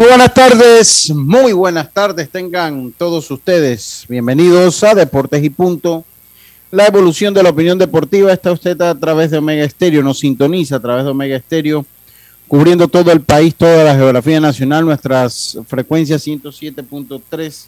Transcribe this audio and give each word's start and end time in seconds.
Muy 0.00 0.08
buenas 0.08 0.32
tardes, 0.32 1.10
muy 1.14 1.52
buenas 1.52 1.92
tardes 1.92 2.30
tengan 2.30 2.90
todos 2.96 3.30
ustedes. 3.30 4.06
Bienvenidos 4.08 4.82
a 4.82 4.94
Deportes 4.94 5.44
y 5.44 5.50
Punto. 5.50 6.06
La 6.70 6.86
evolución 6.86 7.34
de 7.34 7.42
la 7.42 7.50
opinión 7.50 7.76
deportiva 7.76 8.32
está 8.32 8.50
usted 8.50 8.80
a 8.80 8.98
través 8.98 9.30
de 9.30 9.36
Omega 9.36 9.62
Estéreo, 9.62 10.02
nos 10.02 10.20
sintoniza 10.20 10.76
a 10.76 10.80
través 10.80 11.04
de 11.04 11.10
Omega 11.10 11.36
Estéreo, 11.36 11.84
cubriendo 12.48 12.88
todo 12.88 13.12
el 13.12 13.20
país, 13.20 13.54
toda 13.54 13.84
la 13.84 13.94
geografía 13.94 14.40
nacional, 14.40 14.86
nuestras 14.86 15.58
frecuencias 15.66 16.26
107.3, 16.26 17.66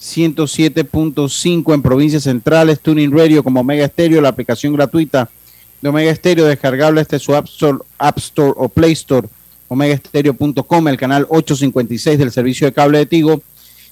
107.5 0.00 1.74
en 1.74 1.82
provincias 1.82 2.22
centrales, 2.22 2.80
Tuning 2.80 3.12
Radio 3.12 3.44
como 3.44 3.60
Omega 3.60 3.84
Estéreo, 3.84 4.22
la 4.22 4.30
aplicación 4.30 4.72
gratuita 4.72 5.28
de 5.82 5.88
Omega 5.90 6.10
Estéreo, 6.10 6.46
descargable 6.46 7.02
este 7.02 7.18
su 7.18 7.34
App 7.34 7.44
Store, 7.44 7.80
App 7.98 8.16
Store 8.16 8.54
o 8.56 8.70
Play 8.70 8.92
Store 8.92 9.28
omegaestereo.com, 9.68 10.88
el 10.88 10.96
canal 10.96 11.26
856 11.28 12.18
del 12.18 12.32
servicio 12.32 12.66
de 12.66 12.72
cable 12.72 12.98
de 12.98 13.06
Tigo. 13.06 13.42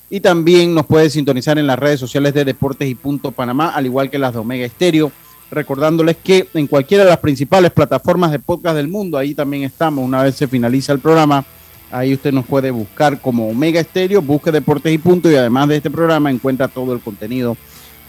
Y 0.09 0.21
también 0.21 0.75
nos 0.75 0.87
puede 0.87 1.11
sintonizar 1.11 1.59
en 1.59 1.67
las 1.67 1.79
redes 1.79 1.99
sociales 1.99 2.33
de 2.33 2.45
Deportes 2.45 2.89
y 2.89 2.95
Punto 2.95 3.33
Panamá, 3.33 3.71
al 3.71 3.87
igual 3.87 4.09
que 4.09 4.19
las 4.19 4.33
de 4.33 4.39
Omega 4.39 4.65
Estéreo. 4.65 5.11
Recordándoles 5.51 6.17
que 6.17 6.49
en 6.55 6.67
cualquiera 6.67 7.05
de 7.05 7.11
las 7.11 7.19
principales 7.19 7.71
plataformas 7.71 8.33
de 8.33 8.39
podcast 8.39 8.77
del 8.77 8.89
mundo, 8.89 9.17
ahí 9.17 9.35
también 9.35 9.63
estamos. 9.63 10.05
Una 10.05 10.23
vez 10.23 10.35
se 10.35 10.49
finaliza 10.49 10.93
el 10.93 10.99
programa, 10.99 11.45
ahí 11.91 12.15
usted 12.15 12.33
nos 12.33 12.47
puede 12.47 12.71
buscar 12.71 13.21
como 13.21 13.49
Omega 13.49 13.81
Estéreo, 13.81 14.23
busque 14.23 14.51
Deportes 14.51 14.93
y 14.93 14.99
Punto. 14.99 15.31
Y 15.31 15.37
además 15.37 15.69
de 15.69 15.77
este 15.77 15.91
programa, 15.91 16.31
encuentra 16.31 16.69
todo 16.69 16.93
el 16.93 17.01
contenido 17.01 17.57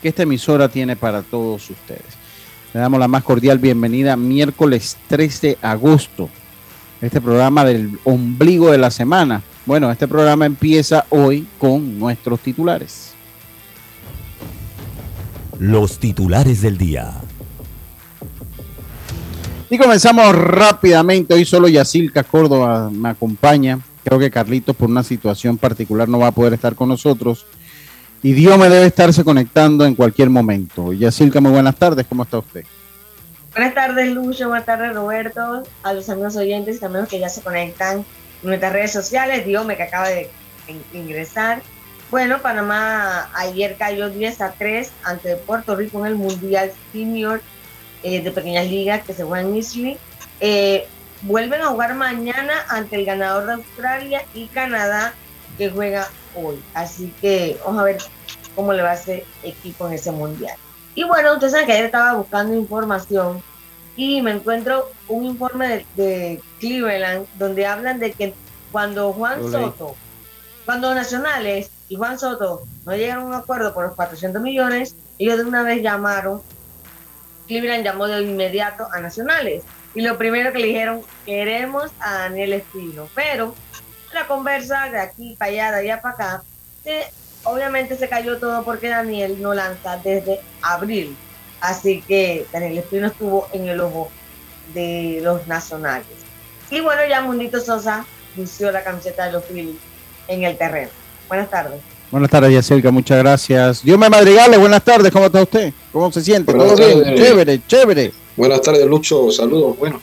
que 0.02 0.10
esta 0.10 0.24
emisora 0.24 0.70
tiene 0.70 0.96
para 0.96 1.22
todos 1.22 1.70
ustedes. 1.70 2.18
Le 2.74 2.80
damos 2.80 3.00
la 3.00 3.08
más 3.08 3.24
cordial 3.24 3.60
bienvenida 3.60 4.16
miércoles 4.16 4.98
3 5.08 5.42
de 5.42 5.58
agosto 5.62 6.30
este 7.02 7.22
programa 7.22 7.64
del 7.64 8.00
ombligo 8.04 8.72
de 8.72 8.78
la 8.78 8.92
semana. 8.92 9.42
Bueno, 9.66 9.92
este 9.92 10.08
programa 10.08 10.46
empieza 10.46 11.06
hoy 11.10 11.48
con 11.58 12.00
nuestros 12.00 12.40
titulares. 12.40 13.14
Los 15.60 16.00
titulares 16.00 16.62
del 16.62 16.78
día. 16.78 17.14
Y 19.70 19.78
comenzamos 19.78 20.34
rápidamente. 20.34 21.34
Hoy 21.34 21.44
solo 21.44 21.68
Yacilca 21.68 22.24
Córdoba 22.24 22.90
me 22.90 23.10
acompaña. 23.10 23.80
Creo 24.04 24.20
que 24.20 24.32
Carlitos, 24.32 24.76
por 24.76 24.90
una 24.90 25.04
situación 25.04 25.58
particular, 25.58 26.08
no 26.08 26.20
va 26.20 26.28
a 26.28 26.32
poder 26.32 26.54
estar 26.54 26.76
con 26.76 26.88
nosotros. 26.88 27.46
Y 28.24 28.32
Dios 28.32 28.58
me 28.58 28.70
debe 28.70 28.86
estarse 28.86 29.24
conectando 29.24 29.86
en 29.86 29.96
cualquier 29.96 30.30
momento. 30.30 30.94
Yacilca, 30.94 31.42
muy 31.42 31.52
buenas 31.52 31.76
tardes. 31.76 32.06
¿Cómo 32.08 32.24
está 32.24 32.40
usted? 32.40 32.64
Buenas 33.58 33.74
tardes, 33.74 34.12
Lucho. 34.12 34.50
Buenas 34.50 34.68
tardes, 34.68 34.94
Roberto. 34.94 35.64
A 35.82 35.92
los 35.92 36.08
amigos 36.12 36.36
oyentes 36.36 36.76
y 36.76 36.80
también 36.80 37.02
los 37.02 37.10
que 37.10 37.18
ya 37.18 37.28
se 37.28 37.42
conectan 37.42 37.98
en 37.98 38.06
nuestras 38.44 38.72
redes 38.72 38.92
sociales. 38.92 39.48
Dios 39.48 39.66
que 39.66 39.82
acaba 39.82 40.10
de 40.10 40.30
ingresar. 40.94 41.64
Bueno, 42.12 42.40
Panamá 42.40 43.32
ayer 43.34 43.76
cayó 43.76 44.12
10 44.12 44.42
a 44.42 44.52
3 44.52 44.92
ante 45.04 45.38
Puerto 45.38 45.76
Rico 45.76 46.02
en 46.02 46.06
el 46.06 46.16
Mundial 46.18 46.72
Senior 46.94 47.42
eh, 48.04 48.22
de 48.22 48.30
Pequeñas 48.30 48.68
Ligas 48.68 49.04
que 49.04 49.14
se 49.16 49.24
juega 49.24 49.50
en 49.50 49.56
Islay. 49.56 49.98
Eh, 50.40 50.88
vuelven 51.24 51.62
a 51.62 51.70
jugar 51.70 51.96
mañana 51.96 52.64
ante 52.70 52.98
el 52.98 53.06
ganador 53.06 53.48
de 53.48 53.54
Australia 53.54 54.24
y 54.36 54.46
Canadá 54.50 55.16
que 55.58 55.72
juega 55.72 56.08
hoy. 56.36 56.62
Así 56.76 57.12
que 57.22 57.58
vamos 57.66 57.82
a 57.82 57.86
ver 57.86 57.98
cómo 58.54 58.72
le 58.72 58.84
va 58.84 58.92
a 58.92 58.94
hacer 58.94 59.26
equipo 59.42 59.88
en 59.88 59.94
ese 59.94 60.12
Mundial. 60.12 60.58
Y 60.98 61.04
bueno, 61.04 61.34
ustedes 61.34 61.52
saben 61.52 61.68
que 61.68 61.74
ayer 61.74 61.86
estaba 61.86 62.14
buscando 62.16 62.56
información 62.56 63.44
y 63.98 64.22
me 64.22 64.32
encuentro 64.32 64.92
un 65.08 65.26
informe 65.26 65.86
de, 65.96 66.42
Cleveland 66.60 67.28
donde 67.38 67.66
hablan 67.66 68.00
de 68.00 68.14
que 68.14 68.34
cuando 68.72 69.12
Juan 69.12 69.52
Soto, 69.52 69.96
cuando 70.66 70.94
Nacionales 70.96 71.70
y 71.90 71.96
Juan 71.96 72.18
Soto 72.18 72.64
no 72.86 72.96
llegaron 72.96 73.26
a 73.26 73.28
un 73.28 73.34
acuerdo 73.34 73.74
por 73.74 73.86
los 73.86 73.96
400 73.96 74.42
millones, 74.42 74.96
ellos 75.20 75.38
de 75.38 75.46
una 75.46 75.64
vez 75.64 75.82
llamaron, 75.82 76.42
Cleveland 77.48 77.84
llamó 77.84 78.08
de 78.08 78.22
inmediato 78.22 78.88
a 78.92 79.00
Nacionales. 79.00 79.64
Y 79.96 80.02
lo 80.02 80.18
primero 80.18 80.52
que 80.52 80.60
le 80.60 80.68
dijeron, 80.68 81.02
queremos 81.26 81.92
a 82.00 82.14
Daniel 82.14 82.54
Espino. 82.54 83.10
Pero 83.16 83.56
la 84.14 84.28
conversa 84.28 84.90
de 84.90 85.00
aquí 85.00 85.36
para 85.40 85.52
allá, 85.52 85.72
de 85.72 85.78
allá 85.78 86.02
para 86.02 86.14
acá, 86.14 86.44
se 86.84 87.08
obviamente 87.44 87.96
se 87.96 88.10
cayó 88.10 88.38
todo 88.38 88.64
porque 88.64 88.90
Daniel 88.90 89.42
no 89.42 89.54
lanza 89.54 89.98
desde 89.98 90.40
abril. 90.62 91.16
Así 91.62 92.04
que 92.08 92.46
Daniel 92.52 92.78
Espino 92.80 93.08
estuvo 93.08 93.48
en 93.54 93.68
el 93.68 93.80
ojo 93.82 94.10
de 94.74 95.20
los 95.24 95.48
nacionales. 95.48 96.08
Y 96.70 96.82
bueno, 96.82 97.02
ya 97.10 97.22
Mundito 97.22 97.60
Sosa 97.60 98.06
lució 98.36 98.72
la 98.72 98.84
camiseta 98.84 99.26
de 99.26 99.32
los 99.32 99.46
Phillies 99.46 99.78
en 100.28 100.44
el 100.44 100.58
terreno. 100.58 100.90
Buenas 101.28 101.50
tardes. 101.50 101.82
Buenas 102.12 102.30
tardes, 102.30 102.52
Yacelka, 102.54 102.92
muchas 102.92 103.18
gracias. 103.18 103.84
Dios 103.84 103.98
me 103.98 104.10
madrigale, 104.10 104.58
buenas 104.58 104.84
tardes, 104.84 105.12
¿cómo 105.12 105.26
está 105.26 105.42
usted? 105.42 105.74
¿Cómo 105.92 106.12
se 106.12 106.22
siente? 106.22 106.54
¿Todo 106.54 106.76
bien? 106.76 107.16
Chévere, 107.16 107.62
chévere. 107.68 108.14
Buenas 108.38 108.62
tardes, 108.62 108.86
Lucho, 108.86 109.30
saludos, 109.32 109.78
bueno. 109.78 110.00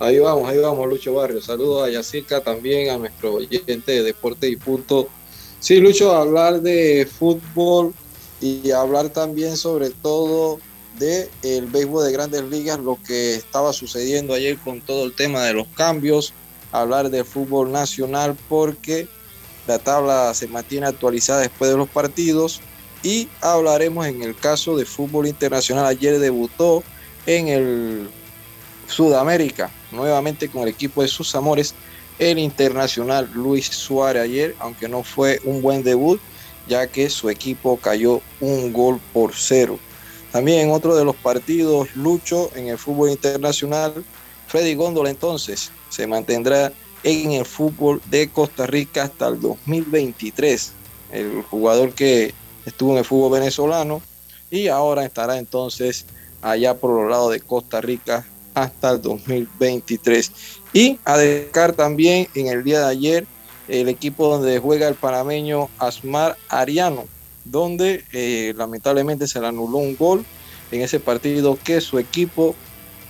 Ahí 0.00 0.18
vamos, 0.18 0.48
ahí 0.48 0.58
vamos, 0.58 0.88
Lucho 0.88 1.12
Barrio. 1.12 1.42
Saludos 1.42 1.86
a 1.86 1.90
Yacica 1.90 2.40
también, 2.40 2.88
a 2.88 2.96
nuestro 2.96 3.34
oyente 3.34 3.92
de 3.92 4.02
Deporte 4.02 4.48
y 4.48 4.56
Punto. 4.56 5.08
Sí, 5.58 5.78
Lucho, 5.78 6.16
hablar 6.16 6.62
de 6.62 7.06
fútbol 7.06 7.92
y 8.40 8.70
hablar 8.70 9.10
también 9.10 9.56
sobre 9.56 9.90
todo 9.90 10.58
de 10.98 11.30
el 11.42 11.66
béisbol 11.66 12.04
de 12.04 12.12
grandes 12.12 12.42
ligas, 12.44 12.78
lo 12.78 12.98
que 13.06 13.34
estaba 13.34 13.72
sucediendo 13.72 14.34
ayer 14.34 14.58
con 14.58 14.80
todo 14.80 15.04
el 15.04 15.14
tema 15.14 15.44
de 15.44 15.54
los 15.54 15.66
cambios, 15.68 16.32
hablar 16.72 17.10
de 17.10 17.24
fútbol 17.24 17.70
nacional 17.70 18.36
porque 18.48 19.08
la 19.66 19.78
tabla 19.78 20.34
se 20.34 20.48
mantiene 20.48 20.86
actualizada 20.86 21.40
después 21.40 21.70
de 21.70 21.76
los 21.76 21.88
partidos 21.88 22.60
y 23.02 23.28
hablaremos 23.40 24.06
en 24.06 24.22
el 24.22 24.36
caso 24.36 24.76
de 24.76 24.84
fútbol 24.84 25.26
internacional. 25.26 25.86
Ayer 25.86 26.18
debutó 26.18 26.82
en 27.26 27.48
el 27.48 28.10
Sudamérica, 28.86 29.70
nuevamente 29.92 30.48
con 30.48 30.62
el 30.62 30.68
equipo 30.68 31.02
de 31.02 31.08
sus 31.08 31.34
amores, 31.34 31.74
el 32.18 32.38
internacional 32.38 33.30
Luis 33.32 33.66
Suárez 33.66 34.22
ayer, 34.22 34.54
aunque 34.58 34.88
no 34.88 35.02
fue 35.02 35.40
un 35.44 35.62
buen 35.62 35.82
debut, 35.82 36.20
ya 36.70 36.86
que 36.86 37.10
su 37.10 37.28
equipo 37.28 37.76
cayó 37.76 38.22
un 38.40 38.72
gol 38.72 39.00
por 39.12 39.32
cero. 39.34 39.78
También 40.30 40.60
en 40.60 40.70
otro 40.70 40.94
de 40.94 41.04
los 41.04 41.16
partidos, 41.16 41.94
Lucho 41.96 42.50
en 42.54 42.68
el 42.68 42.78
fútbol 42.78 43.10
internacional, 43.10 44.04
Freddy 44.46 44.74
Góndola 44.76 45.10
entonces 45.10 45.72
se 45.88 46.06
mantendrá 46.06 46.72
en 47.02 47.32
el 47.32 47.44
fútbol 47.44 48.00
de 48.06 48.28
Costa 48.28 48.66
Rica 48.66 49.02
hasta 49.02 49.26
el 49.26 49.40
2023. 49.40 50.72
El 51.10 51.42
jugador 51.42 51.92
que 51.92 52.32
estuvo 52.64 52.92
en 52.92 52.98
el 52.98 53.04
fútbol 53.04 53.40
venezolano 53.40 54.00
y 54.48 54.68
ahora 54.68 55.04
estará 55.04 55.38
entonces 55.38 56.06
allá 56.40 56.74
por 56.74 56.92
los 56.92 57.10
lados 57.10 57.32
de 57.32 57.40
Costa 57.40 57.80
Rica 57.80 58.24
hasta 58.54 58.90
el 58.90 59.02
2023. 59.02 60.30
Y 60.72 61.00
a 61.04 61.18
destacar 61.18 61.72
también 61.72 62.28
en 62.36 62.46
el 62.46 62.62
día 62.62 62.80
de 62.80 62.86
ayer 62.86 63.26
el 63.70 63.88
equipo 63.88 64.28
donde 64.28 64.58
juega 64.58 64.88
el 64.88 64.96
panameño 64.96 65.68
Asmar 65.78 66.36
Ariano, 66.48 67.04
donde 67.44 68.04
eh, 68.12 68.52
lamentablemente 68.56 69.28
se 69.28 69.40
le 69.40 69.46
anuló 69.46 69.78
un 69.78 69.96
gol 69.96 70.24
en 70.72 70.82
ese 70.82 70.98
partido 70.98 71.56
que 71.62 71.80
su 71.80 71.98
equipo, 71.98 72.54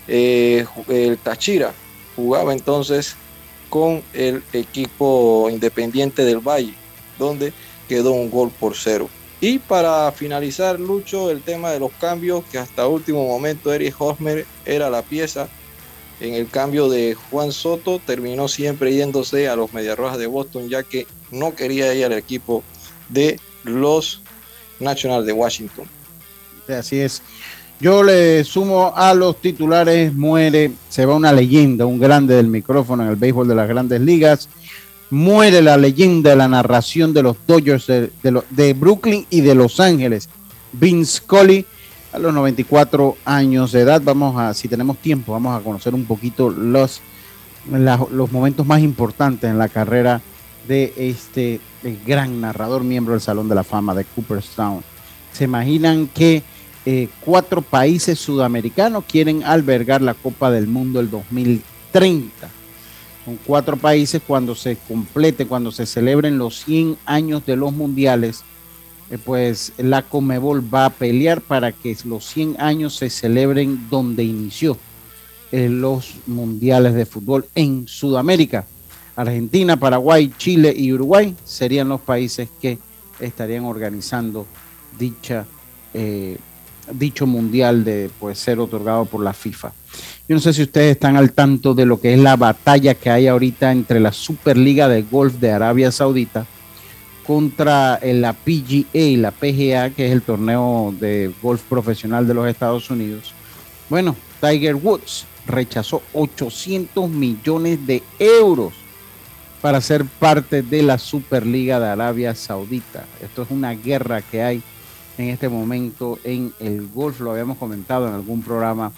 eh, 0.07 0.67
el 0.89 1.19
Tachira, 1.19 1.73
jugaba 2.15 2.53
entonces 2.53 3.17
con 3.71 4.03
el 4.13 4.43
equipo 4.53 5.49
independiente 5.51 6.25
del 6.25 6.41
Valle, 6.41 6.75
donde 7.19 7.53
quedó 7.89 8.13
un 8.13 8.31
gol 8.31 8.51
por 8.51 8.77
cero. 8.77 9.09
Y 9.41 9.59
para 9.59 10.13
finalizar, 10.13 10.79
Lucho, 10.79 11.31
el 11.31 11.41
tema 11.41 11.71
de 11.71 11.81
los 11.81 11.93
cambios, 11.93 12.45
que 12.53 12.59
hasta 12.59 12.87
último 12.87 13.27
momento 13.27 13.73
Eric 13.73 13.95
Hosmer 13.99 14.47
era 14.67 14.91
la 14.91 15.01
pieza 15.01 15.49
en 16.21 16.35
el 16.35 16.49
cambio 16.49 16.89
de 16.89 17.15
Juan 17.15 17.53
Soto, 17.53 18.01
terminó 18.05 18.49
siempre 18.49 18.95
yéndose 18.95 19.49
a 19.49 19.57
los 19.57 19.73
Mediarrojas 19.73 20.19
de 20.19 20.27
Boston, 20.27 20.69
ya 20.69 20.83
que 20.83 21.07
no 21.31 21.55
quería 21.55 21.95
ir 21.95 22.05
al 22.05 22.13
equipo 22.13 22.63
de 23.09 23.41
los 23.65 24.21
Nationals 24.79 25.27
de 25.27 25.33
Washington. 25.33 25.87
Así 26.69 27.01
es. 27.01 27.23
Yo 27.81 28.03
le 28.03 28.45
sumo 28.45 28.93
a 28.95 29.15
los 29.15 29.41
titulares, 29.41 30.13
muere, 30.13 30.73
se 30.91 31.07
va 31.07 31.15
una 31.15 31.33
leyenda, 31.33 31.87
un 31.87 31.99
grande 31.99 32.35
del 32.35 32.47
micrófono 32.47 33.03
en 33.03 33.09
el 33.09 33.17
béisbol 33.17 33.49
de 33.49 33.55
las 33.55 33.69
grandes 33.69 34.03
ligas. 34.03 34.51
Muere 35.09 35.63
la 35.63 35.79
leyenda 35.79 36.31
de 36.31 36.37
la 36.37 36.47
narración 36.47 37.15
de 37.15 37.23
los 37.23 37.37
Dodgers 37.47 37.87
de, 37.87 38.73
Brooklyn 38.75 39.27
y 39.31 39.41
de 39.41 39.55
Los 39.55 39.81
Ángeles. 39.81 40.29
Vince 40.73 41.17
Scully, 41.19 41.65
a 42.13 42.19
los 42.19 42.35
94 42.35 43.17
años 43.25 43.73
de 43.73 43.81
edad. 43.81 44.03
Vamos 44.03 44.39
a, 44.41 44.55
si 44.55 44.69
tenemos 44.69 44.99
tiempo, 44.99 45.33
vamos 45.33 45.59
a 45.59 45.63
conocer 45.63 45.95
un 45.95 46.05
poquito 46.05 46.51
los, 46.51 47.01
los 47.69 48.33
momentos 48.33 48.67
más 48.67 48.81
importantes 48.81 49.51
en 49.51 49.59
la 49.59 49.69
carrera 49.69 50.21
de 50.67 50.93
este 50.97 51.61
gran 52.07 52.41
narrador, 52.41 52.85
miembro 52.85 53.15
del 53.15 53.21
Salón 53.21 53.49
de 53.49 53.55
la 53.55 53.65
Fama 53.65 53.95
de 53.95 54.05
Cooperstown. 54.05 54.83
¿Se 55.33 55.45
imaginan 55.45 56.09
que 56.09 56.43
eh, 56.87 57.09
cuatro 57.21 57.63
países 57.63 58.19
sudamericanos 58.19 59.05
quieren 59.05 59.45
albergar 59.45 60.03
la 60.03 60.15
Copa 60.15 60.51
del 60.51 60.67
Mundo 60.67 61.01
el 61.01 61.11
2030? 61.11 62.49
Son 63.25 63.39
cuatro 63.47 63.77
países 63.77 64.23
cuando 64.27 64.55
se 64.55 64.77
complete, 64.77 65.47
cuando 65.47 65.73
se 65.73 65.87
celebren 65.87 66.39
los 66.39 66.65
100 66.65 66.97
años 67.05 67.45
de 67.47 67.57
los 67.57 67.73
mundiales, 67.73 68.43
pues 69.19 69.73
la 69.77 70.03
Comebol 70.03 70.63
va 70.73 70.87
a 70.87 70.91
pelear 70.91 71.41
para 71.41 71.73
que 71.73 71.97
los 72.05 72.25
100 72.27 72.57
años 72.61 72.97
se 72.97 73.11
celebren 73.11 73.89
donde 73.91 74.23
inició 74.23 74.79
eh, 75.51 75.69
los 75.69 76.15
mundiales 76.27 76.95
de 76.95 77.07
fútbol 77.07 77.47
en 77.57 77.89
Sudamérica. 77.89 78.67
Argentina, 79.17 79.77
Paraguay, 79.77 80.33
Chile 80.39 80.73
y 80.77 80.93
Uruguay 80.93 81.35
serían 81.45 81.89
los 81.89 82.01
países 82.01 82.49
que 82.61 82.79
estarían 83.19 83.65
organizando 83.65 84.47
dicha, 84.97 85.45
eh, 85.93 86.39
dicho 86.93 87.27
mundial 87.27 87.85
de 87.85 88.11
pues, 88.21 88.39
ser 88.39 88.61
otorgado 88.61 89.07
por 89.07 89.25
la 89.25 89.33
FIFA. 89.33 89.73
Yo 90.29 90.37
no 90.37 90.41
sé 90.41 90.53
si 90.53 90.63
ustedes 90.63 90.93
están 90.93 91.17
al 91.17 91.33
tanto 91.33 91.75
de 91.75 91.85
lo 91.85 92.01
que 92.01 92.15
es 92.15 92.21
la 92.21 92.37
batalla 92.37 92.95
que 92.95 93.11
hay 93.11 93.27
ahorita 93.27 93.73
entre 93.73 93.99
la 93.99 94.13
Superliga 94.13 94.89
de 94.89 95.03
Golf 95.03 95.35
de 95.35 95.51
Arabia 95.51 95.91
Saudita 95.91 96.47
contra 97.31 97.95
eh, 98.03 98.13
la 98.13 98.33
PGA 98.33 99.17
la 99.17 99.31
PGA, 99.31 99.91
que 99.91 100.07
es 100.07 100.11
el 100.11 100.23
torneo 100.23 100.93
de 100.99 101.33
golf 101.41 101.63
profesional 101.63 102.27
de 102.27 102.35
los 102.35 102.49
Estados 102.49 102.91
Unidos. 102.91 103.35
Bueno, 103.89 104.17
Tiger 104.41 104.75
Woods 104.75 105.27
rechazó 105.47 106.03
800 106.13 107.09
millones 107.09 107.87
de 107.87 108.03
euros 108.19 108.73
para 109.63 109.81
ser 109.81 110.05
parte 110.07 110.63
de 110.63 110.83
la 110.83 110.99
Superliga 110.99 111.79
de 111.79 111.91
Arabia 111.91 112.35
Saudita. 112.35 113.05
Esto 113.23 113.43
es 113.43 113.51
una 113.53 113.75
guerra 113.75 114.23
que 114.23 114.43
hay 114.43 114.61
en 115.17 115.29
este 115.29 115.49
momento 115.49 116.19
en 116.25 116.53
el 116.59 116.89
golf. 116.89 117.21
Lo 117.21 117.31
habíamos 117.31 117.59
comentado 117.59 118.09
en 118.09 118.15
algún 118.15 118.43
programa 118.43 118.91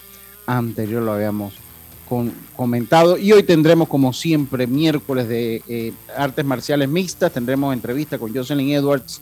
anterior, 0.46 1.02
lo 1.02 1.12
habíamos 1.12 1.52
comentado. 2.56 3.18
Y 3.18 3.32
hoy 3.32 3.42
tendremos, 3.42 3.88
como 3.88 4.12
siempre, 4.12 4.66
miércoles 4.66 5.28
de 5.28 5.62
eh, 5.68 5.92
artes 6.16 6.44
marciales 6.44 6.88
mixtas. 6.88 7.32
Tendremos 7.32 7.72
entrevista 7.72 8.18
con 8.18 8.34
Jocelyn 8.34 8.70
Edwards, 8.70 9.20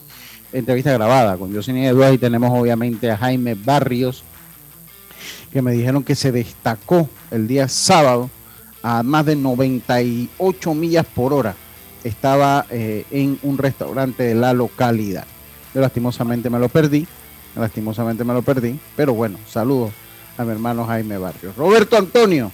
entrevista 0.52 0.92
grabada 0.92 1.36
con 1.36 1.54
Jocelyn 1.54 1.84
Edwards. 1.84 2.14
Y 2.14 2.18
tenemos, 2.18 2.50
obviamente, 2.50 3.10
a 3.10 3.16
Jaime 3.16 3.54
Barrios, 3.54 4.24
que 5.52 5.62
me 5.62 5.72
dijeron 5.72 6.02
que 6.02 6.14
se 6.14 6.32
destacó 6.32 7.08
el 7.30 7.46
día 7.46 7.68
sábado 7.68 8.30
a 8.82 9.02
más 9.02 9.26
de 9.26 9.36
98 9.36 10.74
millas 10.74 11.06
por 11.06 11.32
hora. 11.32 11.54
Estaba 12.04 12.66
eh, 12.70 13.04
en 13.10 13.38
un 13.42 13.58
restaurante 13.58 14.22
de 14.22 14.34
la 14.34 14.52
localidad. 14.52 15.26
Yo 15.74 15.80
lastimosamente 15.80 16.50
me 16.50 16.58
lo 16.58 16.68
perdí, 16.68 17.06
lastimosamente 17.54 18.24
me 18.24 18.32
lo 18.32 18.42
perdí, 18.42 18.78
pero 18.96 19.14
bueno, 19.14 19.38
saludos 19.46 19.92
a 20.36 20.44
mi 20.44 20.52
hermano 20.52 20.86
Jaime 20.86 21.18
Barrios. 21.18 21.54
Roberto 21.56 21.96
Antonio, 21.96 22.50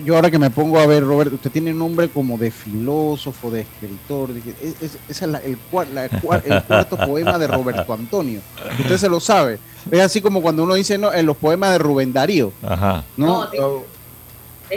yo 0.00 0.16
ahora 0.16 0.30
que 0.30 0.38
me 0.38 0.50
pongo 0.50 0.78
a 0.78 0.86
ver, 0.86 1.04
Roberto, 1.04 1.34
usted 1.34 1.50
tiene 1.50 1.72
nombre 1.72 2.08
como 2.08 2.38
de 2.38 2.50
filósofo, 2.50 3.50
de 3.50 3.62
escritor, 3.62 4.30
ese 4.30 4.86
es, 4.86 4.98
es 5.08 5.22
la, 5.22 5.38
el, 5.38 5.58
la, 5.92 6.04
el, 6.06 6.20
cuarto 6.66 6.96
poema 6.96 7.38
de 7.38 7.46
Roberto 7.46 7.92
Antonio, 7.92 8.40
usted 8.78 8.96
se 8.96 9.08
lo 9.08 9.20
sabe. 9.20 9.58
Es 9.90 10.00
así 10.00 10.20
como 10.20 10.40
cuando 10.42 10.62
uno 10.62 10.74
dice 10.74 10.96
no, 10.96 11.12
en 11.12 11.26
los 11.26 11.36
poemas 11.36 11.72
de 11.72 11.78
Rubén 11.78 12.12
Darío. 12.12 12.52
Ajá. 12.62 13.04
¿no? 13.16 13.48
no 13.52 13.82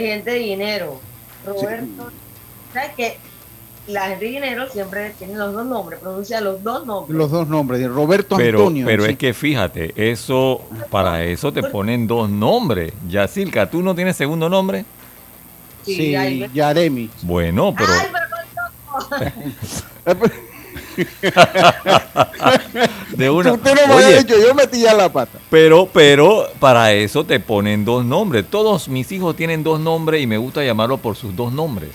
gente 0.00 0.30
de 0.30 0.38
dinero. 0.38 1.00
Roberto, 1.44 2.10
sí. 2.10 2.16
¿sabes 2.72 2.90
qué? 2.96 3.18
La 3.86 4.08
gente 4.08 4.24
de 4.24 4.30
dinero 4.32 4.68
siempre 4.68 5.14
tiene 5.16 5.34
los 5.34 5.52
dos 5.52 5.64
nombres, 5.64 6.00
pronuncia 6.00 6.40
los 6.40 6.62
dos 6.62 6.84
nombres. 6.84 7.16
Los 7.16 7.30
dos 7.30 7.46
nombres, 7.46 7.86
Roberto 7.88 8.36
pero, 8.36 8.58
Antonio. 8.58 8.84
Pero 8.84 9.04
sí. 9.04 9.12
es 9.12 9.18
que 9.18 9.32
fíjate, 9.32 9.92
eso, 10.10 10.60
para 10.90 11.22
eso 11.22 11.52
te 11.52 11.62
ponen 11.62 12.06
dos 12.06 12.28
nombres. 12.28 12.92
Yacilca, 13.08 13.70
¿tú 13.70 13.82
no 13.82 13.94
tienes 13.94 14.16
segundo 14.16 14.48
nombre? 14.48 14.84
Sí, 15.86 15.96
sí 15.96 16.46
Yaremi. 16.52 17.10
Bueno, 17.22 17.74
pero... 17.76 17.92
Ay, 17.92 19.32
pero 20.04 20.20
de 23.16 23.30
una. 23.30 23.52
Usted 23.52 23.74
no 23.74 23.86
me 23.86 23.94
Oye, 23.94 24.24
yo 24.26 24.54
metí 24.54 24.80
ya 24.80 24.92
la 24.94 25.12
pata. 25.12 25.38
Pero, 25.50 25.88
pero 25.92 26.48
para 26.58 26.92
eso 26.92 27.24
te 27.24 27.38
ponen 27.40 27.84
dos 27.84 28.04
nombres. 28.04 28.46
Todos 28.48 28.88
mis 28.88 29.10
hijos 29.12 29.36
tienen 29.36 29.62
dos 29.62 29.78
nombres 29.80 30.22
y 30.22 30.26
me 30.26 30.38
gusta 30.38 30.64
llamarlo 30.64 30.96
por 30.98 31.16
sus 31.16 31.36
dos 31.36 31.52
nombres. 31.52 31.90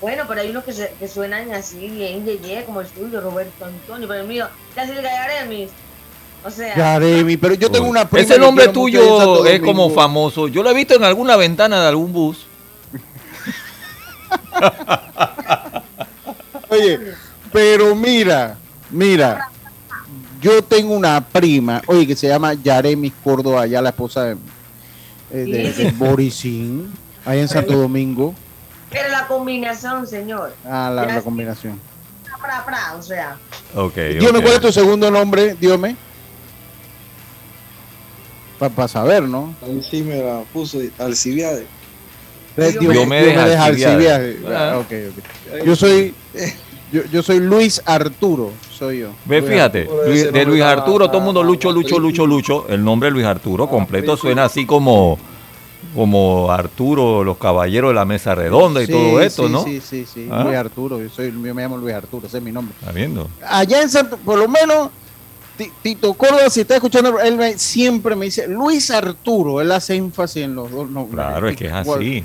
Bueno, 0.00 0.24
pero 0.26 0.40
hay 0.40 0.50
unos 0.50 0.64
que, 0.64 0.72
se, 0.72 0.92
que 0.98 1.06
suenan 1.08 1.52
así 1.52 1.88
bien 1.88 2.24
yeye, 2.24 2.64
como 2.64 2.80
el 2.80 2.88
suyo, 2.88 3.20
Roberto 3.20 3.66
Antonio, 3.66 4.08
pero 4.08 4.22
el 4.22 4.28
mío, 4.28 4.48
casi 4.74 4.92
el 4.92 5.02
Gayaremis. 5.02 5.68
O 6.42 6.50
sea, 6.50 6.74
Yaremi, 6.74 7.36
pero 7.36 7.52
yo 7.52 7.70
tengo 7.70 7.86
una 7.86 8.08
prima 8.08 8.24
Ese 8.24 8.38
nombre 8.38 8.68
tuyo 8.68 9.44
es 9.44 9.60
como 9.60 9.90
famoso. 9.90 10.48
Yo 10.48 10.62
lo 10.62 10.70
he 10.70 10.74
visto 10.74 10.94
en 10.94 11.04
alguna 11.04 11.36
ventana 11.36 11.82
de 11.82 11.88
algún 11.88 12.14
bus. 12.14 12.46
Oye, 16.68 17.00
pero 17.52 17.94
mira, 17.94 18.56
mira, 18.90 19.48
yo 20.40 20.62
tengo 20.62 20.94
una 20.94 21.20
prima, 21.20 21.82
oye, 21.86 22.06
que 22.06 22.16
se 22.16 22.28
llama 22.28 22.54
Yaremi 22.54 23.10
Córdoba, 23.10 23.66
ya 23.66 23.82
la 23.82 23.90
esposa 23.90 24.24
de, 24.24 24.32
eh, 25.32 25.44
de, 25.44 25.72
de 25.72 25.90
Borisín, 25.92 26.92
ahí 27.26 27.40
en 27.40 27.48
Santo 27.48 27.76
Domingo. 27.76 28.34
pero 28.88 29.08
la 29.08 29.26
combinación, 29.26 30.06
señor. 30.06 30.54
Ah, 30.64 30.90
la, 30.94 31.06
la 31.06 31.22
combinación. 31.22 31.80
Pra, 32.40 32.64
pra, 32.64 32.94
o 32.96 33.02
sea, 33.02 33.36
Ok. 33.74 33.96
Dígame, 33.96 34.38
ok. 34.38 34.42
¿cuál 34.44 34.54
es 34.54 34.60
tu 34.60 34.72
segundo 34.72 35.10
nombre? 35.10 35.56
Dígame. 35.60 35.94
Para 38.58 38.88
saber, 38.88 39.22
¿no? 39.24 39.54
Ahí 39.62 39.82
sí 39.82 40.02
me 40.02 40.22
la 40.22 40.40
puso 40.52 40.78
Alcibiade. 40.98 41.66
Diomedes. 42.68 43.36
Ah, 44.48 44.78
ok, 44.78 44.92
ok. 45.56 45.64
Yo 45.66 45.76
soy, 45.76 46.14
yo, 46.92 47.02
yo 47.12 47.22
soy 47.22 47.38
Luis 47.40 47.80
Arturo, 47.84 48.52
soy 48.70 49.00
yo. 49.00 49.10
Ve, 49.24 49.40
Luis 49.40 49.50
fíjate, 49.52 49.88
Luis- 50.06 50.32
de 50.32 50.44
Luis 50.44 50.62
Arturo, 50.62 51.06
todo 51.08 51.18
el 51.18 51.24
mundo 51.24 51.42
Lucho, 51.42 51.68
está 51.70 51.80
Lucho, 51.80 51.98
Lucho, 51.98 52.26
Lucho. 52.26 52.66
El 52.68 52.84
nombre 52.84 53.10
Luis 53.10 53.26
Arturo 53.26 53.64
Ah, 53.64 53.70
completo 53.70 54.16
suena 54.16 54.44
así 54.44 54.66
como, 54.66 55.18
como 55.94 56.50
Arturo, 56.50 57.24
los 57.24 57.36
caballeros 57.38 57.90
de 57.90 57.94
la 57.94 58.04
mesa 58.04 58.34
redonda 58.34 58.82
y 58.82 58.86
Sí, 58.86 58.92
todo 58.92 59.20
esto, 59.20 59.46
sí, 59.46 59.52
¿no? 59.52 59.64
Sí, 59.64 59.80
sí, 59.80 60.06
sí. 60.12 60.28
¿Ah? 60.30 60.42
Luis 60.44 60.56
Arturo, 60.56 61.00
yo, 61.00 61.08
soy, 61.08 61.32
yo 61.32 61.54
me 61.54 61.62
llamo 61.62 61.76
Luis 61.76 61.94
Arturo, 61.94 62.26
ese 62.26 62.38
es 62.38 62.42
mi 62.42 62.52
nombre. 62.52 62.74
¿Está 62.80 62.92
viendo? 62.92 63.28
Allá 63.46 63.82
en 63.82 63.88
Santo, 63.90 64.16
por 64.18 64.38
lo 64.38 64.48
menos, 64.48 64.90
Ti- 65.56 65.70
Tito 65.82 66.14
Córdoba, 66.14 66.48
si 66.48 66.60
está 66.62 66.76
escuchando, 66.76 67.18
él 67.20 67.36
me- 67.36 67.58
siempre 67.58 68.16
me 68.16 68.24
dice 68.26 68.48
Luis 68.48 68.90
Arturo, 68.90 69.60
él 69.60 69.70
hace 69.72 69.94
énfasis 69.94 70.44
en 70.44 70.54
los 70.54 70.70
dos 70.70 70.88
nombres. 70.88 71.14
Claro, 71.14 71.48
es 71.48 71.56
que 71.56 71.66
es 71.66 71.72
así. 71.72 72.24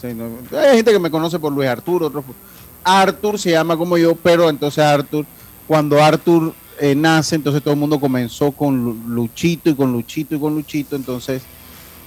Sí, 0.00 0.08
no, 0.14 0.26
hay 0.58 0.76
gente 0.76 0.92
que 0.92 0.98
me 0.98 1.10
conoce 1.10 1.38
por 1.38 1.52
Luis 1.52 1.68
Arturo, 1.68 2.06
otros 2.06 2.24
por- 2.24 2.34
Arthur 2.84 3.38
se 3.38 3.50
llama 3.50 3.76
como 3.76 3.98
yo, 3.98 4.14
pero 4.14 4.48
entonces 4.48 4.82
Arthur, 4.84 5.26
cuando 5.66 6.02
Arthur 6.02 6.54
eh, 6.80 6.94
nace, 6.94 7.34
entonces 7.34 7.62
todo 7.62 7.74
el 7.74 7.80
mundo 7.80 7.98
comenzó 7.98 8.52
con 8.52 8.82
Lu- 8.84 8.96
Luchito 9.08 9.68
y 9.70 9.74
con 9.74 9.92
Luchito 9.92 10.36
y 10.36 10.38
con 10.40 10.54
Luchito, 10.54 10.94
entonces, 10.96 11.42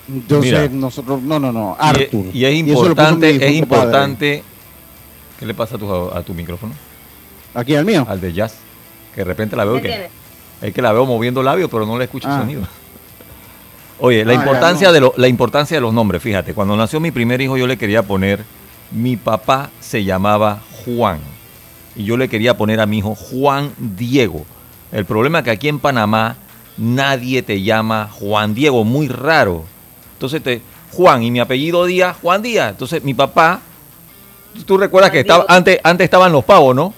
entonces 0.08 0.52
Mira. 0.52 0.68
nosotros, 0.70 1.22
no, 1.22 1.40
no, 1.40 1.52
no, 1.52 1.76
Y, 1.80 1.84
Arthur. 1.86 2.26
y 2.34 2.46
es 2.46 2.54
Y 2.54 2.58
importante, 2.60 3.30
es 3.30 3.38
padre. 3.40 3.54
importante. 3.56 4.44
¿Qué 5.40 5.46
le 5.46 5.54
pasa 5.54 5.76
a 5.76 5.80
tu, 5.80 5.92
a 5.92 6.22
tu 6.24 6.34
micrófono? 6.34 6.74
Aquí 7.54 7.76
al 7.76 7.84
mío. 7.84 8.06
Al 8.08 8.22
de 8.22 8.32
jazz. 8.32 8.56
Que 9.14 9.22
de 9.22 9.26
repente 9.26 9.56
la 9.58 9.66
veo 9.66 9.76
¿qué 9.76 10.10
que. 10.62 10.68
Es 10.68 10.74
que 10.74 10.82
la 10.82 10.94
veo 10.94 11.06
moviendo 11.06 11.44
labios, 11.44 11.70
pero 11.70 11.86
no 11.86 11.98
le 11.98 12.06
escucho 12.06 12.28
el 12.30 12.34
Ah. 12.34 12.40
sonido. 12.40 12.62
Oye, 14.04 14.26
la 14.26 14.32
Ah, 14.34 14.36
importancia, 14.36 14.88
no. 14.88 14.94
de 14.94 15.00
lo- 15.00 15.14
la 15.16 15.28
importancia 15.28 15.78
de 15.78 15.82
los 15.82 15.94
nombres, 15.94 16.22
fíjate, 16.24 16.54
cuando 16.54 16.76
nació 16.76 17.00
mi 17.00 17.12
primer 17.12 17.40
hijo 17.40 17.56
yo 17.56 17.68
le 17.68 17.78
quería 17.78 18.02
poner, 18.04 18.44
mi 18.92 19.16
papá 19.16 19.70
se 19.80 20.04
llamaba 20.04 20.60
Juan 20.86 21.20
y 21.96 22.04
yo 22.06 22.18
le 22.18 22.28
quería 22.28 22.58
poner 22.58 22.80
a 22.82 22.86
mi 22.88 22.98
hijo 22.98 23.14
Juan 23.16 23.72
Diego. 23.78 24.44
El 24.92 25.06
problema 25.06 25.40
es 25.40 25.46
que 25.46 25.52
aquí 25.52 25.68
en 25.68 25.80
Panamá 25.80 26.36
nadie 26.78 27.44
te 27.44 27.62
llama 27.62 28.10
Juan 28.12 28.56
Diego, 28.56 28.84
muy 28.84 29.08
raro. 29.08 29.66
Entonces 30.14 30.42
te, 30.42 30.62
Juan 30.94 31.22
y 31.24 31.30
mi 31.32 31.40
apellido 31.40 31.86
Díaz, 31.86 32.18
Juan 32.22 32.42
Díaz. 32.42 32.72
Entonces 32.72 33.04
mi 33.04 33.14
papá, 33.14 33.62
tú 34.66 34.78
recuerdas 34.78 35.12
Juan 35.12 35.14
que 35.14 35.20
estaba, 35.20 35.46
antes, 35.48 35.80
antes 35.84 36.06
estaban 36.06 36.32
los 36.32 36.44
pavos, 36.44 36.76
¿no? 36.76 36.94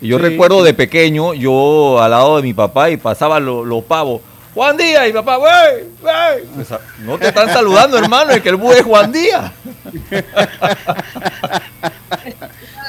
Y 0.00 0.08
yo 0.08 0.16
Sí. 0.16 0.22
recuerdo 0.22 0.62
de 0.64 0.72
pequeño, 0.72 1.34
yo 1.34 2.00
al 2.02 2.10
lado 2.12 2.36
de 2.38 2.42
mi 2.42 2.54
papá 2.54 2.90
y 2.90 2.96
pasaban 2.96 3.44
lo- 3.44 3.64
los 3.64 3.84
pavos. 3.84 4.22
Juan 4.54 4.76
Díaz 4.76 5.08
y 5.08 5.12
papá, 5.12 5.36
güey, 5.36 5.84
güey. 6.00 6.64
Sea, 6.66 6.80
no 7.00 7.18
te 7.18 7.28
están 7.28 7.48
saludando, 7.48 7.96
hermano, 7.98 8.30
es 8.32 8.42
que 8.42 8.48
el 8.48 8.56
búho 8.56 8.72
es 8.72 8.82
Juan 8.82 9.12
Díaz. 9.12 9.52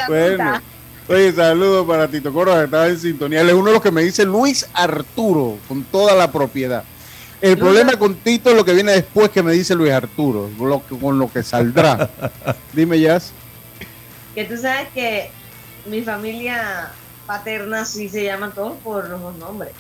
Bueno. 0.08 0.62
Oye, 1.08 1.32
saludos 1.34 1.86
para 1.88 2.08
Tito 2.08 2.32
Coro, 2.34 2.54
que 2.56 2.64
estaba 2.64 2.88
en 2.88 3.00
sintonía. 3.00 3.42
Él 3.42 3.50
es 3.50 3.56
uno 3.56 3.68
de 3.68 3.74
los 3.74 3.82
que 3.82 3.92
me 3.92 4.02
dice 4.02 4.26
Luis 4.26 4.68
Arturo, 4.74 5.58
con 5.68 5.84
toda 5.84 6.16
la 6.16 6.32
propiedad. 6.32 6.84
El 7.42 7.58
problema 7.58 7.94
con 7.98 8.16
Tito 8.16 8.50
es 8.52 8.56
lo 8.56 8.64
que 8.64 8.74
viene 8.74 8.92
después 8.94 9.30
que 9.30 9.42
me 9.44 9.52
dice 9.52 9.76
Luis 9.76 9.92
Arturo, 9.92 10.50
lo 10.60 10.86
que- 10.88 10.98
con 10.98 11.18
lo 11.20 11.32
que 11.32 11.44
saldrá. 11.44 12.10
Dime, 12.74 13.00
Jazz. 13.00 13.32
Que 14.36 14.46
tú 14.46 14.56
sabes 14.58 14.88
que 14.94 15.32
mi 15.86 16.02
familia 16.02 16.90
paterna 17.28 17.84
sí 17.86 18.08
se 18.08 18.24
llaman 18.24 18.52
todos 18.54 18.74
por 18.84 19.10
los 19.10 19.36
nombres. 19.36 19.72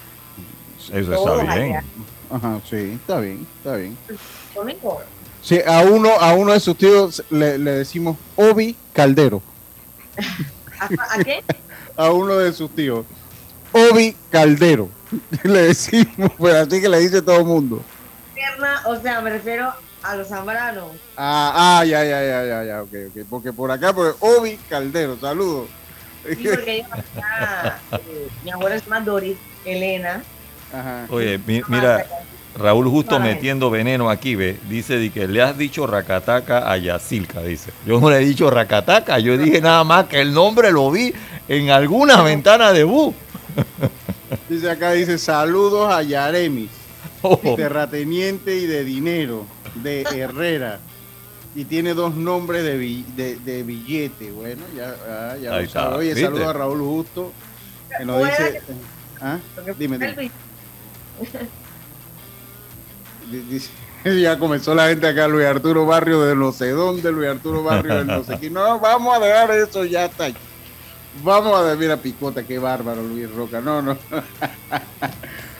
Eso 0.89 1.13
está 1.13 1.55
bien. 1.55 1.75
allá. 1.75 1.83
Ajá, 2.29 2.61
sí, 2.69 2.97
está 3.01 3.19
bien, 3.19 3.45
está 3.57 3.75
bien. 3.75 3.97
Sí, 5.41 5.59
a 5.65 5.81
uno, 5.81 6.09
a 6.19 6.33
uno 6.33 6.53
de 6.53 6.59
sus 6.59 6.77
tíos 6.77 7.23
le, 7.29 7.57
le 7.57 7.71
decimos 7.71 8.17
Obi 8.35 8.75
Caldero. 8.93 9.41
¿A, 10.79 11.15
a 11.15 11.23
qué? 11.23 11.43
A 11.97 12.09
uno 12.11 12.37
de 12.37 12.53
sus 12.53 12.73
tíos. 12.73 13.05
Obi 13.73 14.15
Caldero. 14.29 14.89
Le 15.43 15.63
decimos, 15.63 16.31
pues 16.37 16.55
así 16.55 16.81
que 16.81 16.87
le 16.87 16.99
dice 16.99 17.21
todo 17.21 17.39
el 17.39 17.45
mundo. 17.45 17.81
Paterna, 18.33 18.81
o 18.87 18.99
sea, 19.01 19.19
me 19.21 19.29
refiero 19.29 19.73
a 20.01 20.15
los 20.15 20.29
zambranos. 20.29 20.91
Ah, 21.17 21.79
ah, 21.79 21.85
ya, 21.85 22.03
ya, 22.03 22.23
ya, 22.23 22.45
ya, 22.45 22.63
ya, 22.63 22.81
ok, 22.81 22.93
ok. 23.09 23.25
Porque 23.29 23.53
por 23.53 23.71
acá, 23.71 23.93
pues, 23.93 24.15
Obi 24.19 24.57
Caldero, 24.69 25.19
saludos. 25.19 25.67
Sí, 26.27 26.47
porque 26.49 26.75
ellos 26.77 26.87
acá, 26.91 27.79
eh, 27.91 28.29
mi 28.43 28.51
abuela 28.51 28.75
es 28.77 28.87
más 28.87 29.03
Doris, 29.05 29.37
Elena. 29.65 30.23
Ajá. 30.73 31.05
Oye, 31.09 31.37
mi- 31.45 31.61
mira, 31.67 32.05
Raúl 32.57 32.87
justo 32.89 33.19
metiendo 33.19 33.69
veneno 33.69 34.09
aquí, 34.09 34.35
ve. 34.35 34.57
Dice 34.69 34.97
de 34.97 35.09
que 35.09 35.27
le 35.27 35.41
has 35.41 35.57
dicho 35.57 35.87
racataca 35.87 36.69
a 36.71 36.77
Yacilca, 36.77 37.41
dice. 37.41 37.71
Yo 37.85 37.99
no 37.99 38.09
le 38.09 38.17
he 38.17 38.25
dicho 38.25 38.49
racataca, 38.49 39.19
yo 39.19 39.37
dije 39.37 39.61
nada 39.61 39.83
más 39.83 40.05
que 40.07 40.19
el 40.21 40.33
nombre 40.33 40.71
lo 40.71 40.91
vi 40.91 41.13
en 41.47 41.69
alguna 41.69 42.21
ventana 42.21 42.71
de 42.73 42.83
Bu. 42.83 43.13
Dice 44.49 44.69
acá, 44.69 44.91
dice, 44.93 45.17
saludos 45.17 45.91
a 45.93 46.01
Yaremis, 46.03 46.69
Oh, 47.21 47.37
terrateniente 47.55 48.55
y 48.57 48.65
de 48.65 48.83
dinero, 48.85 49.45
de 49.75 50.01
Herrera. 50.03 50.79
Y 51.53 51.65
tiene 51.65 51.93
dos 51.93 52.15
nombres 52.15 52.63
de, 52.63 52.77
bi- 52.77 53.05
de, 53.15 53.35
de 53.35 53.63
billete. 53.63 54.31
Bueno, 54.31 54.61
ya, 54.75 54.95
ah, 55.07 55.35
ya 55.41 55.53
Ahí 55.55 55.65
lo 55.65 55.69
sabe. 55.69 55.85
está, 55.85 55.95
Oye, 55.97 56.15
saludos 56.15 56.47
a 56.47 56.53
Raúl 56.53 56.79
Justo, 56.79 57.33
que 57.97 58.05
nos 58.05 58.23
dice... 58.25 58.61
¿Ah? 59.19 59.37
Dime, 59.77 59.97
dime. 59.97 60.31
ya 64.21 64.37
comenzó 64.37 64.73
la 64.73 64.89
gente 64.89 65.07
acá, 65.07 65.27
Luis 65.27 65.45
Arturo 65.45 65.85
Barrio 65.85 66.21
de 66.21 66.35
no 66.35 66.51
sé 66.51 66.69
dónde, 66.69 67.11
Luis 67.11 67.29
Arturo 67.29 67.63
Barrio 67.63 67.99
de 67.99 68.05
no 68.05 68.23
sé 68.23 68.37
quién. 68.39 68.53
No, 68.53 68.79
vamos 68.79 69.15
a 69.15 69.19
dejar 69.19 69.51
eso, 69.51 69.85
ya 69.85 70.05
está. 70.05 70.27
Vamos 71.23 71.53
a 71.59 71.61
ver, 71.61 71.77
mira 71.77 71.97
Picota, 71.97 72.43
qué 72.43 72.57
bárbaro 72.57 73.03
Luis 73.03 73.29
Roca. 73.31 73.61
No, 73.61 73.81
no. 73.81 73.97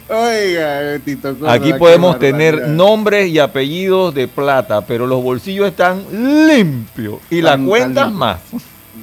Oiga, 0.10 1.00
Tito 1.06 1.38
Aquí 1.48 1.72
qué 1.72 1.77
podemos 1.77 2.20
tener 2.20 2.68
nombres 2.68 3.30
y 3.30 3.39
apellidos 3.39 4.13
de 4.13 4.27
plata, 4.27 4.86
pero 4.86 5.08
los 5.08 5.24
bolsillos 5.24 5.68
están 5.68 6.03
limpios 6.48 7.20
y 7.30 7.41
las 7.41 7.58
cuentas 7.60 8.12
más. 8.12 8.39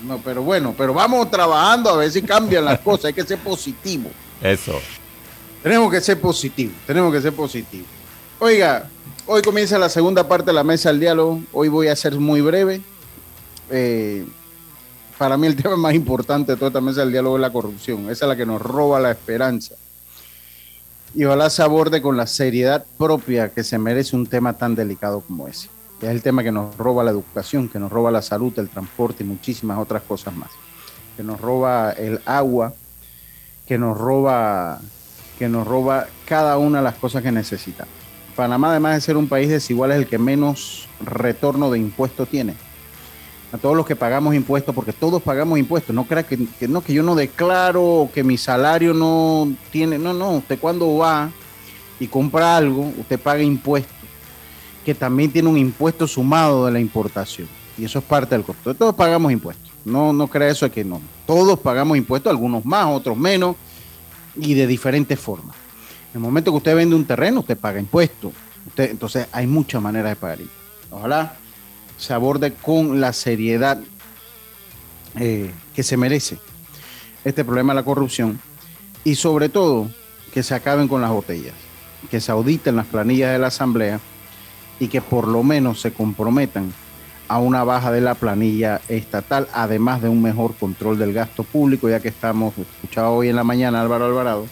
No, 0.05 0.19
pero 0.19 0.43
bueno, 0.43 0.75
pero 0.77 0.93
vamos 0.93 1.31
trabajando 1.31 1.91
a 1.91 1.97
ver 1.97 2.11
si 2.11 2.21
cambian 2.23 2.65
las 2.65 2.81
cosas. 2.81 3.07
Hay 3.07 3.15
que 3.15 3.25
ser 3.25 3.39
positivo. 3.39 4.11
Eso. 4.43 4.79
Tenemos 5.63 5.91
que 5.91 6.01
ser 6.01 6.21
positivos, 6.21 6.77
tenemos 6.87 7.13
que 7.13 7.21
ser 7.21 7.33
positivos. 7.33 7.89
Oiga, 8.39 8.89
hoy 9.27 9.43
comienza 9.43 9.79
la 9.79 9.89
segunda 9.89 10.29
parte 10.29 10.47
de 10.47 10.53
la 10.53 10.63
mesa 10.63 10.91
del 10.91 11.01
diálogo. 11.01 11.43
Hoy 11.53 11.69
voy 11.69 11.89
a 11.89 11.97
ser 11.97 12.15
muy 12.15 12.41
breve. 12.41 12.81
Eh, 13.71 14.25
para 15.19 15.37
mí 15.37 15.49
el 15.49 15.57
tema 15.63 15.77
más 15.77 15.95
importante 15.95 16.53
de 16.53 16.57
toda 16.57 16.69
esta 16.69 16.81
mesa 16.81 17.01
del 17.01 17.11
diálogo 17.11 17.37
es 17.37 17.41
la 17.41 17.53
corrupción. 17.53 18.09
Esa 18.09 18.25
es 18.25 18.29
la 18.29 18.37
que 18.37 18.47
nos 18.47 18.63
roba 18.63 19.01
la 19.01 19.11
esperanza. 19.11 19.75
Y 21.15 21.25
ojalá 21.25 21.51
se 21.51 21.63
aborde 21.63 22.01
con 22.01 22.17
la 22.17 22.29
seriedad 22.29 22.85
propia 22.97 23.49
que 23.49 23.65
se 23.65 23.79
merece 23.79 24.15
un 24.15 24.27
tema 24.27 24.53
tan 24.53 24.77
delicado 24.77 25.21
como 25.23 25.49
ese. 25.49 25.69
Es 26.01 26.09
el 26.09 26.23
tema 26.23 26.45
que 26.45 26.53
nos 26.53 26.77
roba 26.77 27.03
la 27.03 27.11
educación, 27.11 27.69
que 27.69 27.81
nos 27.81 27.91
roba 27.91 28.13
la 28.13 28.23
salud, 28.23 28.57
el 28.59 28.69
transporte 28.69 29.25
y 29.25 29.27
muchísimas 29.27 29.79
otras 29.79 30.03
cosas 30.03 30.33
más. 30.37 30.51
Que 31.17 31.25
nos 31.25 31.41
roba 31.41 31.91
el 31.91 32.21
agua, 32.25 32.73
que 33.67 33.79
nos 33.79 33.99
roba 33.99 34.81
que 35.39 35.49
nos 35.49 35.67
roba 35.67 36.07
cada 36.27 36.59
una 36.59 36.79
de 36.79 36.85
las 36.85 36.97
cosas 36.97 37.23
que 37.23 37.31
necesitamos. 37.31 37.95
Panamá, 38.35 38.71
además 38.71 38.95
de 38.95 39.01
ser 39.01 39.17
un 39.17 39.29
país 39.29 39.49
desigual, 39.49 39.93
es 39.93 39.99
el 39.99 40.07
que 40.07 40.19
menos 40.19 40.89
retorno 41.01 41.71
de 41.71 41.79
impuestos 41.79 42.29
tiene. 42.29 42.55
A 43.53 43.59
todos 43.59 43.77
los 43.77 43.87
que 43.87 43.97
pagamos 43.97 44.35
impuestos, 44.35 44.75
porque 44.75 44.93
todos 44.93 45.23
pagamos 45.23 45.59
impuestos. 45.59 45.95
No 45.95 46.05
crea 46.05 46.23
que, 46.25 46.39
que 46.59 46.69
no, 46.69 46.83
que 46.83 46.93
yo 46.93 47.03
no 47.03 47.15
declaro 47.15 48.11
que 48.13 48.23
mi 48.23 48.37
salario 48.37 48.93
no 48.93 49.51
tiene. 49.71 49.99
No, 49.99 50.13
no. 50.13 50.33
Usted 50.33 50.59
cuando 50.59 50.99
va 50.99 51.31
y 51.99 52.07
compra 52.07 52.57
algo, 52.57 52.93
usted 52.99 53.19
paga 53.19 53.43
impuestos, 53.43 53.97
que 54.85 54.95
también 54.95 55.33
tiene 55.33 55.49
un 55.49 55.57
impuesto 55.57 56.07
sumado 56.07 56.67
de 56.67 56.73
la 56.73 56.81
importación. 56.81 57.49
Y 57.79 57.85
eso 57.85 58.01
es 58.01 58.05
parte 58.05 58.35
del 58.35 58.45
costo. 58.45 58.75
Todos 58.75 58.95
pagamos 58.95 59.33
impuestos. 59.33 59.71
No, 59.85 60.13
no 60.13 60.29
crea 60.29 60.51
eso 60.51 60.67
de 60.67 60.73
que 60.73 60.85
no. 60.85 61.01
Todos 61.27 61.59
pagamos 61.59 61.97
impuestos, 61.97 62.31
algunos 62.31 62.65
más, 62.65 62.87
otros 62.87 63.17
menos 63.17 63.57
y 64.37 64.55
de 64.55 64.67
diferentes 64.67 65.19
formas. 65.19 65.57
En 66.13 66.17
el 66.17 66.21
momento 66.21 66.51
que 66.53 66.59
usted 66.59 66.77
vende 66.77 66.97
un 66.97 67.05
terreno, 67.05 67.41
usted 67.41 67.57
paga 67.57 67.81
impuestos. 67.81 68.33
Entonces 68.77 69.27
hay 69.33 69.47
muchas 69.47 69.83
maneras 69.83 70.13
de 70.13 70.17
pagar 70.17 70.41
impuestos. 70.41 70.65
Ojalá 70.91 71.37
se 71.97 72.15
aborde 72.15 72.53
con 72.53 73.01
la 73.01 73.13
seriedad 73.13 73.81
eh, 75.19 75.51
que 75.75 75.83
se 75.83 75.97
merece 75.97 76.39
este 77.25 77.45
problema 77.45 77.73
de 77.73 77.81
la 77.81 77.85
corrupción 77.85 78.41
y 79.05 79.17
sobre 79.17 79.49
todo 79.49 79.91
que 80.33 80.43
se 80.43 80.55
acaben 80.55 80.89
con 80.89 81.01
las 81.01 81.11
botellas, 81.11 81.55
que 82.11 82.21
se 82.21 82.31
auditen 82.31 82.77
las 82.77 82.87
planillas 82.87 83.33
de 83.33 83.39
la 83.39 83.49
Asamblea 83.49 84.01
y 84.79 84.89
que 84.89 85.01
por 85.01 85.27
lo 85.27 85.43
menos 85.43 85.81
se 85.81 85.93
comprometan 85.93 86.73
a 87.29 87.39
una 87.39 87.63
baja 87.63 87.93
de 87.93 88.01
la 88.01 88.15
planilla 88.15 88.81
estatal, 88.89 89.49
además 89.53 90.03
de 90.03 90.09
un 90.09 90.23
mejor 90.23 90.55
control 90.55 90.99
del 90.99 91.13
gasto 91.13 91.45
público, 91.45 91.89
ya 91.89 92.01
que 92.01 92.09
estamos, 92.09 92.55
escuchaba 92.57 93.11
hoy 93.11 93.29
en 93.29 93.37
la 93.37 93.45
mañana 93.45 93.81
Álvaro 93.81 94.07
Alvarado, 94.07 94.47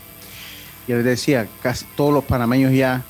y 0.86 0.92
él 0.92 1.02
decía, 1.02 1.48
casi 1.62 1.86
todos 1.96 2.12
los 2.12 2.24
panameños 2.24 2.72
ya 2.72 3.02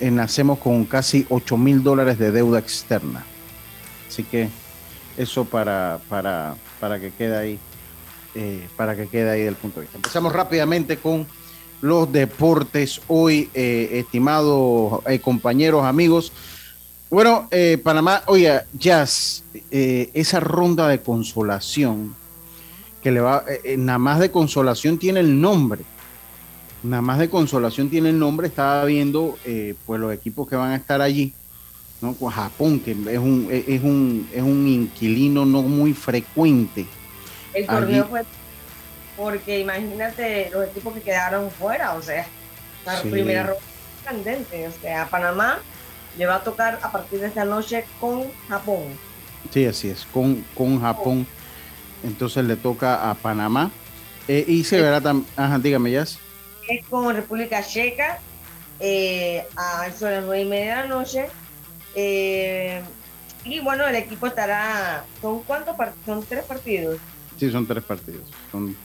eh, 0.00 0.10
nacemos 0.10 0.58
con 0.58 0.84
casi 0.84 1.26
8 1.28 1.56
mil 1.56 1.82
dólares 1.82 2.18
de 2.18 2.32
deuda 2.32 2.58
externa. 2.58 3.24
Así 4.08 4.24
que 4.24 4.48
eso 5.16 5.44
para, 5.44 6.00
para, 6.08 6.54
para 6.80 6.98
que 6.98 7.10
quede 7.10 7.36
ahí, 7.36 7.58
eh, 8.34 8.66
para 8.76 8.96
que 8.96 9.06
quede 9.06 9.30
ahí 9.30 9.42
del 9.42 9.56
punto 9.56 9.80
de 9.80 9.82
vista. 9.82 9.98
Empezamos 9.98 10.32
rápidamente 10.32 10.96
con 10.96 11.26
los 11.80 12.10
deportes 12.10 13.00
hoy, 13.08 13.50
eh, 13.54 13.90
estimados 13.92 15.00
eh, 15.06 15.20
compañeros, 15.20 15.84
amigos. 15.84 16.32
Bueno, 17.10 17.48
eh, 17.50 17.78
Panamá, 17.82 18.22
oiga, 18.26 18.64
Jazz, 18.74 19.42
eh, 19.70 20.10
esa 20.12 20.40
ronda 20.40 20.88
de 20.88 21.00
consolación 21.00 22.14
que 23.02 23.10
le 23.10 23.20
va, 23.20 23.44
eh, 23.48 23.60
eh, 23.64 23.76
nada 23.78 23.98
más 23.98 24.18
de 24.18 24.30
consolación 24.30 24.98
tiene 24.98 25.20
el 25.20 25.40
nombre. 25.40 25.82
Nada 26.82 27.00
más 27.02 27.18
de 27.18 27.30
consolación 27.30 27.88
tiene 27.88 28.10
el 28.10 28.18
nombre. 28.18 28.48
Estaba 28.48 28.84
viendo 28.84 29.38
eh, 29.44 29.74
pues 29.86 30.00
los 30.00 30.12
equipos 30.12 30.46
que 30.48 30.56
van 30.56 30.72
a 30.72 30.76
estar 30.76 31.00
allí. 31.00 31.32
¿no? 32.00 32.14
Con 32.14 32.30
Japón, 32.30 32.78
que 32.78 32.92
es 32.92 33.18
un, 33.18 33.48
es, 33.50 33.64
es 33.66 33.82
un, 33.82 34.28
es 34.32 34.42
un 34.42 34.68
inquilino 34.68 35.44
no 35.44 35.62
muy 35.62 35.94
frecuente. 35.94 36.86
El 37.54 37.66
torneo 37.66 38.02
Allí- 38.04 38.10
fue 38.10 38.22
porque 39.16 39.58
imagínate 39.58 40.48
los 40.52 40.68
equipos 40.68 40.94
que 40.94 41.00
quedaron 41.00 41.50
fuera, 41.50 41.94
o 41.94 42.02
sea, 42.02 42.24
la 42.86 43.02
Sí. 43.02 43.08
primera 43.08 43.42
ronda 43.44 43.60
candente, 44.04 44.68
o 44.68 44.72
sea, 44.80 45.08
Panamá 45.10 45.58
le 46.16 46.26
va 46.26 46.36
a 46.36 46.42
tocar 46.44 46.78
a 46.82 46.90
partir 46.92 47.20
de 47.20 47.26
esta 47.28 47.44
noche 47.44 47.84
con 48.00 48.24
Japón. 48.48 48.84
Sí, 49.52 49.64
así 49.66 49.88
es, 49.90 50.06
con, 50.12 50.44
con 50.54 50.80
Japón. 50.80 51.26
Entonces 52.02 52.44
le 52.44 52.56
toca 52.56 53.10
a 53.10 53.14
Panamá. 53.14 53.70
Eh, 54.28 54.44
y 54.46 54.64
se 54.64 54.80
verá 54.80 55.00
también. 55.00 55.26
Ajá, 55.36 55.58
dígame, 55.58 55.90
Jazz. 55.90 56.18
Es 56.68 56.84
con 56.86 57.14
República 57.14 57.62
Checa 57.62 58.18
eh, 58.78 59.44
a 59.56 59.86
eso 59.86 60.06
de 60.06 60.16
las 60.16 60.24
nueve 60.24 60.42
y 60.42 60.48
media 60.48 60.76
de 60.82 60.82
la 60.82 60.94
noche. 60.94 61.26
Eh, 61.94 62.82
y 63.44 63.60
bueno, 63.60 63.86
el 63.86 63.96
equipo 63.96 64.26
estará. 64.26 65.04
¿Son 65.22 65.40
cuántos 65.42 65.74
partidos? 65.76 66.04
Son 66.06 66.24
tres 66.28 66.44
partidos. 66.44 66.98
Sí, 67.38 67.50
son 67.50 67.66
tres 67.66 67.82
partidos. 67.84 68.22
Son- 68.52 68.76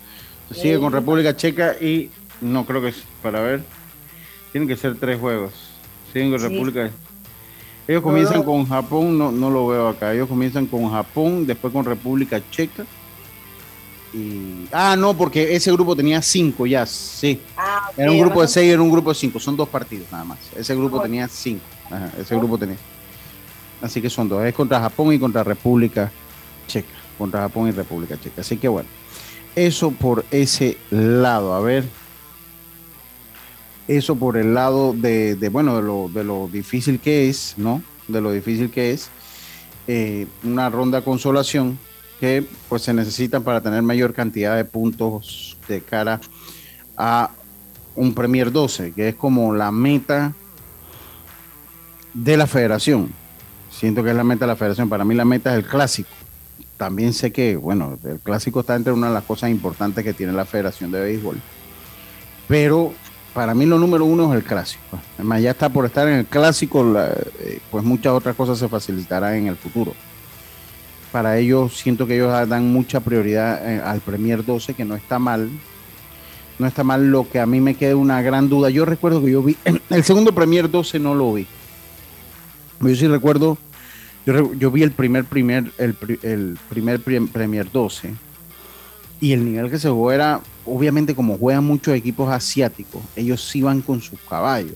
se 0.49 0.61
sigue 0.61 0.79
con 0.79 0.91
República 0.93 1.35
Checa 1.35 1.73
y 1.79 2.11
no 2.41 2.65
creo 2.65 2.81
que 2.81 2.89
es 2.89 3.03
para 3.21 3.41
ver. 3.41 3.61
Tienen 4.51 4.67
que 4.67 4.77
ser 4.77 4.95
tres 4.99 5.19
juegos. 5.19 5.51
Siguen 6.11 6.31
con 6.31 6.39
Sí. 6.39 6.47
República. 6.47 6.91
Ellos 7.87 8.01
comienzan 8.01 8.43
con 8.43 8.65
Japón, 8.67 9.17
no, 9.17 9.31
no 9.31 9.49
lo 9.49 9.67
veo 9.67 9.87
acá. 9.89 10.13
Ellos 10.13 10.29
comienzan 10.29 10.67
con 10.67 10.89
Japón, 10.89 11.45
después 11.45 11.73
con 11.73 11.83
República 11.83 12.41
Checa. 12.49 12.85
Y, 14.13 14.67
ah, 14.71 14.95
no, 14.95 15.15
porque 15.15 15.55
ese 15.55 15.71
grupo 15.71 15.95
tenía 15.95 16.21
cinco 16.21 16.65
ya, 16.65 16.85
sí. 16.85 17.41
Ah, 17.57 17.89
Era 17.97 18.11
un 18.11 18.19
grupo 18.19 18.41
de 18.41 18.47
seis, 18.47 18.71
era 18.71 18.81
un 18.81 18.91
grupo 18.91 19.09
de 19.09 19.15
cinco. 19.15 19.39
Son 19.39 19.57
dos 19.57 19.67
partidos 19.67 20.07
nada 20.11 20.23
más. 20.23 20.37
Ese 20.55 20.75
grupo 20.75 21.01
tenía 21.01 21.27
cinco. 21.27 21.65
Ajá, 21.89 22.11
ese 22.19 22.35
grupo 22.35 22.57
tenía. 22.57 22.77
Así 23.81 24.01
que 24.01 24.09
son 24.09 24.29
dos. 24.29 24.45
Es 24.45 24.53
contra 24.53 24.79
Japón 24.79 25.13
y 25.13 25.19
contra 25.19 25.43
República 25.43 26.11
Checa. 26.67 26.87
Contra 27.17 27.41
Japón 27.41 27.67
y 27.67 27.71
República 27.71 28.17
Checa. 28.19 28.41
Así 28.41 28.57
que 28.57 28.67
bueno. 28.67 28.87
Eso 29.55 29.91
por 29.91 30.23
ese 30.31 30.77
lado. 30.89 31.53
A 31.53 31.59
ver. 31.59 31.83
Eso 33.87 34.15
por 34.15 34.37
el 34.37 34.53
lado 34.53 34.93
de, 34.93 35.35
bueno, 35.51 35.75
de 35.77 35.83
lo, 35.83 36.09
de 36.09 36.23
lo 36.23 36.47
difícil 36.47 36.99
que 36.99 37.29
es, 37.29 37.55
¿no? 37.57 37.83
De 38.07 38.21
lo 38.21 38.31
difícil 38.31 38.71
que 38.71 38.91
es. 38.91 39.09
eh, 39.87 40.27
una 40.43 40.69
ronda 40.69 40.99
de 40.99 41.03
consolación 41.05 41.79
que 42.19 42.45
pues 42.69 42.83
se 42.83 42.93
necesita 42.93 43.41
para 43.41 43.61
tener 43.61 43.81
mayor 43.83 44.13
cantidad 44.13 44.55
de 44.55 44.65
puntos 44.65 45.57
de 45.67 45.81
cara 45.83 46.21
a 46.97 47.31
un 47.95 48.13
Premier 48.13 48.51
12, 48.51 48.93
que 48.93 49.09
es 49.09 49.15
como 49.15 49.53
la 49.53 49.71
meta 49.71 50.37
de 52.13 52.37
la 52.37 52.47
federación. 52.47 53.13
Siento 53.69 54.03
que 54.03 54.11
es 54.11 54.15
la 54.15 54.23
meta 54.23 54.45
de 54.45 54.51
la 54.51 54.55
federación. 54.55 54.89
Para 54.89 55.05
mí 55.05 55.15
la 55.15 55.25
meta 55.25 55.51
es 55.53 55.63
el 55.63 55.67
clásico. 55.69 56.09
También 56.77 57.13
sé 57.13 57.31
que, 57.31 57.55
bueno, 57.55 57.99
el 58.03 58.19
clásico 58.21 58.61
está 58.61 58.75
entre 58.75 58.93
una 58.93 59.07
de 59.07 59.13
las 59.13 59.23
cosas 59.25 59.49
importantes 59.49 60.03
que 60.03 60.13
tiene 60.13 60.33
la 60.33 60.45
federación 60.45 60.91
de 60.91 61.01
béisbol. 61.01 61.43
Pero 62.47 62.93
para 63.33 63.53
mí 63.53 63.65
lo 63.65 63.79
número 63.79 64.05
uno 64.05 64.31
es 64.33 64.37
el 64.39 64.43
clásico. 64.45 64.99
Además, 65.17 65.41
ya 65.41 65.51
está 65.51 65.69
por 65.69 65.85
estar 65.85 66.07
en 66.07 66.19
el 66.19 66.25
clásico, 66.25 66.85
eh, 66.99 67.59
pues 67.71 67.83
muchas 67.83 68.13
otras 68.13 68.35
cosas 68.35 68.57
se 68.59 68.67
facilitarán 68.67 69.35
en 69.35 69.47
el 69.47 69.55
futuro. 69.55 69.93
Para 71.11 71.37
ellos, 71.37 71.77
siento 71.77 72.07
que 72.07 72.15
ellos 72.15 72.47
dan 72.49 72.71
mucha 72.71 72.99
prioridad 72.99 73.67
eh, 73.71 73.81
al 73.83 74.01
Premier 74.01 74.43
12, 74.43 74.73
que 74.73 74.85
no 74.85 74.95
está 74.95 75.19
mal. 75.19 75.49
No 76.59 76.67
está 76.67 76.83
mal 76.83 77.09
lo 77.11 77.27
que 77.29 77.39
a 77.39 77.45
mí 77.45 77.59
me 77.61 77.75
queda 77.75 77.95
una 77.95 78.21
gran 78.21 78.49
duda. 78.49 78.69
Yo 78.69 78.85
recuerdo 78.85 79.23
que 79.23 79.31
yo 79.31 79.41
vi, 79.43 79.57
el 79.89 80.03
segundo 80.03 80.33
Premier 80.33 80.69
12 80.69 80.99
no 80.99 81.13
lo 81.15 81.33
vi. 81.33 81.47
Yo 82.81 82.95
sí 82.95 83.07
recuerdo, 83.07 83.57
yo, 84.25 84.53
yo 84.53 84.69
vi 84.71 84.83
el 84.83 84.91
primer, 84.91 85.25
primer, 85.25 85.71
el, 85.77 85.95
el 86.21 86.57
primer 86.69 86.99
prim- 86.99 87.27
Premier 87.27 87.71
12 87.71 88.13
y 89.21 89.31
el 89.31 89.45
nivel 89.45 89.71
que 89.71 89.79
se 89.79 89.89
jugó 89.89 90.11
era, 90.11 90.41
obviamente 90.65 91.15
como 91.15 91.37
juegan 91.37 91.63
muchos 91.63 91.93
equipos 91.95 92.31
asiáticos, 92.31 93.01
ellos 93.15 93.43
sí 93.47 93.61
van 93.61 93.81
con 93.81 94.01
sus 94.01 94.19
caballos. 94.29 94.75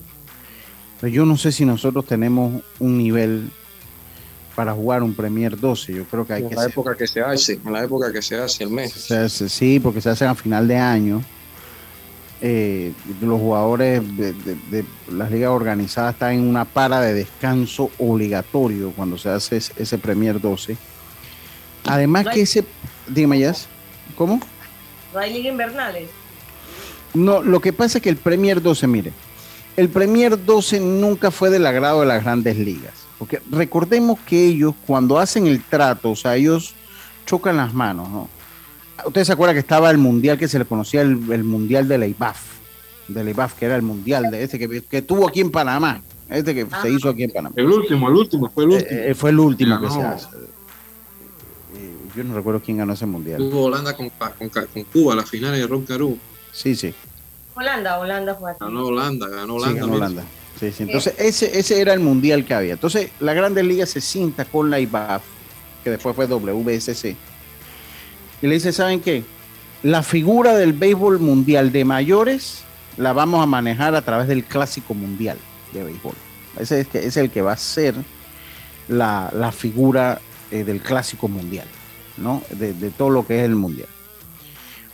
Pero 1.00 1.12
yo 1.12 1.24
no 1.24 1.36
sé 1.36 1.52
si 1.52 1.64
nosotros 1.64 2.04
tenemos 2.06 2.62
un 2.78 2.98
nivel 2.98 3.50
para 4.56 4.72
jugar 4.72 5.02
un 5.04 5.14
Premier 5.14 5.56
12. 5.58 5.94
Yo 5.94 6.04
creo 6.04 6.26
que 6.26 6.32
hay 6.32 6.42
En 6.42 6.48
que 6.48 6.54
la 6.56 6.62
ser- 6.62 6.70
época 6.72 6.96
que 6.96 7.06
se 7.06 7.20
hace, 7.20 7.60
en 7.64 7.72
la 7.72 7.84
época 7.84 8.12
que 8.12 8.20
se 8.20 8.36
hace 8.36 8.64
el 8.64 8.70
mes. 8.70 8.92
se 8.92 9.16
hace- 9.16 9.48
sí, 9.48 9.78
porque 9.78 10.00
se 10.00 10.10
hacen 10.10 10.26
a 10.28 10.34
final 10.34 10.66
de 10.66 10.76
año. 10.76 11.22
Eh, 12.40 12.92
los 13.20 13.40
jugadores 13.40 14.00
de, 14.16 14.32
de- 14.32 14.56
de 14.70 14.84
las 15.12 15.28
ligas 15.30 15.50
organizadas 15.50 16.14
están 16.14 16.34
en 16.34 16.48
una 16.48 16.64
para 16.64 17.00
de 17.00 17.12
descanso 17.14 17.90
obligatorio 17.98 18.92
cuando 18.94 19.18
se 19.18 19.28
hace 19.28 19.56
ese, 19.56 19.98
Premier 19.98 20.40
12. 20.40 20.76
Además 21.84 22.26
que 22.28 22.42
ese, 22.42 22.64
dígame 23.08 23.40
ya, 23.40 23.54
¿cómo? 24.16 24.40
No 25.12 25.20
hay 25.20 25.32
liga 25.32 25.48
invernales. 25.48 26.08
No, 27.14 27.42
lo 27.42 27.60
que 27.60 27.72
pasa 27.72 27.98
es 27.98 28.02
que 28.02 28.10
el 28.10 28.16
Premier 28.16 28.60
12, 28.60 28.86
mire, 28.86 29.12
el 29.76 29.88
Premier 29.88 30.44
12 30.44 30.80
nunca 30.80 31.30
fue 31.30 31.50
del 31.50 31.66
agrado 31.66 32.00
de 32.00 32.06
las 32.06 32.22
grandes 32.22 32.56
ligas. 32.58 32.92
Porque 33.18 33.40
recordemos 33.50 34.18
que 34.20 34.46
ellos, 34.46 34.74
cuando 34.86 35.18
hacen 35.18 35.46
el 35.46 35.62
trato, 35.62 36.10
o 36.10 36.16
sea, 36.16 36.36
ellos 36.36 36.74
chocan 37.26 37.56
las 37.56 37.74
manos, 37.74 38.08
¿no? 38.08 38.28
Ustedes 39.06 39.28
se 39.28 39.32
acuerdan 39.32 39.54
que 39.54 39.60
estaba 39.60 39.90
el 39.90 39.98
mundial 39.98 40.38
que 40.38 40.48
se 40.48 40.58
le 40.58 40.64
conocía 40.64 41.02
el, 41.02 41.30
el 41.30 41.44
mundial 41.44 41.86
de 41.86 41.98
la 41.98 42.06
IBAF, 42.06 42.40
de 43.06 43.24
la 43.24 43.30
IBAF, 43.30 43.54
que 43.54 43.66
era 43.66 43.76
el 43.76 43.82
mundial 43.82 44.30
de 44.30 44.42
este 44.42 44.58
que, 44.58 44.82
que 44.82 45.02
tuvo 45.02 45.28
aquí 45.28 45.40
en 45.40 45.50
Panamá, 45.50 46.02
este 46.28 46.54
que 46.54 46.66
se 46.82 46.90
hizo 46.90 47.08
aquí 47.08 47.24
en 47.24 47.30
Panamá. 47.30 47.54
El 47.56 47.66
último, 47.66 48.08
el 48.08 48.16
último, 48.16 48.50
fue 48.50 48.64
el 48.64 48.70
último. 48.70 48.90
Eh, 48.90 49.10
eh, 49.10 49.14
fue 49.14 49.30
el 49.30 49.38
último 49.38 49.80
que 49.80 49.90
se 49.90 50.02
hace. 50.02 50.26
Yo 52.18 52.24
no 52.24 52.34
recuerdo 52.34 52.60
quién 52.60 52.78
ganó 52.78 52.92
ese 52.94 53.06
mundial. 53.06 53.38
Tuvo 53.38 53.64
Holanda 53.64 53.96
con, 53.96 54.10
con, 54.10 54.48
con 54.48 54.84
Cuba, 54.92 55.14
la 55.14 55.22
final 55.24 55.52
de 55.52 55.66
Ron 55.66 55.84
Caru. 55.84 56.18
Sí, 56.52 56.74
sí. 56.74 56.92
Holanda, 57.54 57.98
Holanda 57.98 58.34
fue 58.34 58.50
aquí. 58.50 58.58
Ganó 58.60 58.86
Holanda, 58.86 59.28
ganó 59.28 59.54
Sí, 59.58 59.64
Holanda. 59.64 59.80
ganó 59.80 59.92
mira. 59.92 60.06
Holanda. 60.06 60.24
Sí, 60.58 60.72
sí. 60.72 60.82
Entonces, 60.82 61.14
ese, 61.18 61.58
ese 61.58 61.80
era 61.80 61.92
el 61.94 62.00
mundial 62.00 62.44
que 62.44 62.54
había. 62.54 62.72
Entonces, 62.72 63.10
la 63.20 63.34
Grandes 63.34 63.64
Ligas 63.64 63.90
se 63.90 64.00
sienta 64.00 64.44
con 64.44 64.68
la 64.70 64.80
IBAF, 64.80 65.22
que 65.84 65.90
después 65.90 66.16
fue 66.16 66.26
WBSC, 66.26 67.14
y 68.42 68.46
le 68.46 68.54
dice, 68.54 68.72
¿saben 68.72 69.00
qué? 69.00 69.22
La 69.84 70.02
figura 70.02 70.56
del 70.56 70.72
béisbol 70.72 71.20
mundial 71.20 71.70
de 71.70 71.84
mayores 71.84 72.62
la 72.96 73.12
vamos 73.12 73.40
a 73.40 73.46
manejar 73.46 73.94
a 73.94 74.02
través 74.02 74.26
del 74.26 74.44
clásico 74.44 74.94
mundial 74.94 75.38
de 75.72 75.84
béisbol. 75.84 76.14
Ese 76.58 76.84
es 76.92 77.16
el 77.16 77.30
que 77.30 77.42
va 77.42 77.52
a 77.52 77.56
ser 77.56 77.94
la, 78.88 79.30
la 79.32 79.52
figura 79.52 80.20
eh, 80.50 80.64
del 80.64 80.80
clásico 80.80 81.28
mundial, 81.28 81.66
¿no? 82.18 82.42
De, 82.50 82.72
de 82.72 82.90
todo 82.90 83.10
lo 83.10 83.26
que 83.26 83.38
es 83.40 83.44
el 83.44 83.54
mundial. 83.54 83.88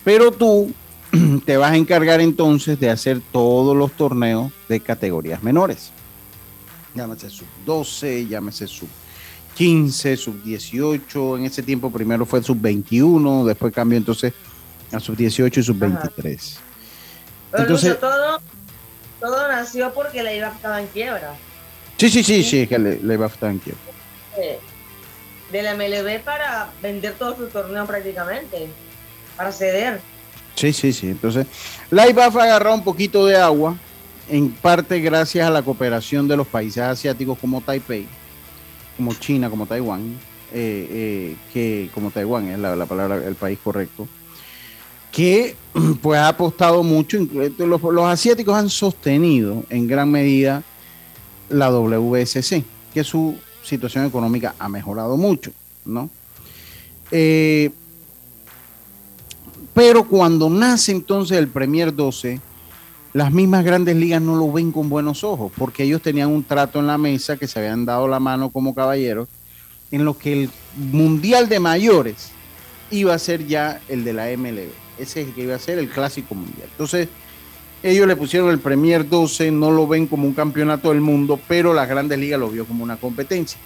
Pero 0.04 0.30
tú 0.32 0.72
te 1.46 1.56
vas 1.56 1.72
a 1.72 1.76
encargar 1.76 2.20
entonces 2.20 2.78
de 2.78 2.90
hacer 2.90 3.20
todos 3.32 3.76
los 3.76 3.92
torneos 3.92 4.52
de 4.68 4.80
categorías 4.80 5.42
menores. 5.42 5.90
Llámese 6.94 7.28
sub 7.30 7.46
12, 7.66 8.26
llámese 8.28 8.66
sub 8.66 8.88
15, 9.56 10.16
sub 10.16 10.42
18. 10.42 11.38
En 11.38 11.44
ese 11.44 11.62
tiempo 11.62 11.90
primero 11.90 12.24
fue 12.26 12.42
sub 12.42 12.60
21, 12.60 13.44
después 13.44 13.72
cambió 13.72 13.98
entonces 13.98 14.32
a 14.92 15.00
sub 15.00 15.16
18 15.16 15.60
y 15.60 15.62
sub 15.62 15.78
23. 15.78 16.58
Pero 17.50 17.62
Entonces- 17.64 17.88
Lucho, 17.90 18.00
todo, 18.00 18.40
todo 19.20 19.48
nació 19.48 19.92
porque 19.92 20.22
la 20.22 20.34
IVA 20.34 20.48
estaba 20.48 20.80
en 20.80 20.86
quiebra. 20.88 21.34
Sí, 21.96 22.10
sí, 22.10 22.22
sí, 22.24 22.42
sí, 22.42 22.58
es 22.60 22.68
que 22.68 22.78
le, 22.78 23.00
le 23.00 23.16
va 23.16 23.26
a 23.26 23.28
estar 23.28 23.50
en 23.50 23.58
quiebra. 23.58 23.80
De 25.52 25.62
la 25.62 25.74
MLB 25.74 26.20
para 26.24 26.70
vender 26.82 27.14
todos 27.14 27.36
sus 27.36 27.50
torneos 27.50 27.86
prácticamente. 27.86 28.68
Para 29.36 29.52
ceder. 29.52 30.00
Sí, 30.54 30.72
sí, 30.72 30.92
sí. 30.92 31.08
Entonces, 31.08 31.46
la 31.90 32.08
IBAF 32.08 32.36
agarró 32.36 32.74
un 32.74 32.84
poquito 32.84 33.26
de 33.26 33.36
agua, 33.36 33.76
en 34.28 34.50
parte 34.50 35.00
gracias 35.00 35.46
a 35.46 35.50
la 35.50 35.62
cooperación 35.62 36.28
de 36.28 36.36
los 36.36 36.46
países 36.46 36.82
asiáticos 36.82 37.38
como 37.38 37.60
Taipei, 37.60 38.06
como 38.96 39.12
China, 39.14 39.50
como 39.50 39.66
Taiwán, 39.66 40.18
eh, 40.52 40.88
eh, 40.90 41.36
que 41.52 41.90
como 41.92 42.10
Taiwán 42.10 42.48
es 42.48 42.58
la, 42.58 42.76
la 42.76 42.86
palabra, 42.86 43.16
el 43.16 43.34
país 43.34 43.58
correcto, 43.62 44.08
que 45.10 45.56
pues 46.02 46.18
ha 46.18 46.28
apostado 46.28 46.82
mucho, 46.82 47.18
los, 47.58 47.82
los 47.82 48.04
asiáticos 48.06 48.54
han 48.56 48.70
sostenido 48.70 49.64
en 49.70 49.86
gran 49.86 50.10
medida 50.10 50.62
la 51.48 51.70
WSC, 51.70 52.64
que 52.92 53.04
su 53.04 53.36
situación 53.64 54.04
económica 54.06 54.54
ha 54.58 54.68
mejorado 54.68 55.16
mucho, 55.16 55.52
¿no? 55.84 56.10
Eh, 57.10 57.70
pero 59.72 60.06
cuando 60.06 60.48
nace 60.48 60.92
entonces 60.92 61.36
el 61.38 61.48
Premier 61.48 61.94
12, 61.94 62.40
las 63.12 63.32
mismas 63.32 63.64
grandes 63.64 63.96
ligas 63.96 64.22
no 64.22 64.36
lo 64.36 64.50
ven 64.52 64.72
con 64.72 64.88
buenos 64.88 65.24
ojos, 65.24 65.52
porque 65.56 65.84
ellos 65.84 66.02
tenían 66.02 66.30
un 66.30 66.44
trato 66.44 66.78
en 66.78 66.86
la 66.86 66.98
mesa 66.98 67.36
que 67.36 67.48
se 67.48 67.58
habían 67.58 67.84
dado 67.84 68.06
la 68.08 68.20
mano 68.20 68.50
como 68.50 68.74
caballeros, 68.74 69.28
en 69.90 70.04
lo 70.04 70.16
que 70.16 70.32
el 70.32 70.50
Mundial 70.76 71.48
de 71.48 71.60
Mayores 71.60 72.30
iba 72.90 73.14
a 73.14 73.18
ser 73.18 73.46
ya 73.46 73.80
el 73.88 74.04
de 74.04 74.12
la 74.12 74.26
MLB. 74.36 74.70
Ese 74.98 75.22
es 75.22 75.28
el 75.28 75.34
que 75.34 75.42
iba 75.42 75.54
a 75.54 75.58
ser 75.58 75.78
el 75.78 75.88
Clásico 75.88 76.34
Mundial. 76.34 76.68
Entonces, 76.70 77.08
ellos 77.90 78.06
le 78.08 78.16
pusieron 78.16 78.50
el 78.50 78.58
Premier 78.58 79.08
12, 79.08 79.50
no 79.50 79.70
lo 79.70 79.86
ven 79.86 80.06
como 80.06 80.26
un 80.26 80.32
campeonato 80.34 80.88
del 80.90 81.00
mundo, 81.00 81.38
pero 81.46 81.74
las 81.74 81.88
grandes 81.88 82.18
ligas 82.18 82.40
lo 82.40 82.48
vio 82.48 82.64
como 82.66 82.82
una 82.82 82.96
competencia. 82.96 83.58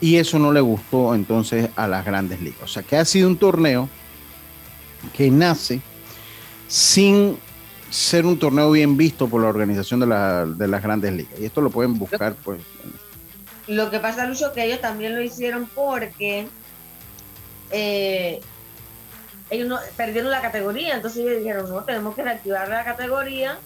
Y 0.00 0.16
eso 0.16 0.38
no 0.38 0.52
le 0.52 0.60
gustó 0.60 1.14
entonces 1.14 1.70
a 1.76 1.88
las 1.88 2.04
grandes 2.04 2.40
ligas. 2.42 2.62
O 2.62 2.66
sea, 2.68 2.82
que 2.82 2.96
ha 2.96 3.04
sido 3.04 3.28
un 3.28 3.36
torneo 3.38 3.88
que 5.16 5.30
nace 5.30 5.80
sin 6.68 7.36
ser 7.90 8.26
un 8.26 8.38
torneo 8.38 8.70
bien 8.70 8.96
visto 8.96 9.28
por 9.28 9.42
la 9.42 9.48
organización 9.48 10.00
de, 10.00 10.06
la- 10.06 10.44
de 10.46 10.68
las 10.68 10.82
grandes 10.82 11.12
ligas. 11.12 11.38
Y 11.40 11.44
esto 11.44 11.60
lo 11.60 11.70
pueden 11.70 11.98
buscar, 11.98 12.34
pues. 12.44 12.60
Lo 13.68 13.90
que 13.90 13.98
pasa, 14.00 14.26
Lucho, 14.26 14.52
que 14.52 14.64
ellos 14.64 14.80
también 14.80 15.14
lo 15.14 15.22
hicieron 15.22 15.68
porque 15.74 16.46
eh, 17.70 18.40
ellos 19.52 19.68
no, 19.68 19.78
perdieron 19.96 20.30
la 20.30 20.40
categoría. 20.40 20.94
Entonces 20.96 21.20
ellos 21.20 21.38
dijeron, 21.38 21.70
no, 21.70 21.84
tenemos 21.84 22.14
que 22.16 22.22
reactivar 22.22 22.68
la 22.68 22.82
categoría. 22.84 23.58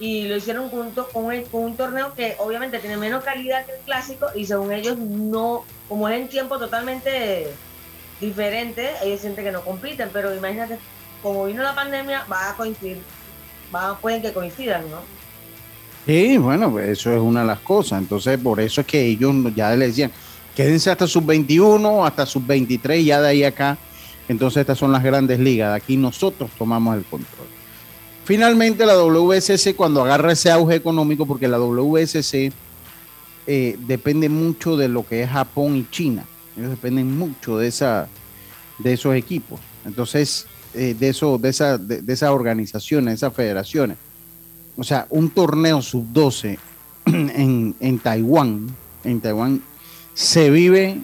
Y 0.00 0.26
lo 0.28 0.36
hicieron 0.36 0.68
junto 0.70 1.08
con, 1.08 1.32
el- 1.32 1.44
con 1.44 1.62
un 1.62 1.76
torneo 1.76 2.12
que 2.14 2.34
obviamente 2.38 2.80
tiene 2.80 2.96
menos 2.96 3.22
calidad 3.24 3.64
que 3.64 3.72
el 3.72 3.78
clásico. 3.86 4.26
Y 4.34 4.44
según 4.44 4.72
ellos, 4.72 4.98
no, 4.98 5.64
como 5.88 6.08
es 6.08 6.20
en 6.20 6.28
tiempo 6.28 6.58
totalmente 6.58 7.46
diferente, 8.20 8.90
ellos 9.02 9.20
sienten 9.20 9.44
que 9.44 9.52
no 9.52 9.62
compiten. 9.62 10.10
Pero 10.12 10.34
imagínate, 10.34 10.78
como 11.22 11.44
vino 11.46 11.62
la 11.62 11.74
pandemia, 11.74 12.24
va 12.30 12.50
a 12.50 12.56
coincidir. 12.56 12.98
Va, 13.74 13.96
pueden 13.98 14.20
que 14.22 14.32
coincidan, 14.32 14.82
¿no? 14.90 14.98
Sí, 16.06 16.36
bueno, 16.38 16.70
pues 16.70 16.88
eso 16.90 17.12
es 17.12 17.20
una 17.20 17.40
de 17.40 17.46
las 17.46 17.60
cosas. 17.60 18.00
Entonces, 18.00 18.38
por 18.38 18.60
eso 18.60 18.80
es 18.82 18.86
que 18.86 19.00
ellos 19.00 19.34
ya 19.54 19.74
le 19.74 19.86
decían, 19.86 20.12
quédense 20.54 20.90
hasta 20.90 21.06
sus 21.06 21.24
21, 21.24 22.04
hasta 22.04 22.26
sus 22.26 22.46
23, 22.46 23.04
ya 23.04 23.20
de 23.20 23.28
ahí 23.28 23.44
acá. 23.44 23.78
Entonces, 24.28 24.62
estas 24.62 24.78
son 24.78 24.92
las 24.92 25.02
grandes 25.02 25.38
ligas. 25.38 25.70
De 25.70 25.76
aquí 25.76 25.96
nosotros 25.96 26.50
tomamos 26.58 26.96
el 26.96 27.04
control. 27.04 27.46
Finalmente, 28.24 28.86
la 28.86 28.94
WSC, 28.94 29.74
cuando 29.76 30.02
agarra 30.02 30.32
ese 30.32 30.50
auge 30.50 30.76
económico, 30.76 31.26
porque 31.26 31.46
la 31.46 31.58
WSC 31.58 32.52
eh, 33.46 33.78
depende 33.86 34.28
mucho 34.28 34.76
de 34.76 34.88
lo 34.88 35.06
que 35.06 35.22
es 35.22 35.30
Japón 35.30 35.76
y 35.76 35.86
China. 35.90 36.24
Ellos 36.56 36.70
dependen 36.70 37.16
mucho 37.18 37.58
de, 37.58 37.68
esa, 37.68 38.08
de 38.78 38.94
esos 38.94 39.14
equipos. 39.14 39.60
Entonces, 39.84 40.46
eh, 40.72 40.96
de, 40.98 41.08
eso, 41.10 41.36
de, 41.36 41.50
esa, 41.50 41.76
de, 41.76 42.00
de 42.00 42.12
esas 42.12 42.30
organizaciones, 42.30 43.14
esas 43.14 43.34
federaciones 43.34 43.98
o 44.76 44.82
sea, 44.82 45.06
un 45.10 45.30
torneo 45.30 45.82
sub-12 45.82 46.58
en, 47.06 47.74
en, 47.78 47.98
Taiwán, 47.98 48.74
en 49.04 49.20
Taiwán, 49.20 49.62
se 50.14 50.50
vive 50.50 51.00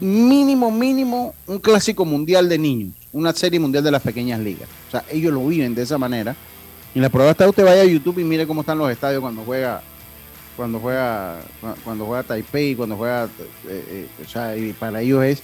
mínimo, 0.00 0.70
mínimo 0.70 1.34
un 1.46 1.58
clásico 1.58 2.04
mundial 2.04 2.48
de 2.48 2.58
niños, 2.58 2.94
una 3.12 3.32
serie 3.32 3.60
mundial 3.60 3.84
de 3.84 3.90
las 3.90 4.02
pequeñas 4.02 4.40
ligas. 4.40 4.68
O 4.88 4.90
sea, 4.90 5.04
ellos 5.10 5.32
lo 5.32 5.46
viven 5.46 5.74
de 5.74 5.82
esa 5.82 5.98
manera. 5.98 6.34
Y 6.94 7.00
la 7.00 7.08
prueba 7.08 7.30
está, 7.30 7.48
usted 7.48 7.64
vaya 7.64 7.82
a 7.82 7.84
YouTube 7.84 8.18
y 8.18 8.24
mire 8.24 8.46
cómo 8.46 8.62
están 8.62 8.78
los 8.78 8.90
estadios 8.90 9.20
cuando 9.20 9.42
juega, 9.42 9.80
cuando 10.56 10.80
juega, 10.80 11.40
cuando 11.84 12.04
juega 12.04 12.22
Taipei, 12.24 12.74
cuando 12.74 12.96
juega, 12.96 13.26
eh, 13.26 13.28
eh, 13.68 14.08
o 14.24 14.28
sea, 14.28 14.56
y 14.56 14.72
para 14.72 15.00
ellos 15.00 15.22
es, 15.22 15.42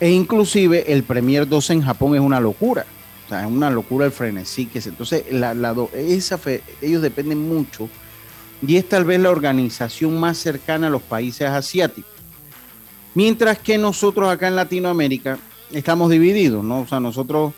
e 0.00 0.10
inclusive 0.10 0.90
el 0.90 1.02
Premier 1.02 1.46
12 1.46 1.74
en 1.74 1.82
Japón 1.82 2.14
es 2.14 2.20
una 2.20 2.40
locura 2.40 2.86
es 3.40 3.46
una 3.46 3.70
locura 3.70 4.06
el 4.06 4.12
frenesí 4.12 4.66
que 4.66 4.78
es. 4.78 4.86
Entonces, 4.86 5.24
la, 5.30 5.54
esa 5.94 6.38
ellos 6.80 7.02
dependen 7.02 7.48
mucho 7.48 7.88
y 8.66 8.76
es 8.76 8.88
tal 8.88 9.04
vez 9.04 9.20
la 9.20 9.30
organización 9.30 10.18
más 10.18 10.38
cercana 10.38 10.88
a 10.88 10.90
los 10.90 11.02
países 11.02 11.48
asiáticos. 11.48 12.11
Mientras 13.14 13.58
que 13.58 13.78
nosotros 13.78 14.30
acá 14.30 14.48
en 14.48 14.56
Latinoamérica 14.56 15.38
estamos 15.70 16.10
divididos, 16.10 16.64
¿no? 16.64 16.80
O 16.80 16.86
sea, 16.86 17.00
nosotros 17.00 17.52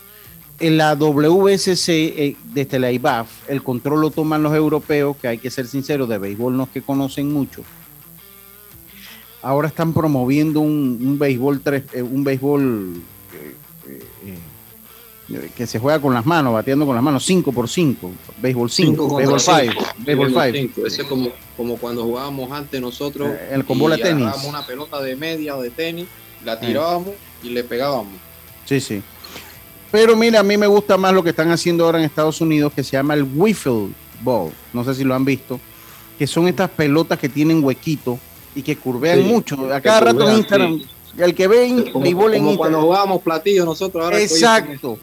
en 0.61 0.77
la 0.77 0.95
WSC, 0.95 1.89
eh, 1.89 2.37
desde 2.53 2.79
la 2.79 2.93
IBAF, 2.93 3.49
el 3.49 3.63
control 3.63 4.01
lo 4.01 4.11
toman 4.11 4.43
los 4.43 4.55
europeos, 4.55 5.17
que 5.17 5.29
hay 5.29 5.39
que 5.39 5.51
ser 5.51 5.67
sinceros, 5.67 6.09
de 6.09 6.19
béisbol 6.19 6.57
no 6.57 6.65
es 6.65 6.69
que 6.71 6.83
conocen 6.83 7.33
mucho. 7.33 7.63
Ahora 9.43 9.69
están 9.69 9.93
promoviendo 9.93 10.61
un, 10.61 11.19
béisbol, 11.19 11.61
eh, 11.93 12.03
un 12.03 12.25
béisbol 12.25 13.03
que 15.57 15.67
se 15.67 15.79
juega 15.79 16.01
con 16.01 16.15
las 16.15 16.27
manos, 16.27 16.53
bateando 16.53 16.87
con 16.87 16.95
las 16.95 17.05
manos, 17.05 17.25
5 17.25 17.53
por 17.53 17.69
5, 17.69 18.13
béisbol 18.41 18.71
5, 18.71 19.17
béisbol 19.17 19.41
5, 19.41 19.85
béisbol 19.99 20.53
5. 20.53 20.87
Ese 20.87 21.03
es 21.03 21.09
como, 21.09 21.31
como 21.57 21.77
cuando 21.77 22.03
jugábamos 22.05 22.51
antes 22.53 22.81
nosotros. 22.81 23.31
Eh, 23.31 23.51
el 23.53 23.65
con 23.65 23.79
bola 23.79 23.97
tenis. 23.97 24.29
una 24.47 24.67
pelota 24.67 25.01
de 25.01 25.17
media 25.17 25.57
o 25.57 25.63
de 25.63 25.71
tenis, 25.71 26.07
la 26.45 26.59
tirábamos 26.59 27.15
y 27.43 27.51
le 27.51 27.65
pegábamos. 27.65 28.15
Sí, 28.65 28.81
sí. 28.81 29.03
Pero 29.91 30.17
mira, 30.17 30.41
a 30.41 30.43
mí 30.43 30.57
me 30.57 30.67
gusta 30.67 30.97
más 30.97 31.13
lo 31.13 31.23
que 31.23 31.31
están 31.31 31.51
haciendo 31.51 31.85
ahora 31.85 31.99
en 31.99 32.05
Estados 32.05 32.41
Unidos, 32.41 32.73
que 32.73 32.83
se 32.83 32.93
llama 32.93 33.15
el 33.15 33.23
wiffle 33.23 33.91
ball. 34.23 34.51
No 34.73 34.83
sé 34.83 34.95
si 34.95 35.05
lo 35.05 35.15
han 35.15 35.25
visto. 35.25 35.61
Que 36.19 36.27
son 36.27 36.49
estas 36.49 36.71
pelotas 36.71 37.19
que 37.19 37.29
tienen 37.29 37.63
huequito 37.63 38.19
y 38.55 38.63
que 38.63 38.77
curvean 38.77 39.23
mucho. 39.23 39.73
A 39.73 39.81
cada 39.81 40.01
rato 40.01 40.29
en 40.29 40.39
Instagram. 40.39 40.83
El 41.17 41.35
que 41.35 41.47
ve 41.47 41.93
béisbol 41.95 42.35
en 42.35 42.45
Como 42.45 42.57
cuando 42.57 42.81
jugábamos 42.81 43.23
platillo 43.23 43.65
nosotros 43.65 44.05
ahora. 44.05 44.21
Exacto. 44.21 44.99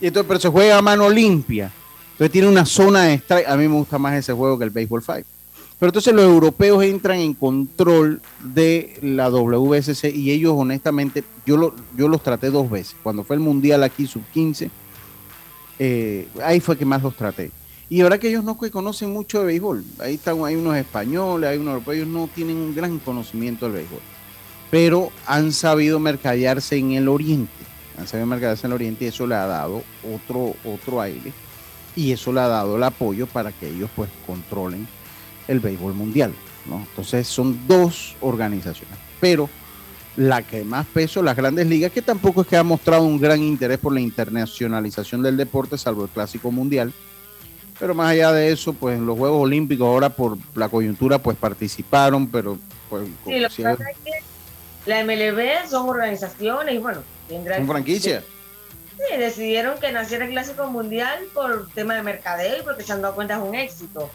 Y 0.00 0.08
entonces, 0.08 0.28
pero 0.28 0.40
se 0.40 0.48
juega 0.48 0.78
a 0.78 0.82
mano 0.82 1.08
limpia. 1.08 1.72
Entonces 2.12 2.32
tiene 2.32 2.48
una 2.48 2.66
zona 2.66 3.04
de 3.04 3.14
strike. 3.14 3.48
A 3.48 3.56
mí 3.56 3.68
me 3.68 3.74
gusta 3.74 3.98
más 3.98 4.14
ese 4.14 4.32
juego 4.32 4.58
que 4.58 4.64
el 4.64 4.70
Baseball 4.70 5.02
5. 5.02 5.22
Pero 5.78 5.90
entonces 5.90 6.14
los 6.14 6.24
europeos 6.24 6.82
entran 6.84 7.18
en 7.18 7.34
control 7.34 8.22
de 8.42 8.98
la 9.02 9.28
WSC 9.28 10.04
y 10.14 10.30
ellos 10.30 10.54
honestamente, 10.56 11.22
yo, 11.44 11.58
lo, 11.58 11.74
yo 11.94 12.08
los 12.08 12.22
traté 12.22 12.50
dos 12.50 12.70
veces. 12.70 12.96
Cuando 13.02 13.24
fue 13.24 13.36
el 13.36 13.40
Mundial 13.40 13.82
aquí, 13.82 14.06
sub-15, 14.06 14.70
eh, 15.78 16.28
ahí 16.42 16.60
fue 16.60 16.78
que 16.78 16.86
más 16.86 17.02
los 17.02 17.14
traté. 17.14 17.50
Y 17.90 18.00
ahora 18.00 18.18
que 18.18 18.28
ellos 18.28 18.42
no 18.42 18.56
conocen 18.56 19.12
mucho 19.12 19.40
de 19.40 19.46
béisbol, 19.46 19.84
ahí 19.98 20.14
están, 20.14 20.42
hay 20.44 20.56
unos 20.56 20.76
españoles, 20.76 21.50
hay 21.50 21.58
unos 21.58 21.74
europeos, 21.74 21.96
ellos 21.96 22.08
no 22.08 22.28
tienen 22.34 22.56
un 22.56 22.74
gran 22.74 22.98
conocimiento 22.98 23.66
del 23.66 23.74
béisbol. 23.74 24.00
Pero 24.70 25.10
han 25.26 25.52
sabido 25.52 26.00
mercadearse 26.00 26.76
en 26.78 26.92
el 26.92 27.06
oriente 27.06 27.65
han 27.98 28.06
sabido 28.06 28.26
mercaderse 28.26 28.66
en 28.66 28.72
el 28.72 28.74
Oriente 28.74 29.04
y 29.04 29.08
eso 29.08 29.26
le 29.26 29.34
ha 29.34 29.46
dado 29.46 29.82
otro, 30.14 30.54
otro 30.64 31.00
aire 31.00 31.32
y 31.94 32.12
eso 32.12 32.32
le 32.32 32.40
ha 32.40 32.48
dado 32.48 32.76
el 32.76 32.82
apoyo 32.82 33.26
para 33.26 33.52
que 33.52 33.68
ellos 33.68 33.90
pues 33.96 34.10
controlen 34.26 34.86
el 35.48 35.60
béisbol 35.60 35.94
mundial. 35.94 36.32
¿no? 36.66 36.78
Entonces 36.78 37.26
son 37.26 37.66
dos 37.66 38.16
organizaciones, 38.20 38.98
pero 39.20 39.48
la 40.16 40.42
que 40.42 40.64
más 40.64 40.86
peso, 40.86 41.22
las 41.22 41.36
grandes 41.36 41.66
ligas, 41.66 41.92
que 41.92 42.02
tampoco 42.02 42.42
es 42.42 42.46
que 42.46 42.56
ha 42.56 42.62
mostrado 42.62 43.04
un 43.04 43.20
gran 43.20 43.42
interés 43.42 43.78
por 43.78 43.92
la 43.92 44.00
internacionalización 44.00 45.22
del 45.22 45.36
deporte, 45.36 45.78
salvo 45.78 46.04
el 46.04 46.10
clásico 46.10 46.50
mundial. 46.50 46.92
Pero 47.78 47.94
más 47.94 48.08
allá 48.08 48.32
de 48.32 48.50
eso, 48.50 48.72
pues 48.72 48.96
en 48.96 49.04
los 49.04 49.18
Juegos 49.18 49.42
Olímpicos 49.42 49.86
ahora 49.86 50.08
por 50.08 50.38
la 50.54 50.70
coyuntura 50.70 51.18
pues 51.18 51.36
participaron, 51.36 52.26
pero 52.28 52.58
pues... 52.88 53.06
Sí, 53.26 53.38
lo 53.38 53.48
que 53.50 53.62
pasa 53.62 53.90
es 53.90 53.98
que 53.98 54.35
la 54.86 55.04
MLB 55.04 55.68
son 55.68 55.88
organizaciones 55.88 56.74
y 56.74 56.78
bueno, 56.78 57.02
¿Son 57.28 57.66
franquicia? 57.66 58.22
Sí, 58.96 59.16
decidieron 59.16 59.78
que 59.78 59.92
naciera 59.92 60.24
el 60.24 60.30
Clásico 60.30 60.66
Mundial 60.68 61.24
por 61.34 61.68
tema 61.74 61.94
de 61.94 62.02
mercadeo 62.02 62.58
y 62.58 62.62
porque 62.62 62.82
se 62.82 62.92
han 62.92 63.02
dado 63.02 63.14
cuenta 63.14 63.34
es 63.34 63.40
un 63.40 63.54
éxito. 63.54 64.08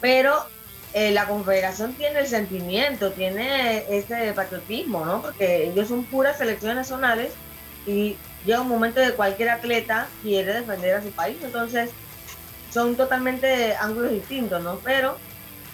Pero 0.00 0.44
eh, 0.92 1.10
la 1.10 1.26
Confederación 1.26 1.94
tiene 1.94 2.20
el 2.20 2.26
sentimiento, 2.26 3.10
tiene 3.12 3.84
ese 3.88 4.32
patriotismo, 4.34 5.04
¿no? 5.04 5.22
Porque 5.22 5.68
ellos 5.68 5.88
son 5.88 6.04
puras 6.04 6.38
selecciones 6.38 6.76
nacionales 6.76 7.32
y 7.86 8.16
llega 8.44 8.60
un 8.60 8.68
momento 8.68 9.00
de 9.00 9.12
cualquier 9.12 9.50
atleta 9.50 10.08
quiere 10.22 10.52
defender 10.52 10.94
a 10.94 11.02
su 11.02 11.10
país. 11.10 11.38
Entonces, 11.42 11.90
son 12.72 12.96
totalmente 12.96 13.74
ángulos 13.76 14.12
distintos, 14.12 14.62
¿no? 14.62 14.78
Pero 14.84 15.16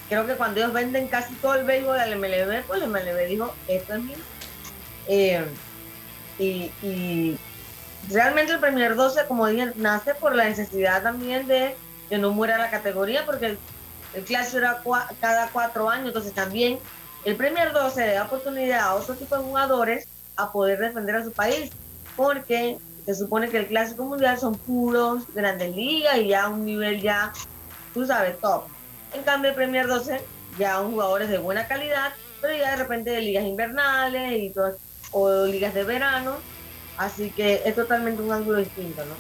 creo 0.08 0.26
que 0.26 0.34
cuando 0.34 0.60
ellos 0.60 0.72
venden 0.72 1.08
casi 1.08 1.34
todo 1.34 1.56
el 1.56 1.64
béisbol 1.64 1.98
al 1.98 2.16
MLB, 2.16 2.64
pues 2.66 2.82
el 2.82 2.88
MLB 2.88 3.26
dijo, 3.28 3.54
esto 3.68 3.94
es 3.94 4.02
mío. 4.02 4.16
Eh, 5.08 5.46
y, 6.38 7.38
realmente 8.08 8.52
el 8.52 8.60
Premier 8.60 8.94
12, 8.94 9.26
como 9.26 9.46
dije, 9.46 9.72
nace 9.76 10.14
por 10.14 10.34
la 10.34 10.44
necesidad 10.44 11.02
también 11.02 11.46
de 11.46 11.76
que 12.08 12.18
no 12.18 12.32
muera 12.32 12.58
la 12.58 12.70
categoría, 12.70 13.24
porque 13.24 13.56
el, 14.14 14.24
clásico 14.24 14.58
era 14.58 14.82
cada 15.20 15.48
cuatro 15.48 15.88
años, 15.88 16.08
entonces 16.08 16.32
también 16.32 16.78
el 17.24 17.36
Premier 17.36 17.72
12 17.72 18.06
le 18.06 18.12
da 18.14 18.24
oportunidad 18.24 18.80
a 18.80 18.94
otro 18.94 19.14
tipo 19.14 19.36
de 19.36 19.42
jugadores 19.42 20.06
a 20.36 20.52
poder 20.52 20.78
defender 20.78 21.16
a 21.16 21.24
su 21.24 21.32
país, 21.32 21.70
porque 22.16 22.78
se 23.06 23.14
supone 23.14 23.48
que 23.48 23.58
el 23.58 23.66
clásico 23.66 24.04
mundial 24.04 24.38
son 24.38 24.54
puros 24.54 25.24
grandes 25.34 25.74
ligas 25.74 26.18
y 26.18 26.28
ya 26.28 26.48
un 26.48 26.64
nivel 26.64 27.00
ya, 27.00 27.32
tú 27.92 28.06
sabes, 28.06 28.38
top. 28.40 28.64
En 29.12 29.22
cambio, 29.22 29.50
el 29.50 29.56
Premier 29.56 29.86
12 29.86 30.20
ya 30.58 30.76
son 30.76 30.92
jugadores 30.92 31.28
de 31.28 31.38
buena 31.38 31.66
calidad, 31.66 32.12
pero 32.40 32.56
ya 32.56 32.72
de 32.72 32.76
repente 32.76 33.10
de 33.10 33.20
ligas 33.20 33.44
invernales 33.44 34.42
y 34.42 34.50
todo 34.50 34.76
o 35.14 35.46
ligas 35.46 35.72
de 35.74 35.84
verano, 35.84 36.34
así 36.98 37.30
que 37.30 37.62
es 37.64 37.74
totalmente 37.74 38.20
un 38.20 38.32
ángulo 38.32 38.58
distinto, 38.58 39.04
¿no? 39.06 39.14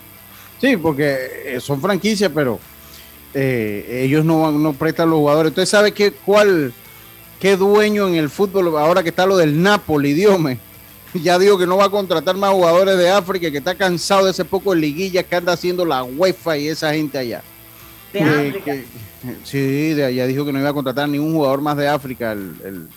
Sí, 0.60 0.76
porque 0.76 1.54
eh, 1.54 1.60
son 1.60 1.80
franquicias, 1.80 2.30
pero 2.34 2.58
eh, 3.32 4.02
ellos 4.04 4.24
no, 4.24 4.50
no 4.50 4.72
prestan 4.72 5.10
los 5.10 5.20
jugadores. 5.20 5.50
Entonces, 5.50 5.70
¿sabe 5.70 5.92
qué, 5.92 6.12
cuál, 6.12 6.72
qué 7.38 7.56
dueño 7.56 8.08
en 8.08 8.16
el 8.16 8.28
fútbol, 8.28 8.76
ahora 8.76 9.04
que 9.04 9.10
está 9.10 9.24
lo 9.24 9.36
del 9.36 9.62
Napoli, 9.62 10.14
Dios 10.14 10.38
me, 10.40 10.58
ya 11.14 11.38
digo 11.38 11.56
que 11.56 11.66
no 11.66 11.76
va 11.76 11.84
a 11.84 11.90
contratar 11.90 12.36
más 12.36 12.50
jugadores 12.50 12.98
de 12.98 13.10
África, 13.10 13.50
que 13.52 13.58
está 13.58 13.76
cansado 13.76 14.24
de 14.24 14.32
ese 14.32 14.44
poco 14.44 14.74
de 14.74 14.80
liguillas 14.80 15.24
que 15.24 15.36
anda 15.36 15.52
haciendo 15.52 15.84
la 15.84 16.02
UEFA 16.02 16.58
y 16.58 16.68
esa 16.68 16.92
gente 16.92 17.18
allá. 17.18 17.42
De 18.12 18.20
África. 18.20 18.76
sí, 19.44 19.94
de 19.94 20.04
allá 20.06 20.26
dijo 20.26 20.44
que 20.44 20.52
no 20.52 20.58
iba 20.58 20.70
a 20.70 20.74
contratar 20.74 21.08
ningún 21.08 21.34
jugador 21.34 21.60
más 21.60 21.76
de 21.76 21.86
África, 21.86 22.32
el, 22.32 22.54
el, 22.64 22.88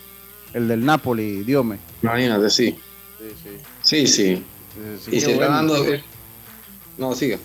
el 0.54 0.68
del 0.68 0.84
Napoli, 0.84 1.44
Dios 1.44 1.64
me. 1.64 1.78
Imagínate, 2.02 2.50
sí. 2.50 2.76
Sí, 3.84 4.08
sí. 4.08 4.44
y 5.12 5.20
se 5.20 5.32
está 5.34 5.48
dando. 5.48 5.86
No, 6.98 7.16
siga. 7.16 7.38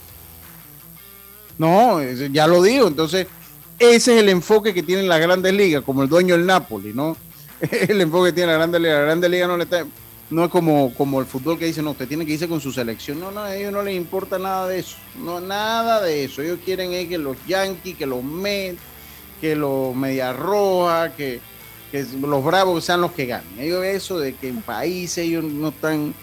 No, 1.59 2.03
ya 2.03 2.47
lo 2.47 2.63
digo. 2.63 2.89
Entonces, 2.89 3.27
ese 3.79 4.15
es 4.15 4.21
el 4.21 4.29
enfoque 4.29 4.75
que 4.75 4.83
tienen 4.83 5.09
las 5.09 5.21
grandes 5.21 5.53
ligas, 5.53 5.83
como 5.83 6.03
el 6.03 6.09
dueño 6.09 6.37
del 6.37 6.47
Napoli, 6.47 6.93
¿no? 6.93 7.17
el 7.89 8.01
enfoque 8.01 8.31
que 8.31 8.33
tiene 8.35 8.53
la 8.53 8.59
Grandes 8.59 8.81
Liga. 8.81 8.95
La 8.95 9.01
Grandes 9.03 9.31
Liga 9.31 9.47
no 9.47 9.57
le 9.57 9.65
está. 9.65 9.87
No 10.31 10.45
es 10.45 10.51
como, 10.51 10.95
como 10.95 11.21
el 11.21 11.27
fútbol 11.27 11.59
que 11.59 11.67
dice, 11.67 11.83
no, 11.83 11.91
usted 11.91 12.09
tiene 12.09 12.25
que 12.25 12.33
irse 12.33 12.49
con 12.49 12.61
su 12.61 12.73
selección. 12.73 13.21
No, 13.21 13.31
no, 13.31 13.41
a 13.41 13.55
ellos 13.55 13.71
no 13.71 13.83
les 13.83 13.95
importa 13.95 14.39
nada 14.39 14.67
de 14.67 14.79
eso. 14.79 14.97
No, 15.19 15.41
nada 15.41 16.01
de 16.01 16.25
eso. 16.25 16.41
Ellos 16.41 16.59
quieren 16.65 16.93
es 16.93 17.09
que 17.09 17.19
los 17.19 17.37
Yankees, 17.47 17.99
que 17.99 18.07
los 18.07 18.25
Mets, 18.25 18.81
que 19.41 19.55
los 19.55 19.95
Media 19.95 20.33
Roja, 20.33 21.15
que 21.15 21.41
que 21.93 22.05
los 22.23 22.43
bravos 22.43 22.85
sean 22.85 23.03
los 23.03 23.13
que 23.13 23.27
ganen. 23.27 23.61
Ellos 23.61 23.85
eso 23.85 24.19
de 24.19 24.35
que 24.35 24.49
en 24.49 24.63
países 24.63 25.19
ellos 25.19 25.45
no 25.45 25.69
están, 25.69 26.15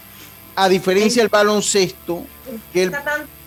a 0.56 0.68
diferencia 0.68 1.22
del 1.22 1.28
baloncesto, 1.28 2.26
que 2.72 2.90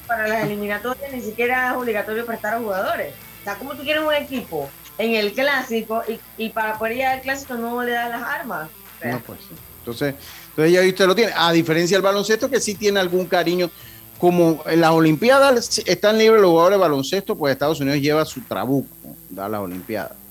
para 0.07 0.27
las 0.27 0.45
eliminatorias 0.45 1.12
ni 1.12 1.21
siquiera 1.21 1.71
es 1.71 1.77
obligatorio 1.77 2.25
prestar 2.25 2.53
a 2.55 2.59
jugadores. 2.59 3.13
O 3.41 3.43
sea, 3.43 3.55
¿cómo 3.55 3.75
tú 3.75 3.83
quieres 3.83 4.03
un 4.03 4.13
equipo 4.13 4.69
en 4.97 5.15
el 5.15 5.33
clásico 5.33 6.01
y, 6.38 6.49
para 6.49 6.79
poder 6.79 6.95
llegar 6.95 7.17
al 7.17 7.21
clásico 7.21 7.55
no 7.55 7.83
le 7.83 7.91
das 7.91 8.09
las 8.09 8.23
armas? 8.23 8.69
no, 9.03 9.19
pues. 9.19 9.39
Entonces, 9.79 10.15
entonces 10.49 10.73
ya 10.73 10.88
usted 10.88 11.07
lo 11.07 11.15
tiene. 11.15 11.33
A 11.36 11.51
diferencia 11.51 11.97
del 11.97 12.03
baloncesto, 12.03 12.49
que 12.49 12.62
sí 12.62 12.75
tiene 12.75 13.01
algún 13.01 13.25
cariño. 13.25 13.69
Como 14.17 14.63
en 14.65 14.79
las 14.79 14.91
Olimpiadas 14.91 15.81
están 15.86 16.17
libres 16.17 16.41
los 16.41 16.51
jugadores 16.51 16.77
de 16.77 16.81
baloncesto, 16.81 17.36
pues 17.36 17.51
Estados 17.51 17.81
Unidos 17.81 17.99
lleva 17.99 18.23
su 18.23 18.39
trabuco 18.41 18.88
a 19.38 19.49
las 19.49 19.59
Olimpiadas. 19.59 20.22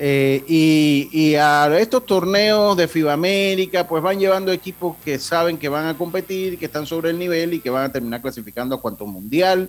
Eh, 0.00 0.44
y, 0.46 1.34
a 1.34 1.76
estos 1.78 2.06
torneos 2.06 2.76
de 2.76 2.86
FIBA 2.86 3.12
América, 3.12 3.86
pues 3.86 4.00
van 4.02 4.18
llevando 4.18 4.52
equipos 4.52 4.96
que 5.04 5.18
saben 5.18 5.58
que 5.58 5.68
van 5.68 5.86
a 5.86 5.98
competir, 5.98 6.56
que 6.56 6.66
están 6.66 6.86
sobre 6.86 7.10
el 7.10 7.18
nivel 7.18 7.54
y 7.54 7.60
que 7.60 7.70
van 7.70 7.84
a 7.84 7.92
terminar 7.92 8.22
clasificando 8.22 8.76
a 8.76 8.80
cuanto 8.80 9.06
mundial, 9.06 9.68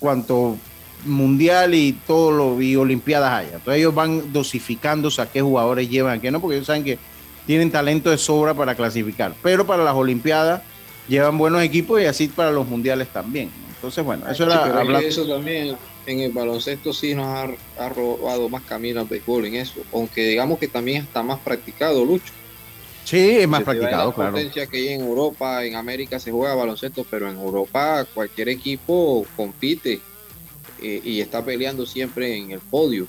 cuanto 0.00 0.56
mundial 1.04 1.74
y 1.74 1.92
todo 1.92 2.32
lo 2.32 2.60
y 2.60 2.74
olimpiadas 2.74 3.32
haya. 3.32 3.56
Entonces 3.56 3.78
ellos 3.78 3.94
van 3.94 4.32
dosificándose 4.32 5.22
a 5.22 5.26
qué 5.26 5.40
jugadores 5.40 5.88
llevan, 5.88 6.18
a 6.18 6.20
qué 6.20 6.32
no, 6.32 6.40
porque 6.40 6.56
ellos 6.56 6.66
saben 6.66 6.82
que 6.82 6.98
tienen 7.46 7.70
talento 7.70 8.10
de 8.10 8.18
sobra 8.18 8.54
para 8.54 8.74
clasificar. 8.74 9.32
Pero 9.42 9.64
para 9.64 9.84
las 9.84 9.94
olimpiadas 9.94 10.62
llevan 11.08 11.38
buenos 11.38 11.62
equipos 11.62 12.00
y 12.00 12.06
así 12.06 12.26
para 12.26 12.50
los 12.50 12.66
mundiales 12.66 13.08
también. 13.08 13.50
Entonces, 13.76 14.04
bueno, 14.04 14.28
eso 14.28 14.44
era 14.44 14.64
hablando. 14.64 15.06
Eso 15.06 15.26
también 15.26 15.76
en 16.06 16.20
el 16.20 16.32
baloncesto 16.32 16.92
sí 16.92 17.14
nos 17.14 17.26
ha, 17.78 17.88
robado 17.88 18.48
más 18.48 18.62
camino 18.62 19.00
al 19.00 19.06
béisbol 19.06 19.46
en 19.46 19.56
eso, 19.56 19.80
aunque 19.92 20.26
digamos 20.26 20.58
que 20.58 20.68
también 20.68 21.02
está 21.04 21.22
más 21.22 21.40
practicado, 21.40 22.04
Lucho. 22.04 22.32
Sí, 23.04 23.38
es 23.38 23.48
más 23.48 23.62
practicado, 23.62 24.12
claro. 24.12 24.32
potencia 24.32 24.66
que 24.66 24.94
en 24.94 25.00
Europa, 25.00 25.64
en 25.64 25.74
América 25.74 26.18
se 26.18 26.30
juega 26.30 26.54
baloncesto, 26.54 27.04
pero 27.10 27.28
en 27.28 27.36
Europa 27.36 28.06
cualquier 28.14 28.48
equipo 28.48 29.26
compite 29.36 30.00
eh, 30.80 31.00
y 31.04 31.20
está 31.20 31.44
peleando 31.44 31.84
siempre 31.84 32.36
en 32.36 32.52
el 32.52 32.60
podio. 32.60 33.06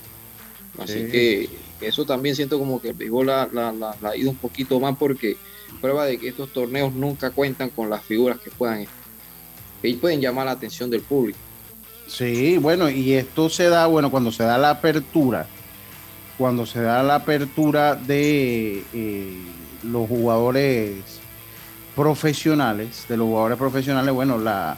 Así 0.78 1.08
que 1.08 1.48
eso 1.80 2.04
también 2.04 2.34
siento 2.34 2.58
como 2.58 2.80
que 2.80 2.88
el 2.88 2.94
béisbol 2.94 3.26
la, 3.26 3.48
la, 3.52 3.96
ha 4.02 4.16
ido 4.16 4.30
un 4.30 4.36
poquito 4.36 4.80
más 4.80 4.96
porque 4.98 5.36
prueba 5.80 6.06
de 6.06 6.18
que 6.18 6.28
estos 6.28 6.52
torneos 6.52 6.92
nunca 6.92 7.30
cuentan 7.30 7.70
con 7.70 7.88
las 7.88 8.02
figuras 8.04 8.38
que 8.40 8.50
puedan 8.50 8.86
que 9.82 9.94
pueden 9.94 10.20
llamar 10.20 10.46
la 10.46 10.52
atención 10.52 10.88
del 10.88 11.02
público. 11.02 11.38
Sí, 12.06 12.58
bueno, 12.58 12.90
y 12.90 13.14
esto 13.14 13.48
se 13.48 13.68
da, 13.68 13.86
bueno, 13.86 14.10
cuando 14.10 14.30
se 14.30 14.44
da 14.44 14.58
la 14.58 14.70
apertura, 14.70 15.46
cuando 16.36 16.66
se 16.66 16.80
da 16.80 17.02
la 17.02 17.16
apertura 17.16 17.94
de 17.94 18.84
eh, 18.92 19.38
los 19.82 20.08
jugadores 20.08 20.96
profesionales, 21.94 23.06
de 23.08 23.16
los 23.16 23.26
jugadores 23.26 23.58
profesionales, 23.58 24.12
bueno, 24.12 24.38
la, 24.38 24.76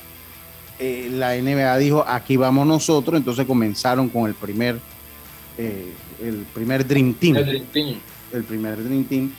eh, 0.79 1.09
la 1.11 1.35
NBA 1.35 1.79
dijo, 1.79 2.05
aquí 2.07 2.37
vamos 2.37 2.67
nosotros, 2.67 3.17
entonces 3.17 3.47
comenzaron 3.47 4.09
con 4.09 4.27
el 4.27 4.35
primer, 4.35 4.79
eh, 5.59 5.93
el 6.23 6.47
primer 6.55 6.87
Dream 6.87 7.15
Team. 7.15 7.37
El 7.37 7.47
Dream 7.47 7.65
Team. 7.73 8.01
El 8.33 8.45
primer 8.45 8.85
Dream 8.85 9.05
Team. 9.05 9.33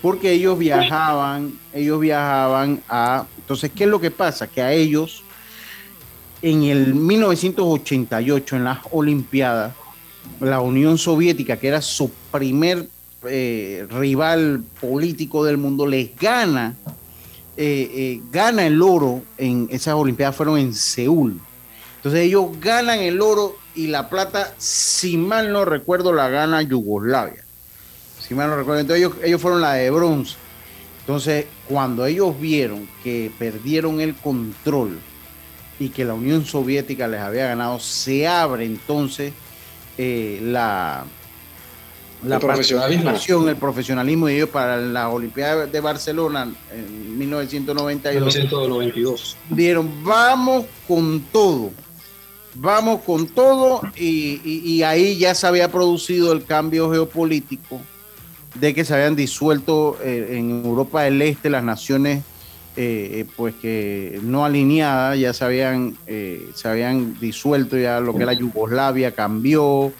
Porque 0.00 0.32
ellos 0.32 0.58
viajaban, 0.58 1.52
ellos 1.72 2.00
viajaban 2.00 2.82
a... 2.88 3.24
Entonces, 3.38 3.70
¿qué 3.74 3.84
es 3.84 3.90
lo 3.90 4.00
que 4.00 4.10
pasa? 4.10 4.48
Que 4.48 4.60
a 4.60 4.72
ellos 4.72 5.22
en 6.42 6.64
el 6.64 6.94
1988, 6.94 8.56
en 8.56 8.64
las 8.64 8.78
Olimpiadas, 8.90 9.74
la 10.40 10.60
Unión 10.60 10.98
Soviética, 10.98 11.56
que 11.56 11.68
era 11.68 11.80
su 11.80 12.10
primer 12.32 12.88
eh, 13.24 13.86
rival 13.88 14.64
político 14.80 15.44
del 15.44 15.56
mundo, 15.56 15.86
les 15.86 16.16
gana, 16.16 16.74
eh, 17.56 17.90
eh, 17.94 18.20
gana 18.30 18.66
el 18.66 18.82
oro 18.82 19.22
en 19.38 19.68
esas 19.70 19.94
Olimpiadas, 19.94 20.34
fueron 20.34 20.58
en 20.58 20.74
Seúl. 20.74 21.40
Entonces 21.96 22.22
ellos 22.22 22.46
ganan 22.60 22.98
el 22.98 23.20
oro 23.20 23.56
y 23.76 23.86
la 23.86 24.08
plata, 24.08 24.52
si 24.58 25.16
mal 25.16 25.52
no 25.52 25.64
recuerdo, 25.64 26.12
la 26.12 26.28
gana 26.28 26.60
Yugoslavia. 26.62 27.44
Si 28.20 28.34
mal 28.34 28.50
no 28.50 28.56
recuerdo, 28.56 28.80
entonces 28.80 29.06
ellos, 29.06 29.16
ellos 29.22 29.40
fueron 29.40 29.60
la 29.60 29.74
de 29.74 29.90
bronce. 29.90 30.34
Entonces, 31.00 31.46
cuando 31.68 32.06
ellos 32.06 32.38
vieron 32.40 32.88
que 33.02 33.30
perdieron 33.38 34.00
el 34.00 34.14
control, 34.14 34.98
y 35.78 35.88
que 35.88 36.04
la 36.04 36.14
Unión 36.14 36.44
Soviética 36.44 37.08
les 37.08 37.20
había 37.20 37.46
ganado, 37.46 37.78
se 37.80 38.26
abre 38.26 38.64
entonces 38.64 39.32
eh, 39.98 40.40
la, 40.42 41.04
la 42.24 42.36
el 42.36 42.40
profesionalismo. 42.40 43.48
el 43.48 43.56
profesionalismo 43.56 44.26
de 44.26 44.36
ellos 44.36 44.48
para 44.48 44.76
la 44.76 45.08
Olimpiada 45.08 45.66
de 45.66 45.80
Barcelona 45.80 46.52
en 46.72 47.18
1992. 47.18 48.34
1992. 48.34 49.36
Dieron, 49.50 50.04
vamos 50.04 50.66
con 50.86 51.20
todo, 51.32 51.70
vamos 52.54 53.02
con 53.02 53.26
todo 53.26 53.82
y, 53.96 54.82
ahí 54.82 55.18
ya 55.18 55.34
se 55.34 55.46
había 55.46 55.70
producido 55.70 56.32
el 56.32 56.44
cambio 56.44 56.90
geopolítico 56.90 57.80
de 58.54 58.74
que 58.74 58.84
se 58.84 58.94
habían 58.94 59.16
disuelto 59.16 59.98
eh, 60.02 60.36
en 60.38 60.64
Europa 60.64 61.02
del 61.02 61.22
Este 61.22 61.48
las 61.48 61.64
naciones 61.64 62.22
eh, 62.74 63.20
eh, 63.20 63.26
pues 63.36 63.54
que 63.60 64.18
no 64.22 64.46
alineadas, 64.46 65.18
ya 65.18 65.34
se 65.34 65.44
habían, 65.44 65.94
eh, 66.06 66.48
se 66.54 66.68
habían 66.68 67.20
disuelto, 67.20 67.76
ya 67.76 68.00
lo 68.00 68.16
que 68.16 68.22
era 68.22 68.32
Yugoslavia 68.32 69.12
cambió. 69.12 69.92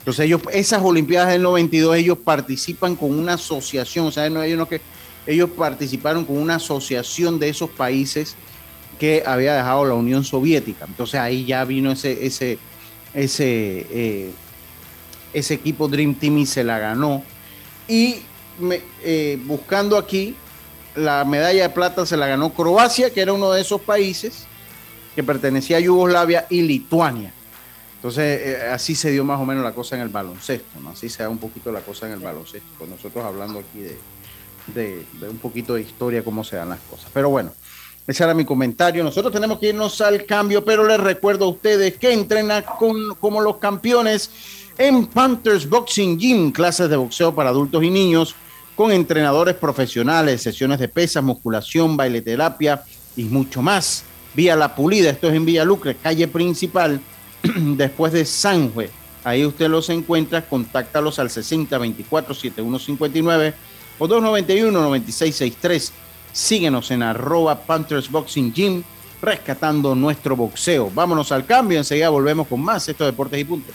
Entonces 0.00 0.26
ellos, 0.26 0.42
esas 0.52 0.82
Olimpiadas 0.82 1.32
del 1.32 1.40
92, 1.40 1.96
ellos 1.96 2.18
participan 2.18 2.94
con 2.94 3.18
una 3.18 3.34
asociación, 3.34 4.06
o 4.06 4.10
sea, 4.10 4.28
no, 4.28 4.42
ellos, 4.42 4.58
no 4.58 4.68
que, 4.68 4.82
ellos 5.26 5.48
participaron 5.56 6.26
con 6.26 6.36
una 6.36 6.56
asociación 6.56 7.38
de 7.38 7.48
esos 7.48 7.70
países 7.70 8.36
que 8.98 9.22
había 9.24 9.54
dejado 9.54 9.86
la 9.86 9.94
Unión 9.94 10.22
Soviética. 10.22 10.84
Entonces 10.86 11.18
ahí 11.18 11.46
ya 11.46 11.64
vino 11.64 11.90
ese, 11.90 12.26
ese, 12.26 12.58
ese, 13.14 14.30
ese 15.32 15.54
equipo 15.54 15.88
Dream 15.88 16.14
Team 16.16 16.36
y 16.36 16.44
se 16.44 16.64
la 16.64 16.78
ganó. 16.78 17.22
Y 17.88 18.16
buscando 19.46 19.96
aquí, 19.96 20.36
la 20.94 21.24
medalla 21.24 21.62
de 21.62 21.70
plata 21.70 22.06
se 22.06 22.16
la 22.16 22.26
ganó 22.26 22.52
Croacia, 22.52 23.10
que 23.10 23.20
era 23.20 23.32
uno 23.32 23.52
de 23.52 23.60
esos 23.60 23.80
países 23.80 24.46
que 25.14 25.22
pertenecía 25.22 25.78
a 25.78 25.80
Yugoslavia, 25.80 26.46
y 26.50 26.62
Lituania. 26.62 27.32
Entonces, 27.96 28.40
eh, 28.46 28.68
así 28.72 28.94
se 28.94 29.10
dio 29.10 29.24
más 29.24 29.38
o 29.40 29.44
menos 29.44 29.62
la 29.62 29.72
cosa 29.72 29.96
en 29.96 30.02
el 30.02 30.08
baloncesto, 30.08 30.80
¿no? 30.80 30.90
Así 30.90 31.08
se 31.08 31.22
da 31.22 31.28
un 31.28 31.38
poquito 31.38 31.70
la 31.70 31.80
cosa 31.80 32.06
en 32.06 32.14
el 32.14 32.20
baloncesto. 32.20 32.68
Con 32.78 32.88
nosotros 32.88 33.24
hablando 33.24 33.58
aquí 33.58 33.84
de, 34.72 35.04
un 35.28 35.38
poquito 35.38 35.74
de 35.74 35.82
historia, 35.82 36.24
cómo 36.24 36.42
se 36.42 36.56
dan 36.56 36.70
las 36.70 36.80
cosas. 36.80 37.10
Pero 37.12 37.28
bueno, 37.28 37.52
ese 38.06 38.24
era 38.24 38.32
mi 38.32 38.44
comentario. 38.44 39.04
Nosotros 39.04 39.32
tenemos 39.32 39.58
que 39.58 39.68
irnos 39.68 40.00
al 40.00 40.24
cambio, 40.24 40.64
pero 40.64 40.86
les 40.86 40.98
recuerdo 40.98 41.44
a 41.44 41.48
ustedes 41.48 41.98
que 41.98 42.12
entrenan 42.12 42.64
con, 42.78 43.14
como 43.16 43.42
los 43.42 43.58
campeones 43.58 44.30
en 44.78 45.06
Panthers 45.06 45.68
Boxing 45.68 46.18
Gym, 46.18 46.52
clases 46.52 46.88
de 46.88 46.96
boxeo 46.96 47.34
para 47.34 47.50
adultos 47.50 47.82
y 47.84 47.90
niños 47.90 48.34
con 48.80 48.92
entrenadores 48.92 49.56
profesionales, 49.56 50.40
sesiones 50.40 50.78
de 50.78 50.88
pesas, 50.88 51.22
musculación, 51.22 51.98
baile 51.98 52.22
terapia 52.22 52.82
y 53.14 53.24
mucho 53.24 53.60
más. 53.60 54.04
Vía 54.32 54.56
La 54.56 54.74
Pulida, 54.74 55.10
esto 55.10 55.28
es 55.28 55.34
en 55.34 55.44
Villa 55.44 55.66
Lucre, 55.66 55.96
calle 55.96 56.26
principal, 56.28 56.98
después 57.42 58.14
de 58.14 58.24
Sanjue. 58.24 58.88
Ahí 59.22 59.44
usted 59.44 59.68
los 59.68 59.90
encuentra, 59.90 60.48
contáctalos 60.48 61.18
al 61.18 61.28
6024-7159 61.28 63.52
o 63.98 64.08
291-9663. 64.08 65.90
Síguenos 66.32 66.90
en 66.90 67.02
arroba 67.02 67.60
Panthers 67.60 68.10
Boxing 68.10 68.50
Gym, 68.50 68.82
rescatando 69.20 69.94
nuestro 69.94 70.36
boxeo. 70.36 70.90
Vámonos 70.94 71.32
al 71.32 71.44
cambio, 71.44 71.76
enseguida 71.76 72.08
volvemos 72.08 72.48
con 72.48 72.62
más. 72.62 72.88
Esto 72.88 73.04
Deportes 73.04 73.40
y 73.40 73.44
Puntos. 73.44 73.74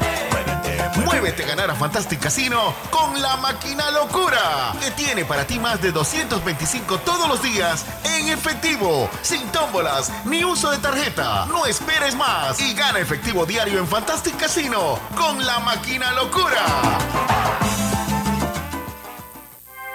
Muévete 1.11 1.43
a 1.43 1.47
ganar 1.47 1.69
a 1.69 1.75
Fantastic 1.75 2.21
Casino 2.21 2.73
con 2.89 3.21
la 3.21 3.35
máquina 3.35 3.91
locura, 3.91 4.73
que 4.79 4.91
tiene 4.91 5.25
para 5.25 5.45
ti 5.45 5.59
más 5.59 5.81
de 5.81 5.91
225 5.91 6.99
todos 6.99 7.27
los 7.27 7.43
días 7.43 7.85
en 8.05 8.29
efectivo, 8.29 9.09
sin 9.21 9.45
tómbolas 9.49 10.09
ni 10.23 10.45
uso 10.45 10.71
de 10.71 10.77
tarjeta. 10.77 11.47
No 11.47 11.65
esperes 11.65 12.15
más 12.15 12.61
y 12.61 12.73
gana 12.73 12.99
efectivo 12.99 13.45
diario 13.45 13.79
en 13.79 13.87
Fantastic 13.87 14.37
Casino 14.37 14.99
con 15.17 15.45
la 15.45 15.59
máquina 15.59 16.13
locura. 16.13 16.63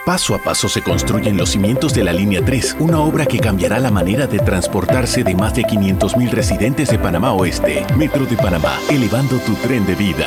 Paso 0.04 0.34
a 0.34 0.38
paso 0.38 0.68
se 0.68 0.82
construyen 0.82 1.38
los 1.38 1.48
cimientos 1.48 1.94
de 1.94 2.04
la 2.04 2.12
Línea 2.12 2.44
3, 2.44 2.76
una 2.78 3.00
obra 3.00 3.24
que 3.24 3.40
cambiará 3.40 3.78
la 3.78 3.90
manera 3.90 4.26
de 4.26 4.38
transportarse 4.38 5.24
de 5.24 5.34
más 5.34 5.54
de 5.54 5.62
500.000 5.62 6.30
residentes 6.30 6.90
de 6.90 6.98
Panamá 6.98 7.32
Oeste. 7.32 7.86
Metro 7.96 8.26
de 8.26 8.36
Panamá, 8.36 8.78
elevando 8.90 9.38
tu 9.38 9.54
tren 9.54 9.86
de 9.86 9.94
vida. 9.94 10.26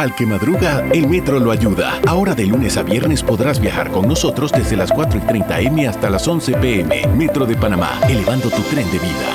Al 0.00 0.14
que 0.14 0.24
madruga, 0.24 0.88
el 0.94 1.06
metro 1.06 1.38
lo 1.38 1.50
ayuda. 1.50 2.00
Ahora 2.06 2.34
de 2.34 2.46
lunes 2.46 2.78
a 2.78 2.82
viernes 2.82 3.22
podrás 3.22 3.60
viajar 3.60 3.90
con 3.90 4.08
nosotros 4.08 4.50
desde 4.50 4.74
las 4.74 4.90
4 4.90 5.18
y 5.18 5.22
30 5.26 5.60
M 5.60 5.86
hasta 5.86 6.08
las 6.08 6.26
11 6.26 6.54
PM. 6.54 7.06
Metro 7.08 7.44
de 7.44 7.54
Panamá, 7.54 8.00
elevando 8.08 8.48
tu 8.48 8.62
tren 8.62 8.90
de 8.90 8.98
vida. 8.98 9.28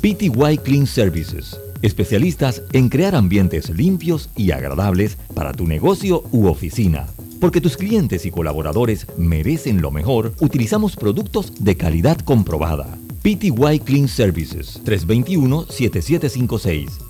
PTY 0.00 0.58
Clean 0.64 0.88
Services. 0.88 1.60
Especialistas 1.80 2.64
en 2.72 2.88
crear 2.88 3.14
ambientes 3.14 3.70
limpios 3.70 4.30
y 4.34 4.50
agradables 4.50 5.16
para 5.32 5.52
tu 5.52 5.68
negocio 5.68 6.24
u 6.32 6.48
oficina. 6.48 7.06
Porque 7.40 7.60
tus 7.60 7.76
clientes 7.76 8.26
y 8.26 8.32
colaboradores 8.32 9.06
merecen 9.16 9.80
lo 9.80 9.92
mejor, 9.92 10.34
utilizamos 10.40 10.96
productos 10.96 11.52
de 11.62 11.76
calidad 11.76 12.18
comprobada. 12.18 12.98
PTY 13.22 13.78
Clean 13.84 14.08
Services 14.08 14.82
321-7756 14.84 17.09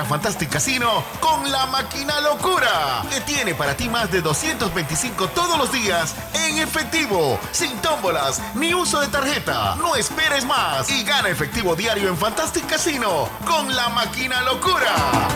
A 0.00 0.04
Fantastic 0.04 0.50
Casino 0.50 1.04
con 1.20 1.50
la 1.52 1.66
máquina 1.66 2.20
locura, 2.20 3.04
que 3.08 3.20
tiene 3.20 3.54
para 3.54 3.76
ti 3.76 3.88
más 3.88 4.10
de 4.10 4.22
225 4.22 5.28
todos 5.28 5.56
los 5.56 5.70
días 5.70 6.16
en 6.48 6.58
efectivo, 6.58 7.38
sin 7.52 7.76
tómbolas 7.78 8.42
ni 8.56 8.74
uso 8.74 8.98
de 9.00 9.06
tarjeta. 9.06 9.76
No 9.76 9.94
esperes 9.94 10.44
más 10.44 10.90
y 10.90 11.04
gana 11.04 11.28
efectivo 11.28 11.76
diario 11.76 12.08
en 12.08 12.16
Fantastic 12.16 12.66
Casino 12.66 13.28
con 13.46 13.74
la 13.74 13.88
máquina 13.90 14.42
locura. 14.42 15.28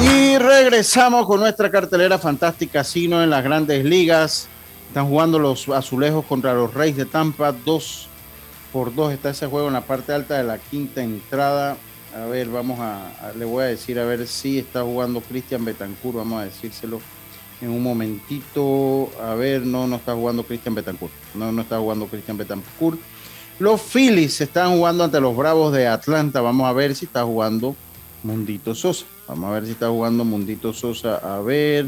Y 0.00 0.38
regresamos 0.38 1.26
con 1.26 1.40
nuestra 1.40 1.70
cartelera 1.70 2.18
Fantástica 2.18 2.80
Casino 2.80 3.22
en 3.22 3.28
las 3.28 3.44
grandes 3.44 3.84
ligas. 3.84 4.48
Están 4.98 5.10
jugando 5.10 5.38
los 5.38 5.68
azulejos 5.68 6.24
contra 6.24 6.54
los 6.54 6.74
Reyes 6.74 6.96
de 6.96 7.04
Tampa. 7.04 7.52
Dos 7.52 8.08
por 8.72 8.92
dos 8.92 9.12
está 9.12 9.30
ese 9.30 9.46
juego 9.46 9.68
en 9.68 9.74
la 9.74 9.82
parte 9.82 10.12
alta 10.12 10.36
de 10.36 10.42
la 10.42 10.58
quinta 10.58 11.00
entrada. 11.00 11.76
A 12.16 12.26
ver, 12.26 12.48
vamos 12.48 12.80
a, 12.80 13.12
le 13.38 13.44
voy 13.44 13.62
a 13.62 13.66
decir 13.66 14.00
a 14.00 14.04
ver 14.04 14.26
si 14.26 14.58
está 14.58 14.82
jugando 14.82 15.20
Cristian 15.20 15.64
Betancourt. 15.64 16.16
Vamos 16.16 16.40
a 16.40 16.46
decírselo 16.46 17.00
en 17.60 17.70
un 17.70 17.80
momentito. 17.80 19.08
A 19.22 19.34
ver, 19.34 19.62
no, 19.62 19.86
no 19.86 19.94
está 19.94 20.16
jugando 20.16 20.42
Cristian 20.42 20.74
Betancourt. 20.74 21.12
No, 21.32 21.52
no 21.52 21.62
está 21.62 21.78
jugando 21.78 22.08
Cristian 22.08 22.36
Betancourt. 22.36 22.98
Los 23.60 23.80
Phillies 23.80 24.40
están 24.40 24.78
jugando 24.78 25.04
ante 25.04 25.20
los 25.20 25.36
Bravos 25.36 25.72
de 25.72 25.86
Atlanta. 25.86 26.40
Vamos 26.40 26.66
a 26.66 26.72
ver 26.72 26.96
si 26.96 27.04
está 27.04 27.22
jugando 27.22 27.76
Mundito 28.24 28.74
Sosa. 28.74 29.06
Vamos 29.28 29.48
a 29.48 29.52
ver 29.52 29.64
si 29.64 29.70
está 29.70 29.90
jugando 29.90 30.24
Mundito 30.24 30.72
Sosa. 30.72 31.18
A 31.18 31.40
ver. 31.40 31.86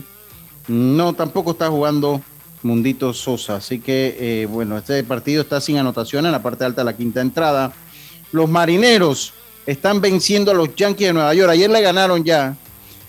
No, 0.68 1.12
tampoco 1.12 1.50
está 1.50 1.68
jugando 1.68 2.20
Mundito 2.62 3.12
Sosa. 3.12 3.56
Así 3.56 3.80
que, 3.80 4.16
eh, 4.18 4.46
bueno, 4.46 4.78
este 4.78 5.02
partido 5.04 5.42
está 5.42 5.60
sin 5.60 5.78
anotación 5.78 6.26
en 6.26 6.32
la 6.32 6.42
parte 6.42 6.64
alta 6.64 6.82
de 6.82 6.86
la 6.86 6.96
quinta 6.96 7.20
entrada. 7.20 7.72
Los 8.32 8.48
marineros 8.48 9.32
están 9.66 10.00
venciendo 10.00 10.50
a 10.50 10.54
los 10.54 10.74
Yankees 10.74 11.08
de 11.08 11.12
Nueva 11.12 11.34
York. 11.34 11.50
Ayer 11.50 11.70
le 11.70 11.80
ganaron 11.80 12.24
ya. 12.24 12.56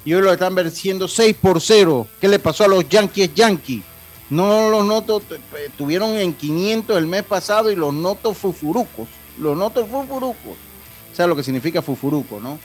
Y 0.04 0.14
hoy 0.14 0.22
lo 0.22 0.34
están 0.34 0.56
venciendo 0.56 1.08
6 1.08 1.36
por 1.40 1.62
0. 1.62 2.08
¿Qué 2.20 2.28
le 2.28 2.40
pasó 2.40 2.64
a 2.64 2.68
los 2.68 2.88
Yankees 2.90 3.34
Yankees? 3.36 3.84
No 4.32 4.70
los 4.70 4.86
noto, 4.86 5.22
eh, 5.30 5.70
tuvieron 5.78 6.12
en 6.12 6.34
500 6.34 6.98
el 6.98 7.06
mes 7.06 7.24
pasado 7.24 7.70
y 7.70 7.76
los 7.76 7.94
noto 7.94 8.34
fufurucos. 8.34 9.08
Los 9.38 9.58
noto 9.58 9.86
fufurucos. 9.86 10.56
O 11.12 11.16
sea, 11.16 11.28
lo 11.28 11.36
que 11.36 11.44
significa 11.44 11.82
fufuruco, 11.82 12.40
¿no? 12.40 12.58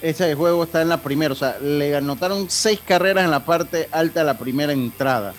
Ese 0.00 0.34
juego 0.34 0.64
está 0.64 0.82
en 0.82 0.88
la 0.88 1.02
primera, 1.02 1.32
o 1.32 1.36
sea, 1.36 1.58
le 1.58 1.94
anotaron 1.96 2.50
seis 2.50 2.80
carreras 2.84 3.24
en 3.24 3.30
la 3.30 3.44
parte 3.44 3.88
alta 3.92 4.20
de 4.20 4.26
la 4.26 4.38
primera 4.38 4.72
entrada. 4.72 5.34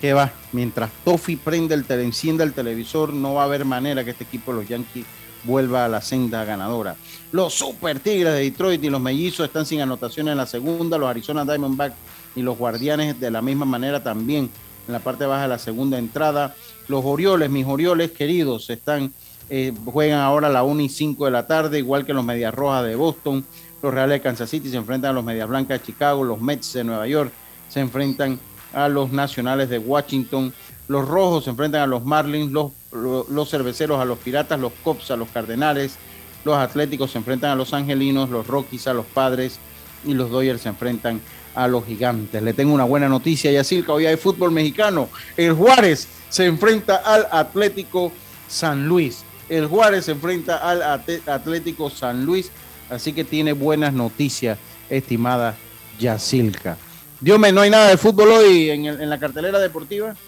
Que 0.00 0.12
va, 0.12 0.32
mientras 0.52 0.90
Toffee 1.04 1.36
prende 1.36 1.74
el 1.74 1.84
tele, 1.84 2.04
encienda 2.04 2.44
el 2.44 2.52
televisor, 2.52 3.12
no 3.12 3.34
va 3.34 3.42
a 3.42 3.44
haber 3.46 3.64
manera 3.64 4.04
que 4.04 4.10
este 4.10 4.24
equipo 4.24 4.52
de 4.52 4.60
los 4.60 4.68
Yankees 4.68 5.06
vuelva 5.44 5.84
a 5.84 5.88
la 5.88 6.00
senda 6.00 6.44
ganadora. 6.44 6.96
Los 7.32 7.54
Super 7.54 8.00
Tigres 8.00 8.34
de 8.34 8.40
Detroit 8.40 8.82
y 8.84 8.90
los 8.90 9.00
Mellizos 9.00 9.46
están 9.46 9.64
sin 9.64 9.80
anotación 9.80 10.28
en 10.28 10.36
la 10.36 10.46
segunda, 10.46 10.98
los 10.98 11.08
Arizona 11.08 11.44
Diamondbacks 11.44 11.96
y 12.34 12.42
los 12.42 12.58
Guardianes 12.58 13.18
de 13.18 13.30
la 13.30 13.40
misma 13.40 13.64
manera 13.64 14.02
también 14.02 14.50
en 14.86 14.92
la 14.92 15.00
parte 15.00 15.24
baja 15.24 15.42
de 15.42 15.48
la 15.48 15.58
segunda 15.58 15.98
entrada. 15.98 16.54
Los 16.88 17.04
Orioles, 17.04 17.48
mis 17.48 17.66
Orioles 17.66 18.10
queridos, 18.10 18.68
están 18.70 19.12
eh, 19.48 19.72
juegan 19.84 20.20
ahora 20.20 20.48
a 20.48 20.50
la 20.50 20.64
1 20.64 20.82
y 20.82 20.88
5 20.88 21.24
de 21.24 21.30
la 21.30 21.46
tarde, 21.46 21.78
igual 21.78 22.04
que 22.04 22.12
los 22.12 22.24
Medias 22.24 22.54
Rojas 22.54 22.84
de 22.84 22.96
Boston. 22.96 23.44
Los 23.82 23.94
Reales 23.94 24.18
de 24.18 24.20
Kansas 24.20 24.50
City 24.50 24.68
se 24.68 24.76
enfrentan 24.76 25.10
a 25.10 25.14
los 25.14 25.24
Medias 25.24 25.48
Blancas 25.48 25.80
de 25.80 25.86
Chicago. 25.86 26.24
Los 26.24 26.40
Mets 26.40 26.72
de 26.72 26.84
Nueva 26.84 27.06
York 27.06 27.30
se 27.68 27.80
enfrentan 27.80 28.40
a 28.76 28.88
los 28.88 29.10
Nacionales 29.10 29.70
de 29.70 29.78
Washington. 29.78 30.52
Los 30.86 31.08
Rojos 31.08 31.44
se 31.44 31.50
enfrentan 31.50 31.80
a 31.80 31.86
los 31.86 32.04
Marlins, 32.04 32.52
los, 32.52 32.72
los, 32.92 33.50
Cerveceros 33.50 33.98
a 33.98 34.04
los 34.04 34.18
Piratas, 34.18 34.60
los 34.60 34.72
Cops 34.84 35.10
a 35.10 35.16
los 35.16 35.28
Cardenales, 35.30 35.96
los 36.44 36.56
Atléticos 36.56 37.10
se 37.10 37.18
enfrentan 37.18 37.50
a 37.50 37.54
los 37.56 37.72
Angelinos, 37.72 38.28
los 38.28 38.46
Rockies 38.46 38.86
a 38.86 38.92
los 38.92 39.06
Padres 39.06 39.58
y 40.04 40.12
los 40.12 40.30
Dodgers 40.30 40.60
se 40.60 40.68
enfrentan 40.68 41.22
a 41.54 41.66
los 41.66 41.86
Gigantes. 41.86 42.42
Le 42.42 42.52
tengo 42.52 42.74
una 42.74 42.84
buena 42.84 43.08
noticia, 43.08 43.50
Yacirca, 43.50 43.94
hoy 43.94 44.04
hay 44.04 44.16
fútbol 44.18 44.52
mexicano. 44.52 45.08
El 45.38 45.54
Juárez 45.54 46.06
se 46.28 46.44
enfrenta 46.44 46.96
al 46.96 47.26
Atlético 47.32 48.12
San 48.46 48.86
Luis. 48.86 49.24
El 49.48 49.66
Juárez 49.68 50.04
se 50.04 50.12
enfrenta 50.12 50.58
al 50.58 50.82
Atlético 50.82 51.88
San 51.88 52.26
Luis, 52.26 52.50
así 52.90 53.14
que 53.14 53.24
tiene 53.24 53.54
buenas 53.54 53.94
noticias, 53.94 54.58
estimada 54.90 55.56
Yacilca. 55.98 56.76
Dios 57.20 57.38
mío, 57.38 57.52
¿no 57.52 57.60
hay 57.62 57.70
nada 57.70 57.90
de 57.90 57.96
fútbol 57.96 58.30
hoy 58.30 58.70
en, 58.70 58.84
el- 58.86 59.00
en 59.00 59.10
la 59.10 59.18
cartelera 59.18 59.58
deportiva? 59.58 60.18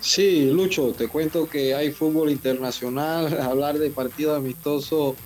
Sí, 0.00 0.46
Lucho, 0.50 0.94
te 0.94 1.08
cuento 1.08 1.48
que 1.48 1.74
hay 1.74 1.92
fútbol 1.92 2.30
internacional, 2.30 3.26
hablar 3.40 3.78
de 3.78 3.90
partido 3.90 4.34
amistoso 4.34 5.16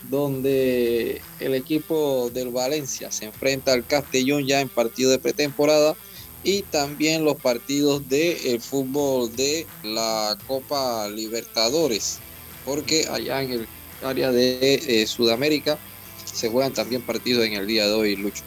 donde 0.00 1.22
el 1.38 1.54
equipo 1.54 2.30
del 2.30 2.50
Valencia 2.50 3.10
se 3.10 3.24
enfrenta 3.26 3.72
al 3.72 3.86
Castellón 3.86 4.46
ya 4.46 4.60
en 4.60 4.68
partido 4.68 5.10
de 5.10 5.18
pretemporada 5.18 5.96
y 6.42 6.62
también 6.64 7.24
los 7.24 7.36
partidos 7.40 8.06
de 8.08 8.52
el 8.52 8.60
fútbol 8.62 9.34
de 9.34 9.66
la 9.82 10.36
Copa 10.44 11.08
Libertadores, 11.08 12.24
porque 12.62 13.06
allá 13.10 13.42
en 13.42 13.50
el 13.52 13.68
área 14.00 14.30
de 14.30 14.74
eh, 14.74 15.06
Sudamérica 15.06 15.80
se 16.14 16.48
juegan 16.48 16.72
también 16.72 17.02
partidos 17.04 17.44
en 17.46 17.54
el 17.54 17.66
día 17.66 17.86
de 17.86 17.92
hoy, 17.94 18.14
Lucho. 18.16 18.44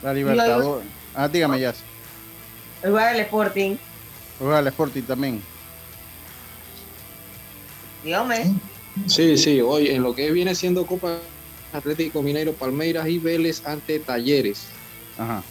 La 0.00 0.14
Libertadores. 0.14 0.94
Ah, 1.14 1.28
dígame, 1.28 1.60
ya. 1.60 1.74
El 2.82 2.90
juega 2.90 3.12
el 3.12 3.20
Sporting. 3.20 3.76
Juega 4.38 4.58
el 4.58 4.66
Sporting 4.66 5.02
también. 5.02 5.42
Dígame. 8.02 8.54
Sí, 9.06 9.36
sí, 9.36 9.60
hoy 9.60 9.88
en 9.88 10.02
lo 10.02 10.14
que 10.14 10.30
viene 10.30 10.54
siendo 10.54 10.86
Copa 10.86 11.18
Atlético 11.72 12.22
Mineiro, 12.22 12.52
Palmeiras 12.52 13.08
y 13.08 13.18
Vélez 13.18 13.66
ante 13.66 13.98
Talleres. 13.98 14.66
Ajá. 15.18 15.42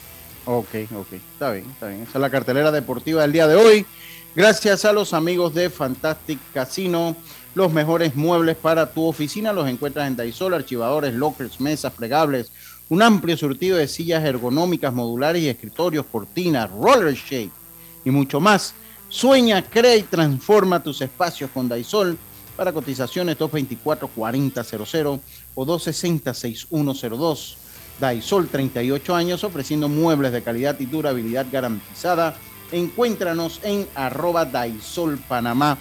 Ok, 0.46 0.70
ok. 0.96 1.14
Está 1.14 1.52
bien, 1.52 1.66
está 1.72 1.88
bien. 1.88 2.04
Esa 2.04 2.18
es 2.18 2.22
la 2.22 2.30
cartelera 2.30 2.72
deportiva 2.72 3.22
del 3.22 3.32
día 3.32 3.48
de 3.48 3.56
hoy. 3.56 3.86
Gracias 4.36 4.84
a 4.86 4.94
los 4.94 5.14
amigos 5.14 5.54
de 5.54 5.70
Fantastic 5.70 6.40
Casino. 6.54 7.16
Los 7.56 7.72
mejores 7.72 8.16
muebles 8.16 8.58
para 8.58 8.92
tu 8.92 9.06
oficina 9.06 9.54
los 9.54 9.70
encuentras 9.70 10.08
en 10.08 10.16
Daisol, 10.16 10.56
archivadores, 10.56 11.14
lockers, 11.14 11.60
mesas 11.60 11.94
plegables, 11.94 12.52
un 12.94 13.02
amplio 13.02 13.36
surtido 13.36 13.78
de 13.78 13.88
sillas 13.88 14.24
ergonómicas, 14.24 14.94
modulares 14.94 15.42
y 15.42 15.50
escritorios, 15.50 16.06
cortinas, 16.12 16.70
roller 16.70 17.16
shake 17.16 17.50
y 18.06 18.12
mucho 18.12 18.40
más. 18.40 18.76
Sueña, 19.10 19.64
crea 19.64 19.96
y 19.96 20.04
transforma 20.04 20.84
tus 20.84 21.02
espacios 21.02 21.50
con 21.52 21.68
Daisol. 21.68 22.16
Para 22.56 22.72
cotizaciones 22.72 23.40
224-4000 23.40 25.20
o 25.56 25.66
260-6102. 25.66 27.56
Daisol 28.00 28.48
38 28.48 29.16
años 29.16 29.44
ofreciendo 29.44 29.90
muebles 29.90 30.32
de 30.32 30.44
calidad 30.44 30.80
y 30.80 30.86
durabilidad 30.86 31.48
garantizada. 31.52 32.36
Encuéntranos 32.72 33.60
en 33.64 33.88
arroba 33.96 34.46
Daisol 34.46 35.18
Panamá 35.18 35.80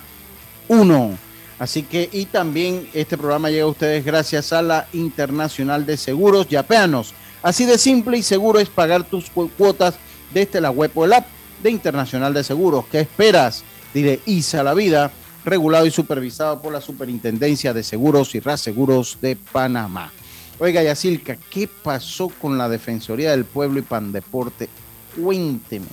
1. 0.68 1.31
Así 1.62 1.84
que, 1.84 2.08
y 2.10 2.26
también 2.26 2.88
este 2.92 3.16
programa 3.16 3.48
llega 3.48 3.62
a 3.62 3.68
ustedes 3.68 4.04
gracias 4.04 4.52
a 4.52 4.62
la 4.62 4.88
Internacional 4.92 5.86
de 5.86 5.96
Seguros. 5.96 6.48
Yapeanos. 6.48 7.14
Así 7.40 7.66
de 7.66 7.78
simple 7.78 8.18
y 8.18 8.24
seguro 8.24 8.58
es 8.58 8.68
pagar 8.68 9.04
tus 9.04 9.30
cu- 9.30 9.48
cuotas 9.56 9.94
desde 10.34 10.60
la 10.60 10.72
web 10.72 10.90
o 10.96 11.04
el 11.04 11.12
app 11.12 11.24
de 11.62 11.70
Internacional 11.70 12.34
de 12.34 12.42
Seguros. 12.42 12.86
¿Qué 12.90 12.98
esperas? 12.98 13.62
Dile 13.94 14.18
ISA 14.26 14.64
la 14.64 14.74
vida, 14.74 15.12
regulado 15.44 15.86
y 15.86 15.92
supervisado 15.92 16.60
por 16.60 16.72
la 16.72 16.80
Superintendencia 16.80 17.72
de 17.72 17.84
Seguros 17.84 18.34
y 18.34 18.40
Reaseguros 18.40 19.18
de 19.20 19.36
Panamá. 19.36 20.10
Oiga, 20.58 20.82
Yacilca, 20.82 21.36
¿qué 21.48 21.68
pasó 21.68 22.28
con 22.28 22.58
la 22.58 22.68
Defensoría 22.68 23.30
del 23.30 23.44
Pueblo 23.44 23.78
y 23.78 23.82
Pandeporte? 23.82 24.68
Cuénteme, 25.16 25.86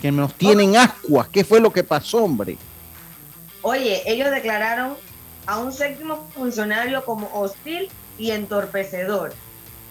que 0.00 0.10
nos 0.10 0.34
tienen 0.34 0.76
ascuas. 0.76 1.28
¿Qué 1.28 1.44
fue 1.44 1.60
lo 1.60 1.72
que 1.72 1.84
pasó, 1.84 2.24
hombre? 2.24 2.56
Oye, 3.64 4.02
ellos 4.06 4.28
declararon 4.32 4.94
a 5.46 5.58
un 5.58 5.72
séptimo 5.72 6.26
funcionario 6.34 7.04
como 7.04 7.30
hostil 7.32 7.88
y 8.18 8.30
entorpecedor. 8.30 9.34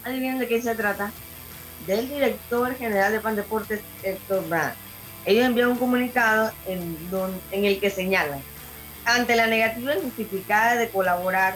¿Adivinen 0.04 0.40
de 0.40 0.48
qué 0.48 0.62
se 0.62 0.76
trata? 0.76 1.12
Del 1.88 2.10
director 2.10 2.76
general 2.76 3.12
de 3.12 3.20
Pandeportes, 3.20 3.82
Héctor 4.04 4.48
Brand. 4.48 4.74
Ellos 5.26 5.46
enviaron 5.46 5.74
un 5.74 5.80
comunicado 5.80 6.52
en, 6.68 6.98
en 7.52 7.66
el 7.66 7.80
que 7.80 7.90
señalan, 7.90 8.42
ante 9.06 9.36
la 9.36 9.48
negativa 9.48 9.96
injustificada 9.96 10.76
de 10.76 10.90
colaborar 10.90 11.56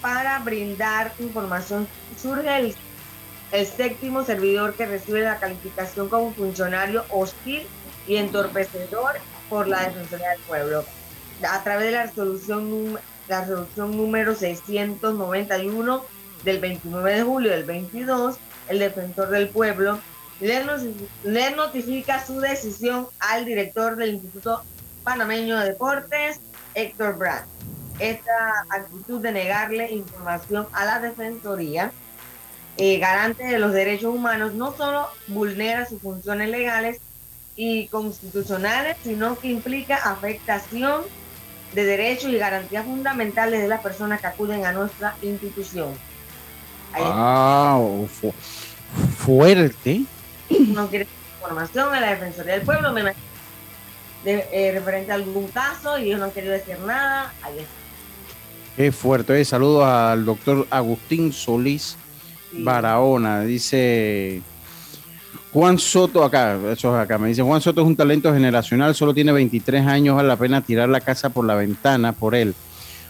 para 0.00 0.38
brindar 0.38 1.12
información, 1.18 1.88
surge 2.20 2.56
el, 2.56 2.74
el 3.52 3.66
séptimo 3.66 4.24
servidor 4.24 4.74
que 4.74 4.86
recibe 4.86 5.22
la 5.22 5.38
calificación 5.38 6.08
como 6.08 6.32
funcionario 6.32 7.04
hostil 7.10 7.66
y 8.06 8.16
entorpecedor 8.16 9.16
por 9.48 9.66
la 9.68 9.82
Defensoría 9.82 10.30
del 10.30 10.40
Pueblo. 10.40 10.84
A 11.42 11.62
través 11.62 11.86
de 11.86 11.92
la 11.92 12.02
resolución, 12.04 12.98
la 13.28 13.40
resolución 13.42 13.96
número 13.96 14.34
691 14.34 16.04
del 16.44 16.60
29 16.60 17.14
de 17.14 17.22
julio 17.22 17.50
del 17.50 17.64
22, 17.64 18.36
el 18.68 18.78
defensor 18.78 19.28
del 19.30 19.48
pueblo 19.48 19.98
le 20.40 21.50
notifica 21.56 22.24
su 22.24 22.40
decisión 22.40 23.08
al 23.20 23.44
director 23.44 23.96
del 23.96 24.14
Instituto 24.14 24.62
Panameño 25.02 25.58
de 25.58 25.70
Deportes, 25.70 26.40
Héctor 26.74 27.16
Brandt. 27.16 27.46
Esta 27.98 28.66
actitud 28.68 29.20
de 29.20 29.32
negarle 29.32 29.90
información 29.92 30.66
a 30.72 30.84
la 30.84 31.00
Defensoría, 31.00 31.92
eh, 32.76 32.98
garante 32.98 33.44
de 33.44 33.58
los 33.58 33.72
derechos 33.72 34.14
humanos, 34.14 34.52
no 34.52 34.76
solo 34.76 35.08
vulnera 35.28 35.86
sus 35.86 36.02
funciones 36.02 36.50
legales 36.50 37.00
y 37.54 37.88
constitucionales, 37.88 38.98
sino 39.02 39.38
que 39.38 39.48
implica 39.48 39.96
afectación 39.96 41.02
de 41.76 41.84
derechos 41.84 42.30
y 42.32 42.38
garantías 42.38 42.84
fundamentales 42.84 43.60
de 43.60 43.68
las 43.68 43.80
personas 43.82 44.20
que 44.20 44.26
acuden 44.26 44.64
a 44.64 44.72
nuestra 44.72 45.14
institución. 45.22 45.90
Ahí 46.92 47.04
Wow, 47.04 48.08
fu- 48.08 48.34
fuerte. 49.18 50.00
no 50.50 50.88
quiere 50.88 51.06
información 51.38 51.92
de 51.92 52.00
la 52.00 52.10
Defensoría 52.10 52.54
del 52.54 52.62
Pueblo, 52.62 52.92
me 52.92 53.02
imagino, 53.02 53.22
de- 54.24 54.48
eh, 54.50 54.72
referente 54.72 55.12
a 55.12 55.16
algún 55.16 55.48
caso, 55.48 55.98
y 55.98 56.06
ellos 56.06 56.18
no 56.18 56.24
han 56.24 56.30
querido 56.32 56.52
decir 56.54 56.78
nada. 56.80 57.32
Ahí 57.42 57.58
está. 57.58 57.70
Qué 58.76 58.90
fuerte. 58.92 59.38
Eh, 59.40 59.44
Saludos 59.44 59.84
al 59.84 60.24
doctor 60.24 60.66
Agustín 60.70 61.32
Solís 61.32 61.96
Barahona. 62.52 63.42
Dice 63.42 64.40
Juan 65.56 65.78
Soto, 65.78 66.22
acá, 66.22 66.58
eso 66.70 66.94
es 66.94 67.02
acá, 67.02 67.16
me 67.16 67.28
dice 67.28 67.40
Juan 67.40 67.62
Soto 67.62 67.80
es 67.80 67.86
un 67.86 67.96
talento 67.96 68.30
generacional, 68.30 68.94
solo 68.94 69.14
tiene 69.14 69.32
23 69.32 69.86
años, 69.86 70.14
vale 70.14 70.28
la 70.28 70.36
pena 70.36 70.60
tirar 70.60 70.86
la 70.90 71.00
casa 71.00 71.30
por 71.30 71.46
la 71.46 71.54
ventana 71.54 72.12
por 72.12 72.34
él. 72.34 72.54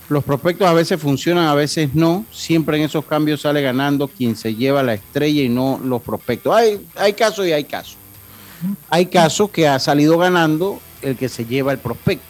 Los 0.09 0.23
prospectos 0.23 0.69
a 0.69 0.73
veces 0.73 1.01
funcionan, 1.01 1.49
a 1.49 1.55
veces 1.57 1.97
no. 1.97 2.25
Siempre 2.31 2.77
en 2.77 2.85
esos 2.85 3.05
cambios 3.05 3.41
sale 3.41 3.63
ganando 3.63 4.07
quien 4.07 4.37
se 4.37 4.55
lleva 4.55 4.85
la 4.85 4.95
estrella 4.95 5.43
y 5.43 5.49
no 5.49 5.81
los 5.83 6.01
prospectos. 6.03 6.55
Hay, 6.55 6.87
hay 6.95 7.15
casos 7.15 7.49
y 7.49 7.53
hay 7.53 7.65
casos. 7.65 7.97
Hay 8.91 9.07
casos 9.07 9.51
que 9.51 9.67
ha 9.67 9.81
salido 9.81 10.17
ganando 10.17 10.79
el 11.03 11.17
que 11.17 11.29
se 11.29 11.47
lleva 11.47 11.73
el 11.73 11.79
prospecto. 11.79 12.25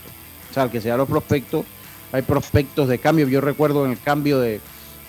O 0.51 0.55
sea, 0.55 0.63
el 0.63 0.71
que 0.71 0.81
se 0.81 0.85
lleva 0.85 0.97
los 0.97 1.11
prospectos. 1.11 1.67
Hay 2.13 2.23
prospectos 2.23 2.89
de 2.89 2.99
cambio. 2.99 3.29
Yo 3.29 3.43
recuerdo 3.43 3.85
en 3.85 3.93
el 3.93 4.01
cambio 4.01 4.41
de 4.41 4.63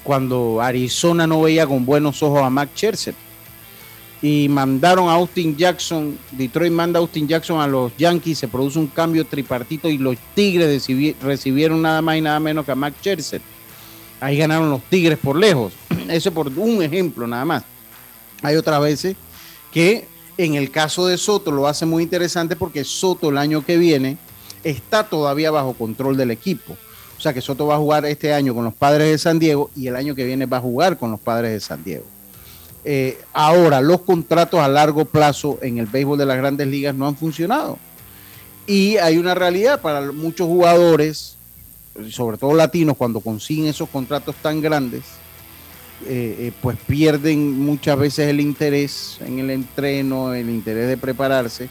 cuando 0.03 0.59
Arizona 0.59 1.25
no 1.27 1.43
veía 1.43 1.65
con 1.65 1.85
buenos 1.85 2.21
ojos 2.21 2.43
a 2.43 2.49
Mac 2.49 2.71
Scherzer 2.75 3.15
y 4.21 4.47
mandaron 4.49 5.09
a 5.09 5.13
Austin 5.13 5.55
Jackson, 5.55 6.17
Detroit 6.31 6.71
manda 6.71 6.97
a 6.99 7.01
Austin 7.01 7.27
Jackson 7.27 7.59
a 7.59 7.67
los 7.67 7.95
Yankees, 7.97 8.39
se 8.39 8.47
produce 8.47 8.79
un 8.79 8.87
cambio 8.87 9.25
tripartito 9.25 9.89
y 9.89 9.97
los 9.97 10.17
Tigres 10.33 10.67
recibi- 10.87 11.15
recibieron 11.21 11.81
nada 11.81 12.01
más 12.01 12.17
y 12.17 12.21
nada 12.21 12.39
menos 12.39 12.65
que 12.65 12.71
a 12.71 12.75
Max 12.75 12.97
Scherzer. 12.99 13.41
Ahí 14.19 14.37
ganaron 14.37 14.71
los 14.71 14.81
Tigres 14.83 15.19
por 15.19 15.35
lejos. 15.37 15.73
Eso 16.09 16.31
por 16.31 16.47
un 16.47 16.81
ejemplo 16.81 17.27
nada 17.27 17.45
más. 17.45 17.63
Hay 18.41 18.55
otras 18.55 18.81
veces 18.81 19.15
que 19.71 20.07
en 20.37 20.55
el 20.55 20.71
caso 20.71 21.05
de 21.05 21.17
Soto 21.17 21.51
lo 21.51 21.67
hace 21.67 21.85
muy 21.85 22.03
interesante 22.03 22.55
porque 22.55 22.83
Soto 22.83 23.29
el 23.29 23.37
año 23.37 23.63
que 23.63 23.77
viene 23.77 24.17
está 24.63 25.03
todavía 25.03 25.51
bajo 25.51 25.73
control 25.73 26.17
del 26.17 26.31
equipo. 26.31 26.75
O 27.17 27.21
sea 27.21 27.33
que 27.33 27.41
Soto 27.41 27.67
va 27.67 27.75
a 27.75 27.79
jugar 27.79 28.05
este 28.05 28.33
año 28.33 28.53
con 28.55 28.63
los 28.63 28.73
padres 28.73 29.09
de 29.11 29.17
San 29.17 29.37
Diego 29.39 29.69
y 29.75 29.87
el 29.87 29.95
año 29.95 30.15
que 30.15 30.23
viene 30.25 30.45
va 30.47 30.57
a 30.57 30.61
jugar 30.61 30.97
con 30.97 31.11
los 31.11 31.19
padres 31.19 31.51
de 31.51 31.59
San 31.59 31.83
Diego. 31.83 32.05
Eh, 32.89 33.19
ahora, 33.33 33.81
los 33.81 34.01
contratos 34.01 34.61
a 34.61 34.67
largo 34.69 35.03
plazo 35.03 35.59
en 35.61 35.77
el 35.77 35.87
béisbol 35.87 36.17
de 36.17 36.25
las 36.25 36.37
grandes 36.37 36.67
ligas 36.67 36.95
no 36.95 37.05
han 37.05 37.17
funcionado. 37.17 37.77
Y 38.65 38.95
hay 38.95 39.17
una 39.17 39.35
realidad 39.35 39.81
para 39.81 40.13
muchos 40.13 40.47
jugadores, 40.47 41.35
sobre 42.09 42.37
todo 42.37 42.53
latinos, 42.53 42.95
cuando 42.95 43.19
consiguen 43.19 43.67
esos 43.67 43.89
contratos 43.89 44.35
tan 44.41 44.61
grandes, 44.61 45.03
eh, 46.05 46.35
eh, 46.39 46.51
pues 46.61 46.77
pierden 46.87 47.59
muchas 47.59 47.99
veces 47.99 48.29
el 48.29 48.39
interés 48.39 49.17
en 49.19 49.39
el 49.39 49.49
entreno, 49.49 50.33
el 50.33 50.49
interés 50.49 50.87
de 50.87 50.95
prepararse 50.95 51.67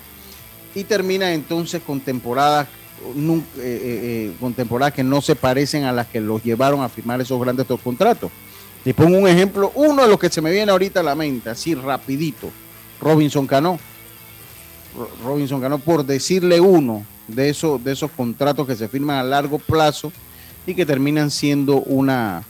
y 0.75 0.85
termina 0.85 1.33
entonces 1.33 1.81
con 1.81 2.01
temporadas 2.01 2.69
eh, 3.05 3.13
eh, 3.59 4.33
con 4.41 4.55
temporadas 4.55 4.95
que 4.95 5.05
no 5.05 5.21
se 5.21 5.37
parecen 5.37 5.85
a 5.85 5.93
las 5.93 6.07
que 6.07 6.21
los 6.21 6.43
llevaron 6.43 6.83
a 6.83 6.89
firmar 6.89 7.21
esos 7.21 7.41
grandes 7.41 7.67
contratos. 7.83 8.31
Le 8.87 8.95
pongo 8.95 9.19
un 9.19 9.27
ejemplo, 9.29 9.73
uno 9.75 10.03
de 10.05 10.09
los 10.09 10.19
que 10.19 10.31
se 10.31 10.41
me 10.41 10.51
viene 10.51 10.71
ahorita 10.73 11.01
a 11.01 11.03
la 11.03 11.15
mente, 11.15 11.51
así 11.51 11.75
rapidito, 11.75 12.51
Robinson 13.01 13.47
Cano. 13.47 13.79
Ro- 14.97 15.11
Robinson 15.25 15.61
Cano, 15.61 15.79
por 15.79 16.07
decirle 16.07 16.61
uno 16.61 17.05
de 17.29 17.51
esos, 17.51 17.83
de 17.83 17.93
esos 17.93 18.11
contratos 18.13 18.67
que 18.67 18.77
se 18.77 18.89
firman 18.89 19.19
a 19.19 19.25
largo 19.25 19.59
plazo 19.59 20.13
y 20.67 20.75
que 20.75 20.87
terminan 20.87 21.31
siendo 21.33 21.79
una, 21.83 22.45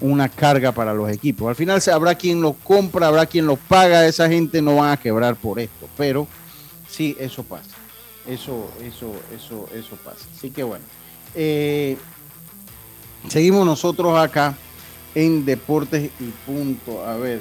una 0.00 0.28
carga 0.28 0.72
para 0.72 0.92
los 0.92 1.08
equipos. 1.10 1.48
Al 1.48 1.54
final 1.54 1.80
habrá 1.92 2.16
quien 2.16 2.40
los 2.42 2.56
compra, 2.64 3.06
habrá 3.06 3.24
quien 3.26 3.46
los 3.46 3.58
paga, 3.60 4.04
esa 4.06 4.28
gente 4.28 4.60
no 4.60 4.76
van 4.76 4.90
a 4.90 4.96
quebrar 4.96 5.36
por 5.36 5.60
esto, 5.60 5.88
pero 5.96 6.26
sí, 6.90 7.16
eso 7.20 7.44
pasa. 7.44 7.70
Eso, 8.26 8.68
eso, 8.82 9.12
eso, 9.32 9.68
eso 9.72 9.96
pasa. 10.04 10.26
Así 10.36 10.50
que 10.50 10.64
bueno. 10.64 10.84
eh, 11.36 11.96
seguimos 13.28 13.64
nosotros 13.64 14.18
acá 14.18 14.56
en 15.16 15.44
Deportes 15.44 16.10
y 16.20 16.24
Punto. 16.46 17.04
A 17.04 17.16
ver. 17.16 17.40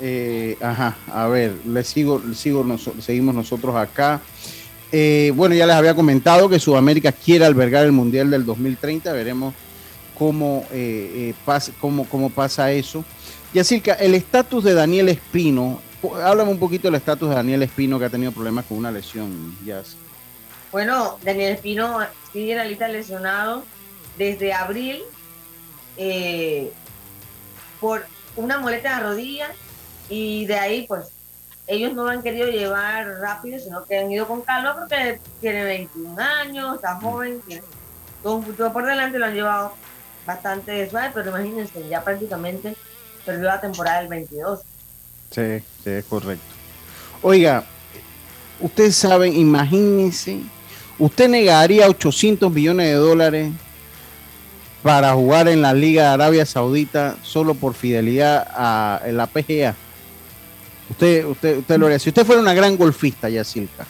eh, 0.00 0.56
ajá, 0.60 0.96
a 1.12 1.26
ver, 1.26 1.54
le 1.66 1.82
sigo, 1.84 2.22
le 2.24 2.34
sigo 2.34 2.64
noso- 2.64 2.94
seguimos 3.00 3.34
nosotros 3.34 3.74
acá. 3.76 4.20
Eh, 4.92 5.32
bueno, 5.36 5.54
ya 5.54 5.66
les 5.66 5.74
había 5.76 5.94
comentado 5.94 6.48
que 6.48 6.58
Sudamérica 6.58 7.12
quiere 7.12 7.44
albergar 7.44 7.84
el 7.84 7.92
Mundial 7.92 8.30
del 8.30 8.44
2030. 8.46 9.12
Veremos 9.12 9.54
cómo, 10.16 10.64
eh, 10.72 11.10
eh, 11.30 11.34
pasa, 11.44 11.72
cómo, 11.80 12.04
cómo 12.08 12.30
pasa 12.30 12.70
eso. 12.72 13.04
Y 13.52 13.58
así 13.58 13.82
el 13.98 14.14
estatus 14.14 14.62
de 14.64 14.74
Daniel 14.74 15.08
Espino, 15.08 15.80
háblame 16.24 16.52
un 16.52 16.58
poquito 16.58 16.86
del 16.88 16.94
estatus 16.94 17.28
de 17.30 17.34
Daniel 17.34 17.62
Espino 17.64 17.98
que 17.98 18.04
ha 18.06 18.10
tenido 18.10 18.30
problemas 18.32 18.64
con 18.66 18.78
una 18.78 18.90
lesión, 18.92 19.56
Jazz. 19.64 19.96
Bueno, 20.70 21.18
Daniel 21.24 21.54
Espino 21.54 21.98
sigue 22.32 22.52
en 22.52 22.58
la 22.58 22.64
lista 22.66 22.86
de 22.86 22.92
lesionados 22.94 23.64
desde 24.16 24.52
abril 24.52 25.00
eh, 25.98 26.72
por 27.80 28.06
una 28.36 28.54
en 28.54 28.82
la 28.82 29.00
rodilla 29.00 29.50
y 30.08 30.46
de 30.46 30.58
ahí 30.58 30.86
pues 30.86 31.08
ellos 31.66 31.92
no 31.92 32.04
lo 32.04 32.10
han 32.10 32.22
querido 32.22 32.48
llevar 32.48 33.06
rápido, 33.20 33.58
sino 33.58 33.84
que 33.84 33.98
han 33.98 34.10
ido 34.10 34.26
con 34.26 34.40
calma 34.40 34.74
porque 34.74 35.20
tiene 35.40 35.64
21 35.64 36.18
años, 36.18 36.76
está 36.76 36.94
joven, 36.96 37.42
tiene 37.46 37.62
todo 38.22 38.36
un 38.36 38.44
futuro 38.44 38.72
por 38.72 38.86
delante, 38.86 39.18
lo 39.18 39.26
han 39.26 39.34
llevado 39.34 39.74
bastante 40.24 40.88
suave, 40.88 41.10
pero 41.12 41.30
imagínense, 41.30 41.86
ya 41.88 42.02
prácticamente 42.02 42.74
perdió 43.26 43.44
la 43.44 43.60
temporada 43.60 43.98
del 43.98 44.08
22. 44.08 44.60
Sí, 45.30 45.58
sí, 45.84 45.90
es 45.90 46.04
correcto. 46.06 46.44
Oiga, 47.20 47.64
ustedes 48.60 48.96
saben, 48.96 49.34
imagínense, 49.36 50.40
usted 50.98 51.28
negaría 51.28 51.88
800 51.88 52.50
millones 52.50 52.86
de 52.86 52.94
dólares 52.94 53.52
para 54.82 55.12
jugar 55.14 55.48
en 55.48 55.60
la 55.62 55.72
Liga 55.74 56.02
de 56.02 56.08
Arabia 56.08 56.46
Saudita 56.46 57.16
solo 57.22 57.54
por 57.54 57.74
fidelidad 57.74 58.46
a 58.54 59.00
la 59.10 59.26
PGA. 59.26 59.74
Usted, 60.90 61.24
usted, 61.26 61.58
usted 61.58 61.78
lo 61.78 61.86
haría. 61.86 61.98
Si 61.98 62.08
usted 62.10 62.24
fuera 62.24 62.40
una 62.40 62.54
gran 62.54 62.76
golfista, 62.76 63.28
Yacilca, 63.28 63.86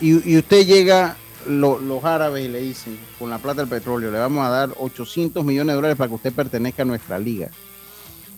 y, 0.00 0.32
y 0.32 0.38
usted 0.38 0.64
llega, 0.66 1.16
lo- 1.48 1.78
los 1.80 2.04
árabes 2.04 2.44
y 2.44 2.48
le 2.48 2.60
dicen, 2.60 2.98
con 3.18 3.30
la 3.30 3.38
plata 3.38 3.62
del 3.62 3.68
petróleo, 3.70 4.10
le 4.12 4.18
vamos 4.18 4.46
a 4.46 4.50
dar 4.50 4.70
800 4.78 5.44
millones 5.44 5.72
de 5.72 5.74
dólares 5.76 5.96
para 5.96 6.08
que 6.08 6.14
usted 6.14 6.32
pertenezca 6.32 6.82
a 6.82 6.86
nuestra 6.86 7.18
liga. 7.18 7.48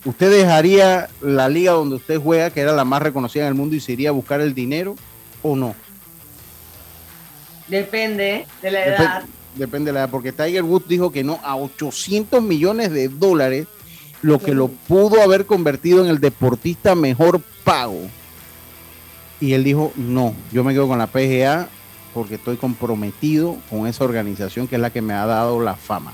¿Usted 0.04 0.30
dejaría 0.30 1.10
la 1.20 1.48
liga 1.50 1.72
donde 1.72 1.96
usted 1.96 2.18
juega, 2.18 2.48
que 2.48 2.60
era 2.60 2.72
la 2.72 2.84
más 2.86 3.02
reconocida 3.02 3.42
en 3.42 3.48
el 3.48 3.54
mundo, 3.54 3.76
y 3.76 3.80
se 3.80 3.92
iría 3.92 4.08
a 4.08 4.12
buscar 4.12 4.40
el 4.40 4.54
dinero 4.54 4.96
o 5.42 5.54
no? 5.56 5.74
Depende 7.68 8.46
de 8.62 8.70
la 8.70 8.84
edad. 8.86 9.24
Depende 9.54 9.88
de 9.88 9.94
la 9.94 10.00
edad, 10.00 10.10
porque 10.10 10.32
Tiger 10.32 10.62
Woods 10.62 10.88
dijo 10.88 11.10
que 11.10 11.24
no 11.24 11.40
a 11.42 11.56
800 11.56 12.42
millones 12.42 12.92
de 12.92 13.08
dólares, 13.08 13.66
lo 14.22 14.38
que 14.38 14.54
lo 14.54 14.68
pudo 14.68 15.22
haber 15.22 15.46
convertido 15.46 16.04
en 16.04 16.10
el 16.10 16.20
deportista 16.20 16.94
mejor 16.94 17.40
pago. 17.64 18.00
Y 19.40 19.54
él 19.54 19.64
dijo, 19.64 19.92
no, 19.96 20.34
yo 20.52 20.62
me 20.62 20.72
quedo 20.72 20.86
con 20.86 20.98
la 20.98 21.06
PGA 21.06 21.68
porque 22.12 22.34
estoy 22.34 22.56
comprometido 22.56 23.56
con 23.70 23.86
esa 23.86 24.04
organización 24.04 24.68
que 24.68 24.76
es 24.76 24.80
la 24.80 24.90
que 24.90 25.02
me 25.02 25.14
ha 25.14 25.26
dado 25.26 25.60
la 25.60 25.76
fama. 25.76 26.12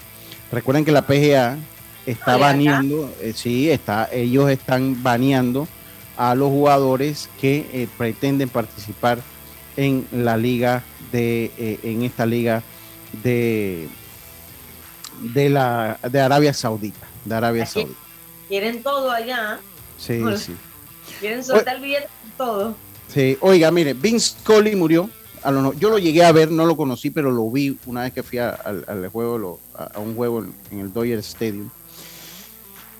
Recuerden 0.52 0.84
que 0.84 0.92
la 0.92 1.06
PGA 1.06 1.58
está 2.06 2.36
baneando, 2.36 3.12
eh, 3.20 3.32
sí, 3.34 3.68
está, 3.68 4.08
ellos 4.12 4.48
están 4.50 5.02
baneando 5.02 5.66
a 6.16 6.34
los 6.34 6.48
jugadores 6.48 7.28
que 7.40 7.66
eh, 7.72 7.88
pretenden 7.98 8.48
participar 8.48 9.18
en 9.76 10.06
la 10.12 10.36
liga 10.36 10.84
de, 11.12 11.50
eh, 11.58 11.80
en 11.82 12.02
esta 12.02 12.24
liga 12.24 12.62
de, 13.22 13.88
de 15.20 15.48
la 15.50 15.98
de 16.10 16.20
Arabia 16.20 16.52
Saudita, 16.52 17.06
de 17.24 17.34
Arabia 17.34 17.62
Aquí 17.64 17.72
Saudita. 17.80 18.00
Quieren 18.48 18.82
todo 18.82 19.10
allá, 19.10 19.58
Sí, 19.98 20.18
Bueno. 20.22 20.36
sí. 20.36 20.54
quieren 21.20 21.42
soltar 21.44 21.76
el 21.76 21.82
billete 21.82 22.08
todo. 22.36 22.74
Sí, 23.12 23.36
oiga, 23.40 23.70
mire, 23.70 23.94
Vince 23.94 24.36
Scully 24.40 24.74
murió. 24.76 25.08
A 25.42 25.50
lo 25.52 25.62
no- 25.62 25.72
yo 25.74 25.90
lo 25.90 25.98
llegué 25.98 26.24
a 26.24 26.32
ver, 26.32 26.50
no 26.50 26.66
lo 26.66 26.76
conocí, 26.76 27.10
pero 27.10 27.30
lo 27.30 27.48
vi 27.50 27.78
una 27.86 28.02
vez 28.02 28.12
que 28.12 28.22
fui 28.24 28.38
a- 28.38 28.50
al, 28.50 28.84
al 28.88 29.08
juego, 29.08 29.38
lo- 29.38 29.60
a, 29.78 29.98
un 30.00 30.16
juego 30.16 30.40
en, 30.40 30.52
en 30.72 30.80
el 30.80 30.92
Dodger 30.92 31.20
Stadium. 31.20 31.68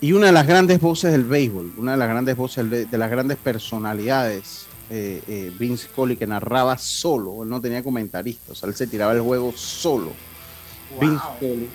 Y 0.01 0.13
una 0.13 0.27
de 0.27 0.33
las 0.33 0.47
grandes 0.47 0.79
voces 0.81 1.11
del 1.11 1.25
béisbol, 1.25 1.73
una 1.79 1.93
de 1.93 1.97
las 1.99 2.09
grandes 2.09 2.37
voces 2.37 2.69
de 2.71 2.99
las 2.99 3.11
grandes 3.11 3.37
personalidades, 3.39 4.66
eh, 4.89 5.22
eh, 5.26 5.53
Vince 5.59 5.89
Scully, 5.89 6.16
que 6.16 6.26
narraba 6.26 6.78
solo, 6.78 7.43
él 7.43 7.49
no 7.49 7.61
tenía 7.61 7.82
comentaristas, 7.82 8.51
o 8.51 8.55
sea, 8.55 8.68
él 8.68 8.74
se 8.74 8.87
tiraba 8.87 9.12
el 9.12 9.20
juego 9.20 9.53
solo. 9.53 10.12
Vince. 11.01 11.68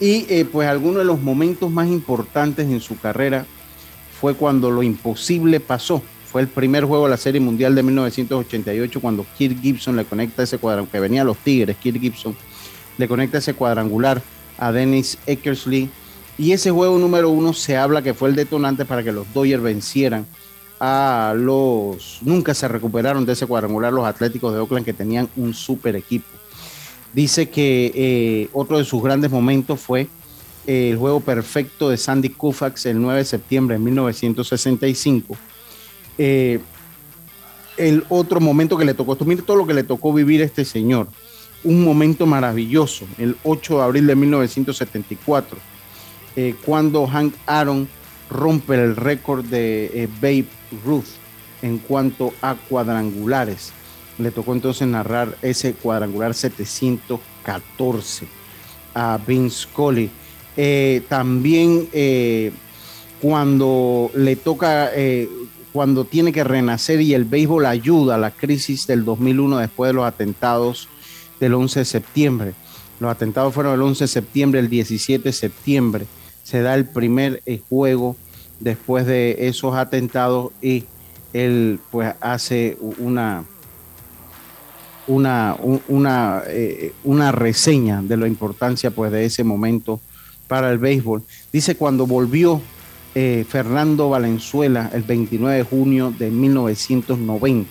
Y 0.00 0.26
eh, 0.28 0.44
pues 0.44 0.68
algunos 0.68 0.98
de 0.98 1.04
los 1.04 1.20
momentos 1.20 1.70
más 1.70 1.88
importantes 1.88 2.68
en 2.68 2.80
su 2.80 2.98
carrera 2.98 3.46
fue 4.20 4.34
cuando 4.34 4.70
lo 4.70 4.82
imposible 4.82 5.60
pasó. 5.60 6.02
Fue 6.30 6.42
el 6.42 6.48
primer 6.48 6.84
juego 6.84 7.04
de 7.04 7.10
la 7.10 7.16
Serie 7.16 7.40
Mundial 7.40 7.74
de 7.74 7.82
1988 7.82 9.00
cuando 9.00 9.24
Kirk 9.38 9.60
Gibson 9.60 9.96
le 9.96 10.04
conecta 10.04 10.42
ese 10.42 10.58
cuadrangular, 10.58 10.92
que 10.92 11.00
venía 11.00 11.22
a 11.22 11.24
los 11.24 11.38
Tigres, 11.38 11.76
Kirk 11.76 12.00
Gibson, 12.00 12.36
le 12.98 13.08
conecta 13.08 13.38
ese 13.38 13.54
cuadrangular 13.54 14.20
a 14.58 14.72
Dennis 14.72 15.16
Eckersley. 15.26 15.88
Y 16.36 16.52
ese 16.52 16.72
juego 16.72 16.98
número 16.98 17.30
uno 17.30 17.52
se 17.52 17.76
habla 17.76 18.02
que 18.02 18.14
fue 18.14 18.28
el 18.28 18.34
detonante 18.34 18.84
para 18.84 19.04
que 19.04 19.12
los 19.12 19.32
Dodgers 19.32 19.62
vencieran 19.62 20.26
a 20.80 21.34
los... 21.36 22.18
Nunca 22.22 22.54
se 22.54 22.68
recuperaron 22.68 23.24
de 23.26 23.32
ese 23.32 23.46
cuadrangular 23.46 23.92
los 23.92 24.06
Atléticos 24.06 24.52
de 24.52 24.60
Oakland 24.60 24.84
que 24.84 24.92
tenían 24.92 25.28
un 25.36 25.54
super 25.54 25.96
equipo. 25.96 26.26
Dice 27.12 27.48
que 27.48 27.92
eh, 27.94 28.48
otro 28.52 28.78
de 28.78 28.84
sus 28.84 29.02
grandes 29.02 29.30
momentos 29.30 29.80
fue 29.80 30.08
eh, 30.66 30.90
el 30.90 30.96
juego 30.96 31.20
perfecto 31.20 31.90
de 31.90 31.96
Sandy 31.96 32.30
Koufax 32.30 32.86
el 32.86 33.00
9 33.00 33.18
de 33.18 33.24
septiembre 33.24 33.74
de 33.76 33.84
1965. 33.84 35.36
Eh, 36.16 36.60
el 37.76 38.04
otro 38.08 38.40
momento 38.40 38.76
que 38.76 38.84
le 38.84 38.94
tocó, 38.94 39.16
tú 39.16 39.24
mira 39.24 39.42
todo 39.42 39.56
lo 39.56 39.66
que 39.66 39.74
le 39.74 39.82
tocó 39.82 40.12
vivir 40.12 40.40
a 40.42 40.44
este 40.44 40.64
señor. 40.64 41.08
Un 41.64 41.82
momento 41.82 42.26
maravilloso, 42.26 43.06
el 43.18 43.36
8 43.42 43.78
de 43.78 43.82
abril 43.82 44.06
de 44.06 44.14
1974, 44.14 45.58
eh, 46.36 46.54
cuando 46.64 47.06
Hank 47.06 47.34
Aaron 47.46 47.88
rompe 48.34 48.74
el 48.74 48.96
récord 48.96 49.44
de 49.44 49.86
eh, 49.94 50.08
Babe 50.20 50.46
Ruth 50.84 51.06
en 51.62 51.78
cuanto 51.78 52.34
a 52.42 52.56
cuadrangulares. 52.56 53.72
Le 54.18 54.30
tocó 54.30 54.52
entonces 54.52 54.86
narrar 54.86 55.36
ese 55.40 55.72
cuadrangular 55.72 56.34
714 56.34 58.26
a 58.94 59.18
Vince 59.26 59.62
Scully. 59.62 60.10
Eh, 60.56 61.02
también 61.08 61.88
eh, 61.92 62.52
cuando 63.20 64.10
le 64.14 64.36
toca, 64.36 64.90
eh, 64.94 65.28
cuando 65.72 66.04
tiene 66.04 66.32
que 66.32 66.44
renacer 66.44 67.00
y 67.00 67.14
el 67.14 67.24
béisbol 67.24 67.66
ayuda 67.66 68.14
a 68.14 68.18
la 68.18 68.30
crisis 68.30 68.86
del 68.86 69.04
2001 69.04 69.58
después 69.58 69.88
de 69.88 69.94
los 69.94 70.04
atentados 70.04 70.88
del 71.40 71.54
11 71.54 71.80
de 71.80 71.84
septiembre. 71.84 72.54
Los 73.00 73.10
atentados 73.10 73.52
fueron 73.52 73.74
el 73.74 73.82
11 73.82 74.04
de 74.04 74.08
septiembre, 74.08 74.60
el 74.60 74.68
17 74.68 75.24
de 75.24 75.32
septiembre. 75.32 76.06
Se 76.44 76.62
da 76.62 76.74
el 76.74 76.84
primer 76.84 77.42
juego 77.68 78.16
después 78.64 79.06
de 79.06 79.36
esos 79.46 79.74
atentados 79.76 80.50
y 80.60 80.84
él 81.32 81.78
pues 81.90 82.14
hace 82.20 82.76
una 82.98 83.44
una, 85.06 85.54
un- 85.60 85.82
una, 85.88 86.42
eh, 86.46 86.92
una 87.04 87.30
reseña 87.30 88.00
de 88.02 88.16
la 88.16 88.26
importancia 88.26 88.90
pues, 88.90 89.12
de 89.12 89.26
ese 89.26 89.44
momento 89.44 90.00
para 90.48 90.70
el 90.70 90.78
béisbol. 90.78 91.22
Dice 91.52 91.76
cuando 91.76 92.06
volvió 92.06 92.60
eh, 93.14 93.44
Fernando 93.48 94.08
Valenzuela 94.08 94.90
el 94.94 95.02
29 95.02 95.58
de 95.58 95.62
junio 95.64 96.12
de 96.18 96.30
1990. 96.30 97.70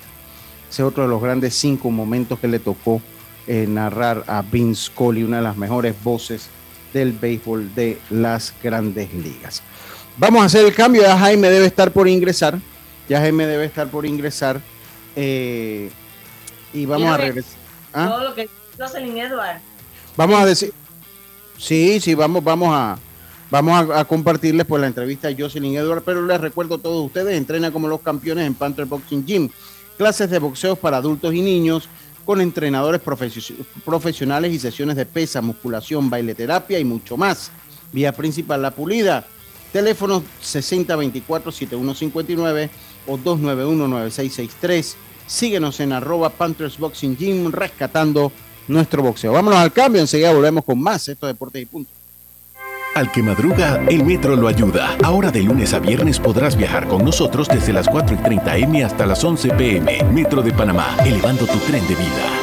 Ese 0.70 0.82
es 0.84 0.88
otro 0.88 1.04
de 1.04 1.10
los 1.10 1.22
grandes 1.22 1.56
cinco 1.56 1.90
momentos 1.90 2.40
que 2.40 2.48
le 2.48 2.60
tocó 2.60 3.02
eh, 3.48 3.66
narrar 3.68 4.24
a 4.28 4.42
Vince 4.44 4.84
Scully, 4.86 5.24
una 5.24 5.38
de 5.38 5.44
las 5.44 5.58
mejores 5.58 5.96
voces 6.04 6.50
del 6.94 7.14
béisbol 7.14 7.74
de 7.74 7.98
las 8.12 8.54
grandes 8.64 9.12
ligas. 9.14 9.64
Vamos 10.18 10.44
a 10.44 10.46
hacer 10.46 10.66
el 10.66 10.74
cambio, 10.74 11.02
ya 11.02 11.18
Jaime 11.18 11.50
debe 11.50 11.66
estar 11.66 11.92
por 11.92 12.08
ingresar, 12.08 12.60
ya 13.10 13.20
Jaime 13.20 13.46
debe 13.48 13.66
estar 13.66 13.88
por 13.88 14.06
ingresar. 14.06 14.62
Eh, 15.16 15.90
Y 16.74 16.86
vamos 16.86 17.10
a 17.10 17.18
regresar. 17.18 17.54
¿Ah? 17.94 18.08
Todo 18.10 18.24
lo 18.30 18.36
que 18.36 18.50
Jocelyn 18.80 19.18
Edward. 19.18 19.60
Vamos 20.18 20.40
a 20.42 20.46
decir. 20.46 20.74
Sí, 21.58 22.00
sí, 22.00 22.14
vamos, 22.16 22.44
vamos 22.44 22.70
a. 22.72 22.98
Vamos 23.52 23.92
a, 23.92 24.00
a 24.00 24.06
compartirles 24.06 24.66
pues 24.66 24.82
la 24.82 24.88
entrevista 24.88 25.28
a 25.28 25.32
Jocelyn 25.38 25.76
Edward, 25.76 26.02
pero 26.04 26.26
les 26.26 26.42
recuerdo 26.42 26.76
a 26.76 26.78
todos 26.80 27.06
ustedes, 27.06 27.38
entrena 27.38 27.72
como 27.72 27.88
los 27.88 28.02
campeones 28.02 28.48
en 28.48 28.56
Panther 28.56 28.86
Boxing 28.86 29.24
Gym, 29.26 29.50
clases 29.96 30.28
de 30.32 30.40
boxeo 30.40 30.76
para 30.76 30.98
adultos 30.98 31.32
y 31.36 31.42
niños 31.42 31.88
con 32.26 32.42
entrenadores 32.42 33.00
profesio- 33.00 33.56
profesionales 33.86 34.52
y 34.54 34.58
sesiones 34.58 34.96
de 34.96 35.06
pesa, 35.06 35.40
musculación, 35.42 36.10
baile 36.10 36.34
terapia 36.34 36.80
y 36.80 36.84
mucho 36.84 37.16
más. 37.16 37.52
Vía 37.92 38.12
principal 38.12 38.60
La 38.64 38.72
Pulida, 38.72 39.24
teléfonos 39.74 40.24
6024-7159 40.42 42.70
o 43.08 43.18
291-9663. 43.18 44.94
Síguenos 45.28 45.82
en 45.82 45.92
arroba 45.92 46.30
Panthers 46.30 46.78
Boxing 46.78 47.18
Gym 47.18 47.52
rescatando 47.52 48.32
nuestro 48.68 49.04
boxeo. 49.04 49.34
Vámonos 49.34 49.60
al 49.60 49.74
cambio, 49.74 50.00
enseguida 50.00 50.32
volvemos 50.32 50.64
con 50.64 50.82
más 50.82 51.10
estos 51.10 51.28
deportes 51.28 51.64
y 51.64 51.66
punto. 51.66 51.92
Al 52.96 53.12
que 53.12 53.22
madruga, 53.24 53.84
el 53.90 54.06
metro 54.06 54.36
lo 54.36 54.48
ayuda. 54.48 54.96
Ahora 55.04 55.32
de 55.32 55.42
lunes 55.42 55.74
a 55.74 55.80
viernes 55.80 56.20
podrás 56.20 56.56
viajar 56.56 56.88
con 56.88 57.04
nosotros 57.04 57.48
desde 57.48 57.74
las 57.74 57.90
4 57.90 58.16
y 58.16 58.20
30 58.20 58.58
M 58.58 58.84
hasta 58.84 59.08
las 59.08 59.24
11 59.24 59.50
PM. 59.50 60.04
Metro 60.14 60.44
de 60.44 60.54
Panamá, 60.54 60.96
elevando 61.04 61.48
tu 61.48 61.58
tren 61.58 61.82
de 61.88 61.96
vida. 61.96 62.43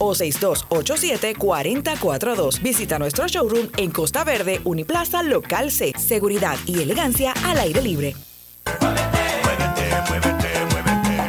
o 0.01 0.13
6287-4042. 0.15 2.61
Visita 2.61 2.99
nuestro 2.99 3.27
showroom 3.27 3.67
en 3.77 3.91
Costa 3.91 4.23
Verde, 4.23 4.61
Uniplaza, 4.63 5.21
Local 5.23 5.71
C. 5.71 5.91
Seguridad 5.97 6.55
y 6.65 6.81
elegancia 6.81 7.33
al 7.45 7.57
aire 7.59 7.81
libre. 7.81 8.15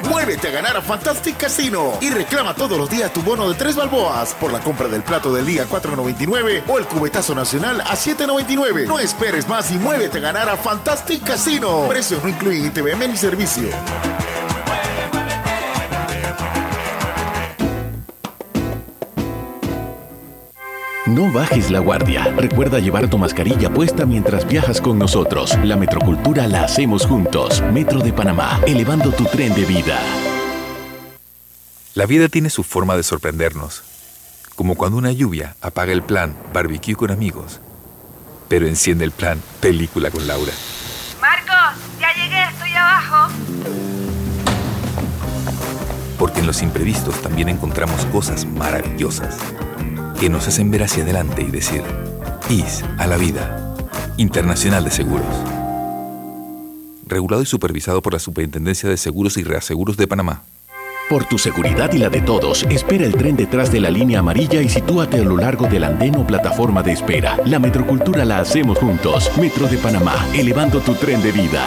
Muévete 0.09 0.49
a 0.49 0.51
ganar 0.53 0.77
a 0.77 0.81
Fantastic 0.81 1.37
Casino 1.37 1.99
y 2.01 2.09
reclama 2.11 2.55
todos 2.55 2.79
los 2.79 2.89
días 2.89 3.13
tu 3.13 3.23
bono 3.23 3.49
de 3.49 3.57
tres 3.57 3.75
balboas 3.75 4.35
por 4.35 4.53
la 4.53 4.61
compra 4.61 4.87
del 4.87 5.03
plato 5.03 5.35
del 5.35 5.45
día 5.45 5.67
4.99 5.69 6.63
o 6.69 6.79
el 6.79 6.87
cubetazo 6.87 7.35
nacional 7.35 7.81
a 7.81 7.97
7.99. 7.97 8.87
No 8.87 9.01
esperes 9.01 9.49
más 9.49 9.73
y 9.73 9.79
muévete 9.79 10.19
a 10.19 10.21
ganar 10.21 10.49
a 10.49 10.57
Fantastic 10.57 11.25
Casino. 11.25 11.87
Precios 11.89 12.23
no 12.23 12.29
incluyen 12.29 12.67
ITVM 12.67 13.09
ni 13.09 13.17
servicio. 13.17 13.65
No 21.13 21.31
bajes 21.31 21.71
la 21.71 21.81
guardia. 21.81 22.25
Recuerda 22.39 22.79
llevar 22.79 23.11
tu 23.11 23.19
mascarilla 23.19 23.69
puesta 23.69 24.07
mientras 24.07 24.49
viajas 24.49 24.81
con 24.81 24.99
nosotros. 24.99 25.59
La 25.63 25.77
metrocultura 25.77 26.47
la 26.47 26.65
hacemos 26.65 27.05
juntos. 27.05 27.63
Metro 27.71 28.01
de 28.01 28.15
Panamá, 28.15 28.59
elevando 28.67 29.13
tu 29.13 29.25
tren 29.25 29.55
de 29.55 29.67
vida. 29.67 30.01
La 31.93 32.07
vida 32.07 32.31
tiene 32.31 32.49
su 32.49 32.63
forma 32.63 32.97
de 32.97 33.03
sorprendernos, 33.03 33.83
como 34.57 34.75
cuando 34.75 34.97
una 34.97 35.13
lluvia 35.13 35.55
apaga 35.61 35.93
el 35.93 36.03
plan 36.03 36.35
barbecue 36.55 36.95
con 36.95 37.11
amigos, 37.11 37.61
pero 38.49 38.67
enciende 38.67 39.05
el 39.05 39.11
plan 39.11 39.39
película 39.61 40.11
con 40.11 40.27
Laura. 40.27 40.53
Marcos, 41.21 41.79
ya 42.01 42.09
llegué, 42.15 42.43
estoy 42.45 42.73
abajo. 42.73 43.31
Porque 46.19 46.41
en 46.41 46.47
los 46.47 46.63
imprevistos 46.63 47.21
también 47.21 47.51
encontramos 47.51 48.07
cosas 48.07 48.47
maravillosas 48.47 49.37
que 50.23 50.31
nos 50.31 50.47
hacen 50.47 50.71
ver 50.71 50.85
hacia 50.85 51.03
adelante 51.03 51.43
y 51.43 51.51
decir, 51.51 51.83
IS 52.49 52.85
a 52.97 53.09
la 53.09 53.17
vida. 53.17 53.75
Internacional 54.19 54.85
de 54.85 54.93
Seguros. 54.93 55.27
Regulado 57.09 57.43
y 57.43 57.47
supervisado 57.47 58.03
por 58.03 58.13
la 58.13 58.21
Superintendencia 58.21 58.89
de 58.89 58.97
Seguros 58.97 59.37
y 59.37 59.43
Reaseguros 59.43 59.97
de 59.97 60.07
Panamá. 60.07 60.45
Por 61.11 61.25
tu 61.25 61.39
seguridad 61.39 61.93
y 61.93 61.99
la 61.99 62.09
de 62.09 62.21
todos, 62.21 62.63
espera 62.71 63.05
el 63.05 63.17
tren 63.17 63.35
detrás 63.35 63.73
de 63.73 63.81
la 63.81 63.91
línea 63.91 64.21
amarilla 64.21 64.63
y 64.63 64.69
sitúate 64.69 65.19
a 65.19 65.25
lo 65.25 65.37
largo 65.37 65.67
del 65.67 65.83
andén 65.83 66.15
o 66.15 66.25
plataforma 66.25 66.85
de 66.85 66.93
espera. 66.93 67.41
La 67.45 67.59
metrocultura 67.59 68.25
la 68.25 68.39
hacemos 68.39 68.79
juntos. 68.79 69.29
Metro 69.41 69.67
de 69.67 69.79
Panamá, 69.79 70.25
elevando 70.35 70.79
tu 70.79 70.95
tren 70.95 71.21
de 71.21 71.33
vida. 71.33 71.67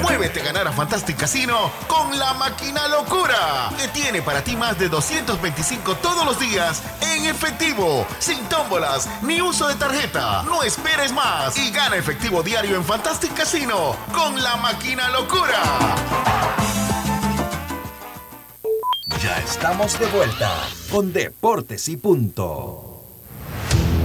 Muévete 0.00 0.40
a 0.40 0.44
ganar 0.44 0.66
a 0.66 0.72
Fantastic 0.72 1.16
Casino 1.18 1.70
con 1.86 2.18
la 2.18 2.32
máquina 2.34 2.88
locura, 2.88 3.70
que 3.78 3.88
tiene 3.88 4.22
para 4.22 4.42
ti 4.42 4.56
más 4.56 4.78
de 4.78 4.88
225 4.88 5.96
todos 5.96 6.24
los 6.24 6.40
días 6.40 6.82
en 7.00 7.26
efectivo, 7.26 8.06
sin 8.18 8.42
tómbolas 8.48 9.08
ni 9.22 9.42
uso 9.42 9.68
de 9.68 9.74
tarjeta. 9.74 10.42
No 10.44 10.62
esperes 10.62 11.12
más 11.12 11.56
y 11.58 11.70
gana 11.70 11.96
efectivo 11.96 12.42
diario 12.42 12.76
en 12.76 12.84
Fantastic 12.84 13.34
Casino 13.34 13.94
con 14.14 14.42
la 14.42 14.56
máquina 14.56 15.10
locura. 15.10 15.62
Ya 19.22 19.38
estamos 19.38 19.98
de 19.98 20.06
vuelta 20.06 20.50
con 20.90 21.12
Deportes 21.12 21.88
y 21.88 21.96
Punto. 21.96 22.91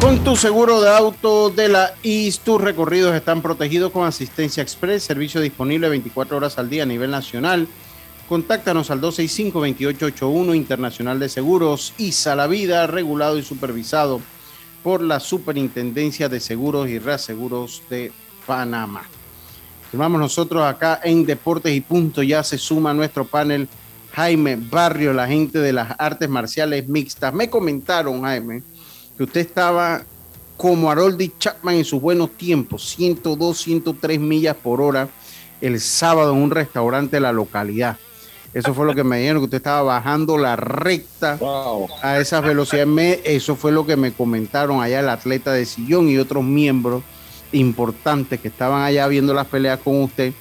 Con 0.01 0.23
tu 0.23 0.35
seguro 0.35 0.79
de 0.79 0.89
auto 0.89 1.49
de 1.49 1.69
la 1.69 1.93
IS, 2.03 2.39
tus 2.39 2.61
recorridos 2.61 3.15
están 3.15 3.41
protegidos 3.41 3.91
con 3.91 4.05
asistencia 4.05 4.61
express, 4.61 5.03
servicio 5.03 5.41
disponible 5.41 5.89
24 5.89 6.37
horas 6.37 6.57
al 6.59 6.69
día 6.69 6.83
a 6.83 6.85
nivel 6.85 7.09
nacional. 7.09 7.67
Contáctanos 8.29 8.91
al 8.91 9.01
265-2881 9.01 10.55
Internacional 10.55 11.19
de 11.19 11.29
Seguros, 11.29 11.93
ISA 11.97 12.35
La 12.35 12.47
Vida, 12.47 12.85
regulado 12.85 13.37
y 13.37 13.43
supervisado 13.43 14.21
por 14.83 15.01
la 15.01 15.19
Superintendencia 15.19 16.29
de 16.29 16.39
Seguros 16.39 16.87
y 16.89 16.99
Reaseguros 16.99 17.81
de 17.89 18.11
Panamá. 18.45 19.03
Firmamos 19.89 20.21
nosotros 20.21 20.63
acá 20.63 20.99
en 21.03 21.25
Deportes 21.25 21.75
y 21.75 21.81
Punto, 21.81 22.21
ya 22.21 22.43
se 22.43 22.57
suma 22.57 22.93
nuestro 22.93 23.25
panel 23.25 23.67
Jaime 24.13 24.57
Barrio, 24.57 25.13
la 25.13 25.27
gente 25.27 25.59
de 25.59 25.73
las 25.73 25.95
artes 25.97 26.29
marciales 26.29 26.87
mixtas. 26.87 27.33
Me 27.33 27.49
comentaron, 27.49 28.21
Jaime, 28.23 28.63
que 29.17 29.23
usted 29.23 29.41
estaba 29.41 30.03
como 30.55 30.89
Haroldi 30.89 31.33
Chapman 31.37 31.75
en 31.75 31.85
sus 31.85 32.01
buenos 32.01 32.31
tiempos, 32.31 32.87
102, 32.95 33.57
103 33.57 34.19
millas 34.19 34.55
por 34.55 34.81
hora 34.81 35.07
el 35.61 35.79
sábado 35.79 36.33
en 36.33 36.39
un 36.41 36.51
restaurante 36.51 37.17
de 37.17 37.21
la 37.21 37.31
localidad. 37.31 37.97
Eso 38.53 38.73
fue 38.73 38.85
lo 38.85 38.95
que 38.95 39.03
me 39.03 39.19
dijeron, 39.19 39.41
que 39.41 39.45
usted 39.45 39.57
estaba 39.57 39.81
bajando 39.83 40.37
la 40.37 40.55
recta 40.55 41.37
a 42.01 42.17
esas 42.19 42.43
velocidades. 42.43 42.87
Me- 42.87 43.19
eso 43.23 43.55
fue 43.55 43.71
lo 43.71 43.85
que 43.85 43.95
me 43.97 44.13
comentaron 44.13 44.81
allá 44.81 44.99
el 45.01 45.09
atleta 45.09 45.51
de 45.51 45.65
Sillón 45.65 46.09
y 46.09 46.17
otros 46.17 46.43
miembros 46.43 47.03
importantes 47.51 48.39
que 48.39 48.47
estaban 48.47 48.83
allá 48.83 49.07
viendo 49.07 49.33
las 49.33 49.47
peleas 49.47 49.79
con 49.79 50.01
usted. 50.03 50.33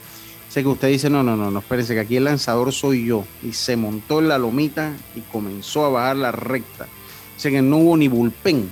Sé 0.48 0.62
que 0.62 0.68
usted 0.68 0.88
dice, 0.88 1.10
no, 1.10 1.22
no, 1.22 1.36
no, 1.36 1.50
no, 1.50 1.58
espérense, 1.58 1.94
que 1.94 2.00
aquí 2.00 2.16
el 2.16 2.24
lanzador 2.24 2.72
soy 2.72 3.06
yo. 3.06 3.24
Y 3.42 3.52
se 3.52 3.76
montó 3.76 4.20
en 4.20 4.28
la 4.28 4.38
lomita 4.38 4.92
y 5.14 5.20
comenzó 5.20 5.84
a 5.84 5.90
bajar 5.90 6.16
la 6.16 6.32
recta. 6.32 6.86
Dice 7.36 7.50
que 7.50 7.62
no 7.62 7.76
hubo 7.78 7.96
ni 7.96 8.08
bullpen. 8.08 8.68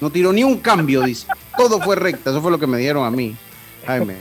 No 0.00 0.10
tiró 0.10 0.32
ni 0.32 0.42
un 0.42 0.58
cambio, 0.58 1.02
dice. 1.02 1.26
Todo 1.56 1.80
fue 1.80 1.96
recta. 1.96 2.30
Eso 2.30 2.40
fue 2.40 2.50
lo 2.50 2.58
que 2.58 2.66
me 2.66 2.78
dieron 2.78 3.04
a 3.06 3.10
mí, 3.10 3.36
Jaime. 3.86 4.16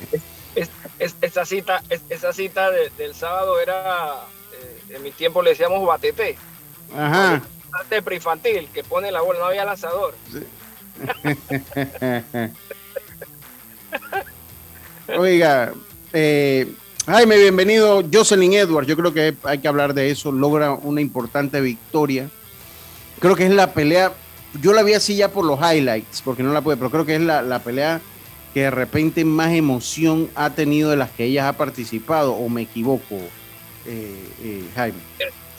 Es- 0.56 0.70
es- 1.00 1.16
esa 1.22 1.46
cita, 1.46 1.82
es- 1.90 2.02
esa 2.10 2.32
cita 2.34 2.70
de- 2.72 2.92
del 2.98 3.16
sábado 3.16 3.60
era, 3.60 4.16
eh, 4.54 4.96
en 4.96 5.04
mi 5.04 5.12
tiempo 5.12 5.42
le 5.42 5.52
decíamos 5.52 5.86
batete, 5.86 6.38
Ajá. 6.96 7.42
de 7.90 8.02
preinfantil, 8.02 8.68
que 8.74 8.84
pone 8.84 9.12
la 9.12 9.22
bola, 9.22 9.40
no 9.40 9.46
había 9.46 9.66
lanzador. 9.66 10.14
Oiga, 15.18 15.74
eh, 16.14 16.72
Jaime, 17.06 17.38
bienvenido. 17.38 18.04
Jocelyn 18.12 18.54
Edwards, 18.54 18.88
yo 18.88 18.96
creo 18.96 19.14
que 19.14 19.36
hay 19.44 19.58
que 19.60 19.68
hablar 19.68 19.94
de 19.94 20.10
eso. 20.12 20.32
Logra 20.32 20.72
una 20.72 21.02
importante 21.02 21.60
victoria. 21.62 22.30
Creo 23.20 23.36
que 23.36 23.46
es 23.46 23.52
la 23.52 23.74
pelea. 23.74 24.14
Yo 24.62 24.74
la 24.74 24.84
vi 24.84 24.94
así 24.94 25.16
ya 25.16 25.30
por 25.30 25.46
los 25.46 25.60
highlights, 25.60 26.22
porque 26.22 26.44
no 26.44 26.54
la 26.54 26.62
pude, 26.62 26.78
pero 26.78 26.92
creo 26.92 27.06
que 27.06 27.16
es 27.16 27.22
la, 27.22 27.42
la 27.42 27.60
pelea 27.60 28.02
que 28.54 28.62
de 28.62 28.72
repente 28.72 29.26
más 29.26 29.52
emoción 29.54 30.30
ha 30.36 30.52
tenido 30.52 30.92
de 30.92 30.96
las 30.96 31.10
que 31.12 31.26
ella 31.26 31.48
ha 31.50 31.54
participado, 31.54 32.34
o 32.34 32.50
me 32.50 32.62
equivoco, 32.62 33.16
eh, 33.86 34.24
eh, 34.44 34.64
Jaime. 34.76 35.00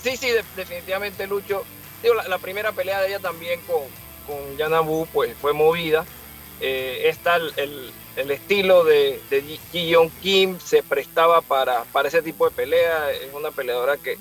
Sí, 0.03 0.17
sí, 0.17 0.29
de- 0.29 0.45
definitivamente 0.55 1.27
Lucho. 1.27 1.65
Digo, 2.03 2.15
la, 2.29 2.39
primera 2.39 2.73
pelea 2.73 3.01
de 3.01 3.09
ella 3.09 3.19
también 3.19 3.59
con, 3.67 3.83
con 4.27 5.07
pues 5.13 5.35
fue 5.41 5.53
movida. 5.55 6.05
Eh, 6.61 7.09
esta, 7.09 7.37
el, 7.37 7.91
el- 8.17 8.31
estilo 8.31 8.85
de, 8.85 9.21
de 9.31 9.43
Ji 9.43 9.97
Kim 10.23 10.59
se 10.61 10.83
prestaba 10.83 11.41
para, 11.41 11.85
para 11.85 12.09
ese 12.09 12.23
tipo 12.23 12.45
de 12.45 12.55
pelea. 12.55 13.11
Es 13.11 13.33
una 13.33 13.51
peleadora 13.51 13.97
que, 13.97 14.19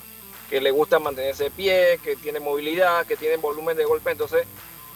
que 0.50 0.62
le 0.62 0.72
gusta 0.72 1.00
mantenerse 1.00 1.46
de 1.46 1.52
pie, 1.52 2.00
que 2.04 2.16
tiene 2.16 2.40
movilidad, 2.40 3.06
que 3.06 3.18
tiene 3.18 3.38
volumen 3.38 3.78
de 3.78 3.86
golpe. 3.86 4.12
Entonces 4.12 4.46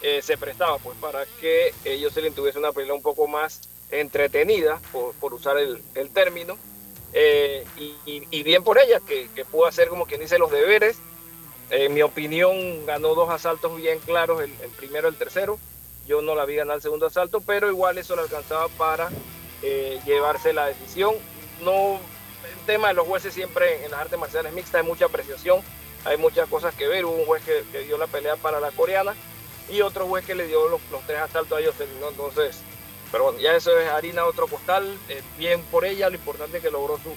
eh, 0.01 0.21
se 0.21 0.37
prestaba 0.37 0.77
pues 0.77 0.97
para 0.99 1.25
que 1.39 1.73
ellos 1.83 2.13
se 2.13 2.21
le 2.21 2.31
tuviese 2.31 2.59
una 2.59 2.71
pelea 2.71 2.93
un 2.93 3.01
poco 3.01 3.27
más 3.27 3.61
entretenida, 3.89 4.79
por, 4.91 5.13
por 5.15 5.33
usar 5.33 5.57
el, 5.57 5.81
el 5.95 6.09
término. 6.11 6.57
Eh, 7.13 7.65
y, 7.77 7.95
y- 8.05 8.43
bien 8.43 8.63
por 8.63 8.77
ella, 8.77 8.99
que, 8.99 9.29
que 9.33 9.45
pudo 9.45 9.65
hacer 9.65 9.87
como 9.87 10.05
quien 10.05 10.21
dice 10.21 10.37
los 10.37 10.51
deberes. 10.51 10.97
En 11.69 11.93
mi 11.93 12.01
opinión, 12.01 12.85
ganó 12.85 13.15
dos 13.15 13.29
asaltos 13.29 13.75
bien 13.75 13.99
claros, 13.99 14.41
el, 14.41 14.51
el 14.61 14.69
primero 14.71 15.07
y 15.07 15.11
el 15.11 15.17
tercero. 15.17 15.57
Yo 16.05 16.21
no 16.21 16.35
la 16.35 16.45
vi 16.45 16.55
ganar 16.55 16.77
el 16.77 16.81
segundo 16.81 17.07
asalto, 17.07 17.41
pero 17.41 17.67
igual 17.69 17.97
eso 17.97 18.15
le 18.15 18.21
alcanzaba 18.21 18.67
para 18.69 19.09
eh, 19.61 19.99
llevarse 20.05 20.53
la 20.53 20.67
decisión. 20.67 21.15
No, 21.59 21.99
tema 22.67 22.89
de 22.89 22.93
los 22.93 23.07
jueces 23.07 23.33
siempre 23.33 23.83
en 23.83 23.89
las 23.89 24.01
artes 24.01 24.19
marciales 24.19 24.53
mixtas 24.53 24.81
hay 24.81 24.87
mucha 24.87 25.05
apreciación, 25.05 25.61
hay 26.05 26.17
muchas 26.17 26.47
cosas 26.47 26.75
que 26.75 26.87
ver. 26.87 27.05
Hubo 27.05 27.15
un 27.15 27.25
juez 27.25 27.41
que, 27.43 27.79
dio 27.79 27.97
la 27.97 28.05
pelea 28.05 28.35
para 28.35 28.59
la 28.59 28.69
coreana 28.69 29.15
y 29.69 29.81
otro 29.81 30.05
juez 30.05 30.23
que 30.25 30.35
le 30.35 30.45
dio 30.45 30.67
los, 30.69 30.81
tres 31.07 31.19
asaltos 31.19 31.59
a 31.59 31.65
Jocelyn, 31.65 31.99
¿no? 31.99 32.09
Entonces, 32.09 32.59
pero 33.11 33.23
bueno, 33.23 33.39
ya 33.39 33.55
eso 33.55 33.75
es 33.79 33.89
harina 33.89 34.21
de 34.21 34.27
otro 34.27 34.47
costal, 34.47 34.97
eh, 35.09 35.21
bien 35.37 35.61
por 35.63 35.85
ella, 35.85 36.09
lo 36.09 36.15
importante 36.15 36.57
es 36.57 36.63
que 36.63 36.69
logró 36.69 36.97
su, 36.97 37.15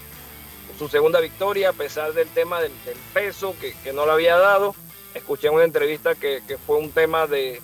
su 0.78 0.88
segunda 0.88 1.20
victoria 1.20 1.70
a 1.70 1.72
pesar 1.72 2.12
del 2.14 2.28
tema 2.28 2.62
del, 2.62 2.72
peso 3.12 3.54
que, 3.60 3.74
que 3.84 3.92
no 3.92 4.06
le 4.06 4.12
había 4.12 4.36
dado. 4.36 4.74
Escuché 5.14 5.48
en 5.48 5.54
una 5.54 5.64
entrevista 5.64 6.14
que, 6.14 6.42
que 6.46 6.56
fue 6.56 6.76
un 6.76 6.92
tema 6.92 7.26
de, 7.26 7.60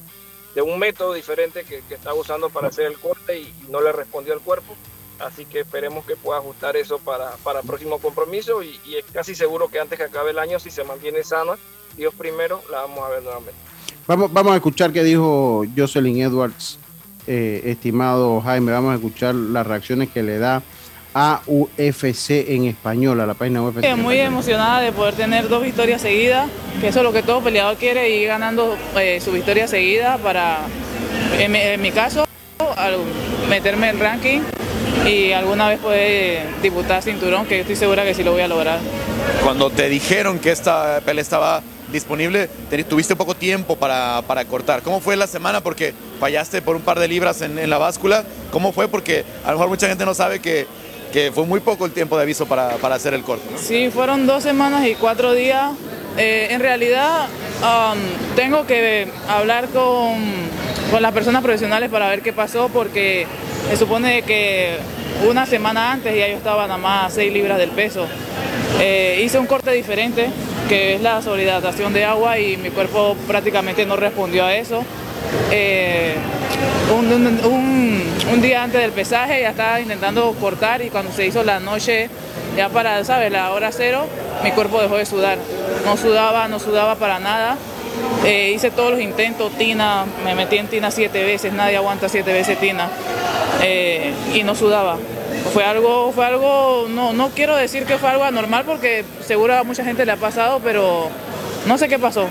de 0.57 0.62
un 0.62 0.78
método 0.78 1.14
diferente 1.14 1.64
que, 1.64 1.82
que 1.89 1.95
estaba 1.95 2.14
usando 2.14 2.51
para 2.51 2.68
hacer 2.68 2.87
el 2.87 2.99
corte 2.99 3.39
y, 3.39 3.55
y 3.64 3.70
no 3.70 3.80
le 3.80 3.93
respondió 3.93 4.34
al 4.34 4.41
cuerpo. 4.41 4.74
Así 5.18 5.46
que 5.46 5.60
esperemos 5.60 6.04
que 6.04 6.16
pueda 6.16 6.38
ajustar 6.38 6.76
eso 6.76 6.98
para, 6.98 7.30
para 7.42 7.60
el 7.60 7.66
próximo 7.66 7.98
compromiso 7.98 8.62
y, 8.62 8.78
y 8.84 8.96
es 8.96 9.04
casi 9.12 9.34
seguro 9.34 9.68
que 9.68 9.80
antes 9.80 9.98
que 9.98 10.04
acabe 10.04 10.30
el 10.30 10.38
año, 10.38 10.58
si 10.58 10.70
se 10.70 10.84
mantiene 10.84 11.24
sana, 11.24 11.54
Dios 11.96 12.14
primero, 12.14 12.62
la 12.70 12.82
vamos 12.82 13.04
a 13.04 13.08
ver 13.08 13.22
nuevamente. 13.22 13.54
Vamos, 14.06 14.32
vamos 14.32 14.52
a 14.52 14.56
escuchar 14.56 14.92
qué 14.92 15.02
dijo 15.02 15.64
Jocelyn 15.76 16.20
Edwards, 16.20 16.78
eh, 17.26 17.62
estimado 17.64 18.40
Jaime. 18.40 18.72
Vamos 18.72 18.92
a 18.92 18.94
escuchar 18.96 19.34
las 19.34 19.66
reacciones 19.66 20.10
que 20.10 20.22
le 20.22 20.38
da 20.38 20.62
a 21.14 21.40
UFC 21.46 22.30
en 22.48 22.66
español, 22.66 23.20
a 23.20 23.26
la 23.26 23.34
página 23.34 23.62
UFC. 23.62 23.82
Eh, 23.82 23.96
Muy 23.96 24.18
emocionada 24.20 24.80
de 24.80 24.92
poder 24.92 25.14
tener 25.14 25.48
dos 25.48 25.62
victorias 25.62 26.02
seguidas, 26.02 26.48
que 26.80 26.88
eso 26.88 26.98
es 26.98 27.04
lo 27.04 27.12
que 27.12 27.22
todo 27.22 27.40
peleador 27.40 27.76
quiere, 27.78 28.10
ir 28.10 28.28
ganando 28.28 28.76
eh, 29.00 29.18
su 29.20 29.32
victoria 29.32 29.66
seguida 29.66 30.18
para, 30.18 30.58
en 31.38 31.80
mi 31.80 31.90
caso, 31.90 32.26
al 32.59 32.96
meterme 33.48 33.90
en 33.90 33.96
el 33.96 34.00
ranking 34.00 34.40
y 35.07 35.32
alguna 35.32 35.68
vez 35.68 35.78
poder 35.78 36.46
disputar 36.62 37.02
cinturón, 37.02 37.46
que 37.46 37.61
estoy 37.61 37.76
segura 37.76 38.04
que 38.04 38.14
sí 38.14 38.24
lo 38.24 38.32
voy 38.32 38.42
a 38.42 38.48
lograr. 38.48 38.78
Cuando 39.44 39.70
te 39.70 39.88
dijeron 39.88 40.38
que 40.38 40.50
esta 40.50 41.00
pelea 41.04 41.22
estaba 41.22 41.62
disponible, 41.92 42.48
te- 42.70 42.82
tuviste 42.84 43.14
poco 43.14 43.34
tiempo 43.34 43.76
para, 43.76 44.22
para 44.26 44.44
cortar. 44.44 44.82
¿Cómo 44.82 45.00
fue 45.00 45.16
la 45.16 45.26
semana? 45.26 45.61
Porque 45.61 45.94
fallaste 46.18 46.62
por 46.62 46.76
un 46.76 46.82
par 46.82 46.98
de 46.98 47.09
libras 47.09 47.42
en, 47.42 47.59
en 47.59 47.70
la 47.70 47.78
báscula. 47.78 48.24
¿Cómo 48.50 48.72
fue? 48.72 48.88
Porque 48.88 49.24
a 49.44 49.48
lo 49.52 49.59
mejor 49.59 49.68
mucha 49.68 49.88
gente 49.88 50.04
no 50.04 50.14
sabe 50.14 50.40
que, 50.40 50.66
que 51.12 51.30
fue 51.32 51.44
muy 51.44 51.61
poco 51.61 51.84
el 51.84 51.92
tiempo 51.92 52.16
de 52.16 52.22
aviso 52.22 52.46
para, 52.46 52.70
para 52.76 52.96
hacer 52.96 53.14
el 53.14 53.22
corte. 53.22 53.44
¿no? 53.52 53.59
Sí, 53.59 53.90
fueron 53.92 54.26
dos 54.26 54.42
semanas 54.42 54.86
y 54.86 54.94
cuatro 54.94 55.32
días. 55.34 55.72
Eh, 56.18 56.48
en 56.50 56.61
realidad 56.61 57.26
um, 57.61 57.98
tengo 58.34 58.66
que 58.66 59.07
hablar 59.28 59.68
con, 59.68 60.14
con 60.91 61.03
las 61.03 61.12
personas 61.12 61.43
profesionales 61.43 61.91
para 61.91 62.09
ver 62.09 62.22
qué 62.22 62.32
pasó 62.32 62.68
porque 62.68 63.26
se 63.68 63.76
supone 63.76 64.22
que 64.22 64.76
una 65.28 65.47
semana 65.47 65.93
antes 65.93 66.14
ya 66.16 66.28
yo 66.28 66.37
estaba 66.37 66.62
nada 66.66 66.78
más 66.78 67.07
a 67.12 67.14
6 67.14 67.32
libras 67.32 67.59
del 67.59 67.70
peso. 67.70 68.07
Eh, 68.80 69.22
hice 69.24 69.39
un 69.39 69.47
corte 69.47 69.70
diferente 69.72 70.28
que 70.68 70.95
es 70.95 71.01
la 71.01 71.22
sobrehidratación 71.22 71.93
de 71.93 72.05
agua 72.05 72.39
y 72.39 72.57
mi 72.57 72.70
cuerpo 72.70 73.16
prácticamente 73.26 73.87
no 73.87 73.97
respondió 73.97 74.45
a 74.45 74.55
eso. 74.55 74.84
Eh, 75.51 76.14
un, 76.97 77.12
un- 77.12 77.41
un- 78.32 78.41
día 78.43 78.62
antes 78.62 78.80
del 78.80 78.93
pesaje 78.93 79.41
ya 79.41 79.51
estaba 79.51 79.80
intentando 79.80 80.32
cortar 80.41 80.82
y 80.82 80.91
cuando 80.91 81.11
se 81.11 81.26
hizo 81.26 81.43
la 81.43 81.59
noche 81.59 82.09
ya 82.57 82.68
para, 82.68 83.03
¿sabes? 83.03 83.32
La 83.32 83.51
hora 83.53 83.70
cero, 83.72 84.07
mi 84.45 84.51
cuerpo 84.53 84.80
dejó 84.82 84.97
de 84.99 85.07
sudar. 85.07 85.39
No 85.84 85.97
sudaba, 85.97 86.47
no 86.47 86.59
sudaba 86.61 86.97
para 86.97 87.18
nada. 87.18 87.57
Eh, 88.24 88.53
hice 88.55 88.70
todos 88.70 88.92
los 88.92 89.01
intentos, 89.01 89.53
tina, 89.53 90.05
me 90.24 90.34
metí 90.34 90.57
en 90.57 90.66
tina 90.66 90.90
siete 90.90 91.22
veces, 91.22 91.53
nadie 91.53 91.76
aguanta 91.76 92.09
siete 92.09 92.32
veces 92.32 92.59
tina. 92.59 92.88
Eh, 93.62 94.12
y 94.34 94.42
no 94.42 94.55
sudaba. 94.55 94.97
Fue 95.53 95.64
algo, 95.64 96.12
fue 96.12 96.26
algo, 96.26 96.86
no, 96.90 97.12
no 97.12 97.30
quiero 97.30 97.57
decir 97.57 97.84
que 97.84 97.99
fue 97.99 98.11
algo 98.11 98.24
anormal 98.24 98.64
porque 98.64 99.05
seguro 99.24 99.55
a 99.55 99.62
mucha 99.64 99.84
gente 99.84 100.05
le 100.05 100.12
ha 100.12 100.16
pasado, 100.16 100.61
pero 100.62 101.09
no 101.66 101.78
sé 101.78 101.88
qué 101.88 101.99
pasó. 101.99 102.28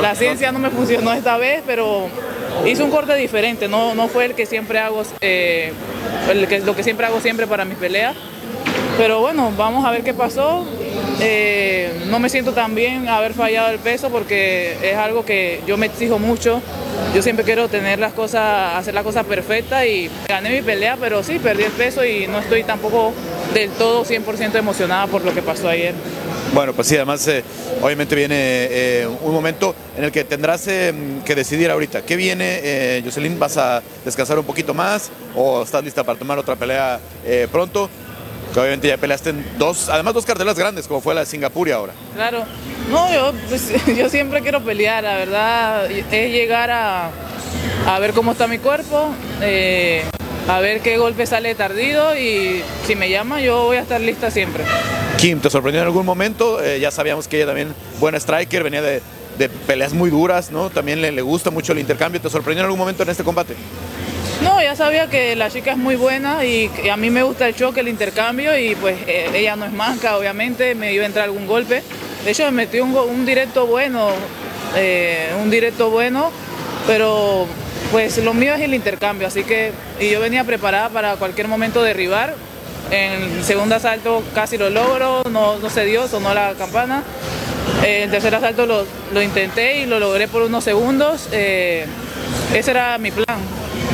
La 0.00 0.14
ciencia 0.14 0.50
no 0.52 0.58
me 0.58 0.70
funcionó 0.70 1.12
esta 1.12 1.36
vez, 1.36 1.62
pero 1.66 2.08
hice 2.66 2.82
un 2.82 2.90
corte 2.90 3.14
diferente, 3.16 3.68
no, 3.68 3.94
no 3.94 4.08
fue 4.08 4.26
el 4.26 4.34
que 4.34 4.46
siempre 4.46 4.78
hago, 4.78 5.02
eh, 5.20 5.72
el 6.30 6.46
que, 6.48 6.60
lo 6.60 6.74
que 6.74 6.82
siempre 6.82 7.06
hago 7.06 7.20
siempre 7.20 7.46
para 7.46 7.64
mis 7.64 7.76
peleas. 7.76 8.14
Pero 8.96 9.20
bueno, 9.20 9.52
vamos 9.56 9.84
a 9.84 9.90
ver 9.90 10.02
qué 10.04 10.14
pasó. 10.14 10.64
Eh, 11.20 11.92
no 12.10 12.18
me 12.18 12.28
siento 12.28 12.52
tan 12.52 12.74
bien 12.74 13.08
haber 13.08 13.34
fallado 13.34 13.70
el 13.70 13.78
peso 13.78 14.10
porque 14.10 14.76
es 14.82 14.96
algo 14.96 15.24
que 15.24 15.60
yo 15.66 15.76
me 15.76 15.86
exijo 15.86 16.18
mucho. 16.18 16.60
Yo 17.14 17.22
siempre 17.22 17.44
quiero 17.44 17.68
tener 17.68 17.98
las 17.98 18.12
cosas, 18.12 18.76
hacer 18.76 18.94
la 18.94 19.02
cosa 19.02 19.24
perfecta 19.24 19.86
y 19.86 20.10
gané 20.28 20.50
mi 20.50 20.62
pelea, 20.62 20.96
pero 21.00 21.22
sí, 21.22 21.38
perdí 21.38 21.64
el 21.64 21.72
peso 21.72 22.04
y 22.04 22.26
no 22.26 22.38
estoy 22.38 22.64
tampoco 22.64 23.12
del 23.52 23.70
todo 23.70 24.04
100% 24.04 24.56
emocionada 24.56 25.06
por 25.06 25.24
lo 25.24 25.32
que 25.32 25.42
pasó 25.42 25.68
ayer. 25.68 25.94
Bueno, 26.52 26.72
pues 26.72 26.88
sí, 26.88 26.96
además 26.96 27.26
eh, 27.26 27.42
obviamente 27.82 28.14
viene 28.14 28.36
eh, 28.38 29.08
un 29.22 29.32
momento 29.32 29.74
en 29.96 30.04
el 30.04 30.12
que 30.12 30.24
tendrás 30.24 30.64
que 30.64 31.34
decidir 31.34 31.70
ahorita. 31.70 32.02
¿Qué 32.02 32.16
viene, 32.16 33.02
Jocelyn? 33.04 33.38
¿Vas 33.38 33.56
a 33.56 33.82
descansar 34.04 34.38
un 34.38 34.44
poquito 34.44 34.74
más 34.74 35.10
o 35.34 35.62
estás 35.62 35.82
lista 35.82 36.04
para 36.04 36.18
tomar 36.18 36.38
otra 36.38 36.54
pelea 36.56 37.00
pronto? 37.50 37.88
Que 38.54 38.60
obviamente 38.60 38.86
ya 38.86 38.96
peleaste 38.96 39.30
en 39.30 39.44
dos, 39.58 39.88
además 39.88 40.14
dos 40.14 40.24
cartelas 40.24 40.56
grandes, 40.56 40.86
como 40.86 41.00
fue 41.00 41.12
la 41.12 41.22
de 41.22 41.26
Singapur 41.26 41.66
y 41.66 41.72
ahora. 41.72 41.92
Claro, 42.14 42.44
no, 42.88 43.12
yo, 43.12 43.32
pues, 43.48 43.72
yo 43.98 44.08
siempre 44.08 44.42
quiero 44.42 44.62
pelear, 44.62 45.02
la 45.02 45.16
verdad 45.16 45.90
es 45.90 46.30
llegar 46.30 46.70
a, 46.70 47.10
a 47.86 47.98
ver 47.98 48.12
cómo 48.12 48.30
está 48.30 48.46
mi 48.46 48.58
cuerpo, 48.58 49.12
eh, 49.42 50.04
a 50.46 50.60
ver 50.60 50.82
qué 50.82 50.98
golpe 50.98 51.26
sale 51.26 51.56
tardido 51.56 52.16
y 52.16 52.62
si 52.86 52.94
me 52.94 53.10
llama 53.10 53.40
yo 53.40 53.64
voy 53.64 53.78
a 53.78 53.80
estar 53.80 54.00
lista 54.00 54.30
siempre. 54.30 54.62
Kim, 55.18 55.40
¿te 55.40 55.50
sorprendió 55.50 55.80
en 55.80 55.88
algún 55.88 56.06
momento? 56.06 56.62
Eh, 56.62 56.78
ya 56.78 56.92
sabíamos 56.92 57.26
que 57.26 57.38
ella 57.38 57.46
también, 57.46 57.74
buena 57.98 58.18
striker, 58.18 58.62
venía 58.62 58.82
de, 58.82 59.02
de 59.38 59.48
peleas 59.48 59.92
muy 59.92 60.10
duras, 60.10 60.50
¿no? 60.50 60.70
También 60.70 61.00
le, 61.00 61.22
gusta 61.22 61.50
mucho 61.50 61.72
el 61.72 61.78
intercambio. 61.78 62.20
¿Te 62.20 62.30
sorprendió 62.30 62.60
en 62.60 62.66
algún 62.66 62.78
momento 62.78 63.02
en 63.02 63.08
este 63.08 63.24
combate? 63.24 63.54
No, 64.42 64.60
ya 64.62 64.76
sabía 64.76 65.08
que 65.08 65.36
la 65.36 65.50
chica 65.50 65.72
es 65.72 65.76
muy 65.76 65.96
buena 65.96 66.44
y 66.44 66.70
a 66.90 66.96
mí 66.96 67.10
me 67.10 67.22
gusta 67.22 67.48
el 67.48 67.54
choque, 67.54 67.80
el 67.80 67.88
intercambio 67.88 68.58
y 68.58 68.74
pues 68.74 68.96
eh, 69.06 69.30
ella 69.34 69.56
no 69.56 69.64
es 69.64 69.72
manca, 69.72 70.16
obviamente, 70.16 70.74
me 70.74 70.92
iba 70.92 71.04
a 71.04 71.06
entrar 71.06 71.24
algún 71.24 71.46
golpe. 71.46 71.82
De 72.24 72.30
hecho, 72.30 72.44
me 72.46 72.50
metió 72.50 72.84
un, 72.84 72.94
un 72.94 73.26
directo 73.26 73.66
bueno, 73.66 74.08
eh, 74.76 75.28
un 75.42 75.50
directo 75.50 75.90
bueno, 75.90 76.30
pero 76.86 77.46
pues 77.90 78.18
lo 78.18 78.34
mío 78.34 78.54
es 78.54 78.60
el 78.60 78.74
intercambio, 78.74 79.28
así 79.28 79.44
que 79.44 79.72
y 80.00 80.10
yo 80.10 80.20
venía 80.20 80.42
preparada 80.44 80.88
para 80.88 81.16
cualquier 81.16 81.48
momento 81.48 81.82
derribar. 81.82 82.34
En 82.90 83.22
el 83.38 83.44
segundo 83.44 83.76
asalto 83.76 84.22
casi 84.34 84.58
lo 84.58 84.68
logro, 84.68 85.22
no, 85.30 85.58
no 85.58 85.70
se 85.70 85.84
dio, 85.84 86.06
sonó 86.06 86.34
la 86.34 86.54
campana. 86.54 87.02
Eh, 87.84 88.04
el 88.04 88.10
tercer 88.10 88.34
asalto 88.34 88.66
lo, 88.66 88.84
lo 89.12 89.22
intenté 89.22 89.80
y 89.80 89.86
lo 89.86 89.98
logré 89.98 90.28
por 90.28 90.42
unos 90.42 90.64
segundos. 90.64 91.28
Eh, 91.32 91.86
ese 92.54 92.70
era 92.70 92.98
mi 92.98 93.10
plan, 93.10 93.38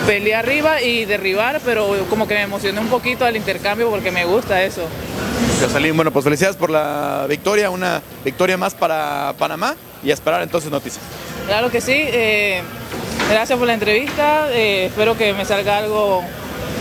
pelear 0.07 0.45
arriba 0.45 0.83
y 0.83 1.05
derribar, 1.05 1.61
pero 1.64 2.07
como 2.09 2.27
que 2.29 2.35
me 2.35 2.43
emocioné 2.43 2.81
un 2.81 2.89
poquito 2.89 3.25
al 3.25 3.37
intercambio 3.37 3.91
porque 3.91 4.11
me 4.11 4.25
gusta 4.25 4.62
eso. 4.62 4.83
Jocelyn, 5.61 5.95
bueno, 5.95 6.11
pues 6.11 6.25
felicidades 6.25 6.57
por 6.57 6.71
la 6.71 7.27
victoria, 7.29 7.71
una 7.71 8.03
victoria 8.25 8.57
más 8.57 8.75
para 8.75 9.35
Panamá 9.39 9.77
y 10.03 10.11
a 10.11 10.14
esperar 10.14 10.43
entonces 10.43 10.71
noticias. 10.71 11.03
Claro 11.47 11.71
que 11.71 11.81
sí, 11.81 11.93
eh, 11.97 12.62
gracias 13.31 13.59
por 13.59 13.66
la 13.66 13.75
entrevista, 13.75 14.49
eh, 14.53 14.87
espero 14.87 15.16
que 15.16 15.33
me 15.33 15.45
salga 15.45 15.79
algo 15.79 16.23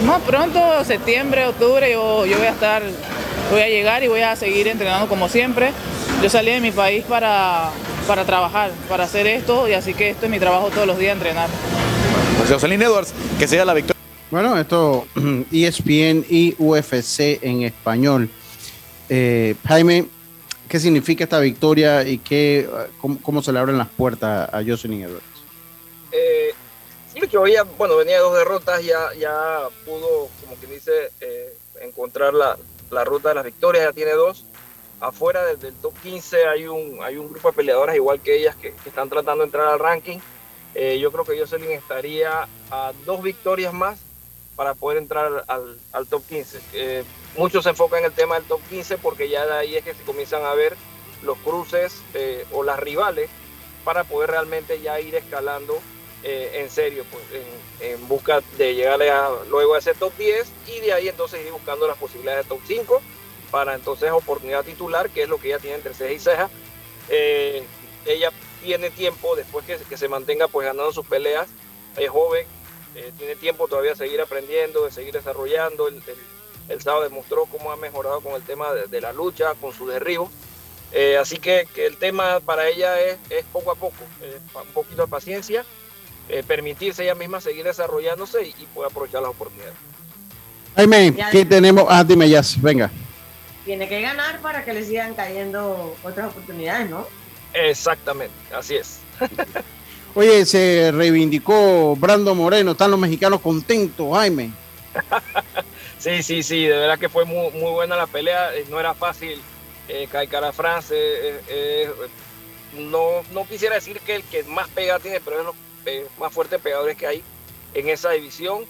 Más 0.06 0.22
pronto, 0.22 0.84
septiembre, 0.86 1.46
octubre, 1.48 1.92
yo, 1.92 2.26
yo 2.26 2.38
voy 2.38 2.48
a 2.48 2.52
estar, 2.52 2.84
voy 3.52 3.62
a 3.62 3.68
llegar 3.68 4.02
y 4.04 4.08
voy 4.08 4.22
a 4.22 4.36
seguir 4.36 4.68
entrenando 4.70 5.08
como 5.10 5.28
siempre. 5.28 5.72
Yo 6.22 6.30
salí 6.30 6.52
de 6.52 6.60
mi 6.60 6.72
país 6.72 7.06
para, 7.06 7.72
para 8.06 8.26
trabajar, 8.26 8.72
para 8.90 9.06
hacer 9.06 9.26
esto, 9.26 9.70
y 9.70 9.74
así 9.74 9.94
que 9.94 10.10
esto 10.10 10.26
es 10.26 10.32
mi 10.32 10.38
trabajo 10.38 10.70
todos 10.70 10.86
los 10.86 10.98
días, 10.98 11.14
entrenar. 11.14 11.50
Pues 12.38 12.50
Jocelyn 12.50 12.82
Edwards, 12.82 13.14
que 13.38 13.48
sea 13.48 13.64
la 13.64 13.74
victoria. 13.74 14.02
Bueno, 14.30 14.60
esto 14.60 15.08
E 15.52 15.66
ESPN 15.66 16.26
y 16.30 16.56
UFC 16.60 17.42
en 17.42 17.64
español. 17.64 18.30
Eh, 19.08 19.56
Jaime, 19.66 20.08
¿qué 20.68 20.78
significa 20.82 21.24
esta 21.24 21.40
victoria 21.40 22.06
y 22.06 22.18
qué, 22.18 22.70
cómo, 23.00 23.18
cómo 23.22 23.42
se 23.42 23.54
le 23.54 23.60
abren 23.60 23.78
las 23.78 23.88
puertas 23.88 24.50
a 24.54 24.62
Jocelyn 24.62 25.04
Edwards? 25.04 25.24
Eh, 26.12 26.54
sí, 27.14 27.22
Lucho 27.22 27.44
veía, 27.44 27.64
bueno, 27.64 27.96
venía 27.96 28.16
de 28.16 28.22
dos 28.22 28.38
derrotas, 28.38 28.84
ya, 28.84 29.14
ya 29.18 29.70
pudo, 29.86 30.28
como 30.42 30.56
quien 30.60 30.74
dice, 30.74 30.92
eh, 31.22 31.54
encontrar 31.82 32.34
la, 32.34 32.58
la 32.92 33.06
ruta 33.06 33.30
de 33.30 33.36
las 33.36 33.46
victorias, 33.46 33.86
ya 33.86 33.94
tiene 33.94 34.12
dos. 34.12 34.44
Afuera 35.02 35.46
del, 35.46 35.60
del 35.60 35.74
top 35.76 35.94
15 36.04 36.48
hay 36.48 36.68
un, 36.68 37.00
hay 37.02 37.18
un 37.18 37.30
grupo 37.30 37.50
de 37.50 37.56
peleadoras 37.56 37.96
igual 37.96 38.20
que 38.20 38.36
ellas 38.36 38.56
que, 38.56 38.74
están 38.86 39.10
tratando 39.10 39.44
de 39.44 39.46
entrar 39.46 39.68
al 39.68 39.80
ranking. 39.80 40.20
Eh, 40.76 41.00
yo 41.00 41.12
creo 41.12 41.26
que 41.26 41.40
Jocelyn 41.40 41.72
estaría 41.72 42.48
a 42.70 42.92
dos 43.06 43.24
victorias 43.24 43.74
más 43.74 44.00
para 44.56 44.74
poder 44.74 44.98
entrar 44.98 45.46
al, 45.48 45.80
al 45.94 46.08
top 46.08 46.22
15. 46.28 46.60
Eh, 46.74 47.04
muchos 47.38 47.64
se 47.64 47.70
enfocan 47.70 48.00
en 48.00 48.06
el 48.06 48.12
tema 48.12 48.36
del 48.36 48.44
top 48.44 48.60
15 48.70 48.98
porque 48.98 49.30
ya 49.30 49.46
de 49.46 49.54
ahí 49.54 49.76
es 49.78 49.86
que 49.86 49.94
se 49.94 50.04
comienzan 50.04 50.44
a 50.44 50.54
ver 50.54 50.76
los 51.24 51.38
cruces 51.38 52.02
eh, 52.14 52.46
o 52.52 52.64
las 52.64 52.78
rivales 52.78 53.30
para 53.86 54.04
poder 54.04 54.32
realmente 54.32 54.82
ya 54.82 55.00
ir 55.00 55.16
escalando 55.16 55.80
eh, 56.24 56.60
en 56.62 56.70
serio, 56.70 57.06
pues, 57.10 57.24
en, 57.32 57.92
en 57.94 58.08
busca 58.10 58.44
de 58.58 58.76
llegar 58.76 59.02
a, 59.04 59.30
luego 59.50 59.76
a 59.76 59.80
ese 59.80 59.94
top 59.94 60.12
10 60.18 60.52
y 60.68 60.82
de 60.82 60.92
ahí 60.92 61.08
entonces 61.08 61.46
ir 61.46 61.54
buscando 61.54 61.88
las 61.88 61.98
posibilidades 61.98 62.44
de 62.44 62.50
top 62.50 62.60
5 62.68 63.02
para 63.52 63.76
entonces 63.76 64.12
oportunidad 64.12 64.64
titular, 64.64 65.10
que 65.10 65.24
es 65.24 65.30
lo 65.30 65.40
que 65.40 65.50
ella 65.50 65.60
tiene 65.60 65.78
entre 65.78 65.94
ceja 65.94 66.14
y 66.14 66.20
ceja. 66.20 66.50
Eh, 67.10 67.64
ella 68.06 68.32
tiene 68.62 68.90
tiempo, 68.90 69.36
después 69.36 69.66
que, 69.66 69.78
que, 69.78 69.98
se 69.98 70.08
mantenga 70.08 70.48
pues 70.48 70.66
ganando 70.66 70.92
sus 70.92 71.06
peleas, 71.06 71.48
es 71.98 72.10
joven, 72.10 72.46
eh, 72.96 73.12
tiene 73.18 73.36
tiempo 73.36 73.68
todavía 73.68 73.92
de 73.92 73.98
seguir 73.98 74.22
aprendiendo, 74.22 74.86
de 74.86 74.92
seguir 74.92 75.14
desarrollando. 75.14 75.88
El, 75.88 75.96
el, 75.96 76.18
el 76.70 76.82
sábado 76.82 77.04
demostró 77.04 77.46
cómo 77.46 77.72
ha 77.72 77.76
mejorado 77.76 78.22
con 78.22 78.34
el 78.34 78.44
tema 78.44 78.74
de, 78.74 78.88
de 78.88 79.02
la 79.02 79.12
lucha, 79.14 79.54
con 79.56 79.74
su 79.74 79.88
derribo. 79.88 80.32
Eh, 80.92 81.18
así 81.18 81.38
que, 81.38 81.68
que, 81.74 81.86
el 81.86 81.98
tema 81.98 82.40
para 82.40 82.68
ella 82.68 83.00
es, 83.00 83.18
es 83.30 83.46
poco 83.52 83.72
a 83.72 83.76
poco, 83.76 83.98
eh, 84.22 84.40
un 84.56 84.74
poquito 84.74 85.04
de 85.04 85.08
paciencia, 85.08 85.64
eh, 86.30 86.44
permitirse 86.46 87.04
ella 87.04 87.16
misma 87.16 87.42
seguir 87.42 87.64
desarrollándose 87.64 88.44
y, 88.44 88.50
y 88.60 88.66
poder 88.74 88.90
aprovechar 88.90 89.22
las 89.22 89.32
oportunidades. 89.32 89.76
Jaime, 90.76 91.16
¿qué 91.32 91.46
tenemos? 91.46 91.86
Ah, 91.90 92.04
dime, 92.04 92.28
ya, 92.28 92.42
venga. 92.58 92.90
Tiene 93.70 93.88
que 93.88 94.02
ganar 94.02 94.42
para 94.42 94.66
que 94.66 94.74
le 94.74 94.84
sigan 94.84 95.14
cayendo 95.14 95.96
otras 96.02 96.30
oportunidades, 96.30 96.90
¿no? 96.90 97.06
Exactamente, 97.54 98.34
así 98.52 98.78
es. 98.78 98.98
Oye, 100.16 100.44
se 100.48 100.92
reivindicó 100.92 101.96
Brando 101.96 102.34
Moreno, 102.34 102.72
están 102.72 102.90
los 102.90 103.00
mexicanos 103.00 103.42
contentos, 103.42 104.08
Jaime. 104.12 104.50
sí, 106.00 106.24
sí, 106.24 106.42
sí, 106.42 106.64
de 106.64 106.78
verdad 106.78 106.98
que 106.98 107.10
fue 107.10 107.26
muy, 107.26 107.52
muy 107.52 107.70
buena 107.70 107.96
la 107.96 108.08
pelea, 108.08 108.56
eh, 108.56 108.66
no 108.72 108.80
era 108.80 108.96
fácil 108.96 109.40
eh, 109.88 110.08
Cara 110.10 110.52
France, 110.52 110.96
eh, 110.96 111.40
eh, 111.48 111.92
no, 112.74 113.22
no 113.34 113.46
quisiera 113.48 113.76
decir 113.76 114.00
que 114.00 114.16
el 114.16 114.24
que 114.24 114.46
más 114.46 114.68
pega 114.70 114.98
tiene, 114.98 115.20
pero 115.20 115.42
es 115.42 115.46
los 115.46 115.56
más 116.18 116.34
fuertes 116.34 116.60
pegadores 116.60 116.98
que 116.98 117.06
hay 117.06 117.24
en 117.76 117.88
esa 117.88 118.10
división. 118.10 118.66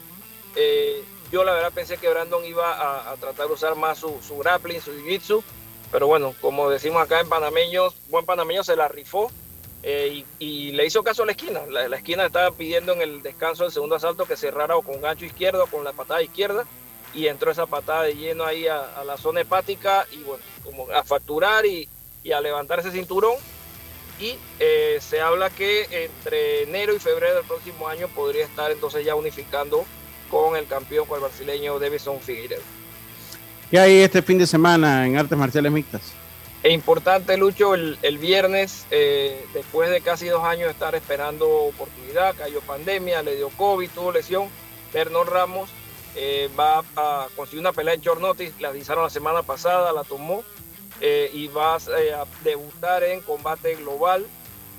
Yo 1.31 1.43
la 1.43 1.53
verdad 1.53 1.71
pensé 1.73 1.97
que 1.97 2.09
Brandon 2.09 2.43
iba 2.43 3.11
a, 3.11 3.15
tratar 3.17 3.47
de 3.47 3.53
usar 3.53 3.75
más 3.75 3.99
su, 3.99 4.19
su 4.25 4.37
grappling, 4.37 4.81
su 4.81 4.91
jiu-jitsu, 4.91 5.43
pero 5.91 6.07
bueno, 6.07 6.33
como 6.41 6.69
decimos 6.69 7.01
acá 7.01 7.19
en 7.19 7.29
panameños, 7.29 7.95
buen 8.09 8.25
panameño 8.25 8.63
se 8.63 8.75
la 8.75 8.87
rifó 8.87 9.31
eh, 9.83 10.23
y, 10.39 10.71
le 10.71 10.85
hizo 10.85 11.03
caso 11.03 11.23
a 11.23 11.25
la 11.25 11.31
esquina. 11.33 11.61
La, 11.67 11.95
esquina 11.95 12.25
estaba 12.25 12.51
pidiendo 12.51 12.93
en 12.93 13.01
el 13.01 13.21
descanso 13.21 13.63
del 13.63 13.71
segundo 13.71 13.95
asalto 13.95 14.25
que 14.25 14.35
cerrara 14.35 14.75
o 14.75 14.81
con 14.81 15.01
gancho 15.01 15.25
izquierdo 15.25 15.63
o 15.63 15.67
con 15.67 15.83
la 15.83 15.93
patada 15.93 16.21
izquierda 16.21 16.65
y 17.13 17.27
entró 17.27 17.51
esa 17.51 17.65
patada 17.65 18.03
de 18.03 18.15
lleno 18.15 18.45
ahí 18.45 18.67
a, 18.67 18.99
a 18.99 19.03
la 19.03 19.17
zona 19.17 19.41
hepática 19.41 20.05
y 20.11 20.17
bueno, 20.17 20.43
como 20.63 20.91
a 20.91 21.03
facturar 21.03 21.65
y, 21.65 21.87
y 22.23 22.31
a 22.31 22.41
levantar 22.41 22.79
ese 22.79 22.91
cinturón. 22.91 23.35
Y 24.19 24.37
eh, 24.59 24.97
se 24.99 25.21
habla 25.21 25.49
que 25.49 25.87
entre 26.03 26.63
enero 26.63 26.93
y 26.93 26.99
febrero 26.99 27.35
del 27.35 27.45
próximo 27.45 27.87
año 27.87 28.09
podría 28.09 28.45
estar 28.45 28.69
entonces 28.69 29.05
ya 29.05 29.15
unificando 29.15 29.85
con 30.29 30.55
el 30.55 30.65
campeón, 30.67 31.05
con 31.05 31.17
el 31.17 31.23
brasileño 31.23 31.79
Davison 31.79 32.19
Figueiredo. 32.19 32.61
¿Qué 33.69 33.79
hay 33.79 33.99
este 33.99 34.21
fin 34.21 34.37
de 34.37 34.47
semana 34.47 35.05
en 35.05 35.17
artes 35.17 35.37
marciales 35.37 35.71
mixtas? 35.71 36.01
Es 36.63 36.73
importante, 36.73 37.37
Lucho, 37.37 37.73
el, 37.73 37.97
el 38.01 38.17
viernes, 38.17 38.85
eh, 38.91 39.45
después 39.53 39.89
de 39.89 40.01
casi 40.01 40.27
dos 40.27 40.43
años 40.43 40.65
de 40.65 40.71
estar 40.71 40.93
esperando 40.93 41.47
oportunidad, 41.47 42.35
cayó 42.35 42.59
pandemia, 42.61 43.23
le 43.23 43.35
dio 43.35 43.49
COVID, 43.49 43.89
tuvo 43.91 44.11
lesión, 44.11 44.49
Bernard 44.93 45.29
Ramos 45.29 45.69
eh, 46.15 46.49
va 46.59 46.83
a 46.95 47.27
conseguir 47.35 47.61
una 47.61 47.71
pelea 47.71 47.93
en 47.93 48.01
short 48.01 48.19
notice, 48.19 48.53
la 48.59 48.69
avisaron 48.69 49.03
la 49.03 49.09
semana 49.09 49.43
pasada, 49.43 49.93
la 49.93 50.03
tomó 50.03 50.43
eh, 51.01 51.29
y 51.33 51.47
va 51.47 51.75
a 51.75 52.25
debutar 52.43 53.03
en 53.03 53.21
combate 53.21 53.75
global. 53.75 54.25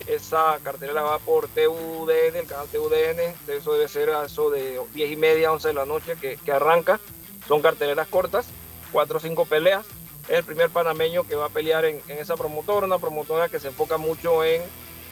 Esa 0.07 0.59
cartelera 0.63 1.03
va 1.03 1.19
por 1.19 1.49
TUDN, 1.49 2.37
el 2.37 2.47
canal 2.47 2.69
TUDN, 2.69 3.35
eso 3.49 3.73
debe 3.75 3.89
ser 3.89 4.11
a 4.11 4.25
eso 4.25 4.51
de 4.51 4.81
10 4.95 5.11
y 5.13 5.17
media, 5.17 5.53
11 5.53 5.69
de 5.69 5.75
la 5.75 5.85
noche 5.85 6.17
que, 6.21 6.37
que 6.37 6.53
arranca. 6.53 6.99
Son 7.47 7.63
carteleras 7.63 8.09
cortas, 8.09 8.47
4 8.93 9.17
o 9.17 9.21
5 9.21 9.45
peleas 9.47 9.87
es 10.31 10.39
el 10.39 10.45
primer 10.45 10.71
panameño 10.71 11.25
que 11.25 11.35
va 11.35 11.47
a 11.47 11.49
pelear 11.49 11.85
en, 11.85 12.01
en 12.07 12.19
esa 12.19 12.37
promotora, 12.37 12.87
una 12.87 13.01
promotora 13.01 13.49
que 13.49 13.59
se 13.59 13.67
enfoca 13.67 13.97
mucho 13.97 14.45
en, 14.45 14.63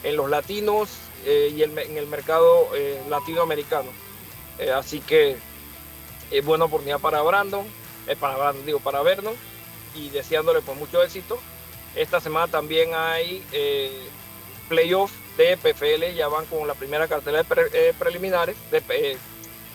en 0.03 0.15
los 0.15 0.29
latinos 0.29 0.89
eh, 1.25 1.53
y 1.53 1.61
en 1.63 1.77
el 1.77 2.07
mercado 2.07 2.69
eh, 2.73 3.01
latinoamericano. 3.09 3.89
Eh, 4.57 4.71
así 4.71 5.01
que 5.01 5.37
es 6.31 6.45
buena 6.45 6.65
oportunidad 6.65 6.99
para 6.99 7.21
Brandon, 7.21 7.65
para, 8.17 8.53
digo, 8.53 8.79
para 8.79 9.01
Vernon 9.01 9.35
y 9.93 10.09
deseándole 10.09 10.61
pues 10.61 10.77
mucho 10.77 11.03
éxito. 11.03 11.37
Esta 11.95 12.21
semana 12.21 12.47
también 12.47 12.91
hay 12.93 13.43
playoff 14.69 15.11
de 15.37 15.57
PFL, 15.57 16.15
ya 16.15 16.29
van 16.29 16.45
con 16.45 16.65
la 16.67 16.75
primera 16.75 17.07
cartera 17.07 17.39
de 17.39 17.43
pre, 17.43 17.63
preliminares, 17.97 18.55
de 18.71 19.17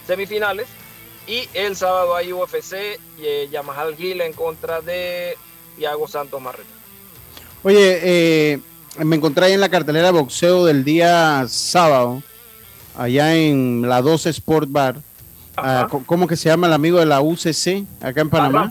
semifinales 0.06 0.66
y 1.26 1.48
el 1.54 1.76
sábado 1.76 2.14
hay 2.14 2.32
UFC 2.32 3.00
y 3.18 3.24
eh, 3.24 3.48
Yamahal 3.50 3.96
Gil 3.96 4.20
en 4.20 4.32
contra 4.32 4.80
de 4.80 5.36
Thiago 5.76 6.06
Santos 6.06 6.40
Marreta. 6.40 6.68
Oye, 7.62 8.00
eh, 8.02 8.60
me 8.98 9.16
encontré 9.16 9.46
ahí 9.46 9.52
en 9.54 9.60
la 9.60 9.70
cartelera 9.70 10.06
de 10.06 10.18
boxeo 10.18 10.66
del 10.66 10.84
día 10.84 11.46
sábado, 11.48 12.22
allá 12.96 13.34
en 13.34 13.88
la 13.88 14.02
12 14.02 14.30
Sport 14.30 14.70
Bar. 14.70 14.96
Uh, 15.56 16.02
¿Cómo 16.04 16.26
que 16.26 16.36
se 16.36 16.48
llama 16.48 16.66
el 16.66 16.72
amigo 16.72 16.98
de 16.98 17.06
la 17.06 17.20
UCC 17.20 17.86
acá 18.02 18.20
en 18.20 18.28
Panamá? 18.28 18.68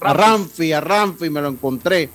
A 0.00 0.12
Ramfi, 0.12 0.72
a 0.72 0.80
Ramfi 0.80 1.30
me 1.30 1.40
lo 1.40 1.48
encontré. 1.48 2.10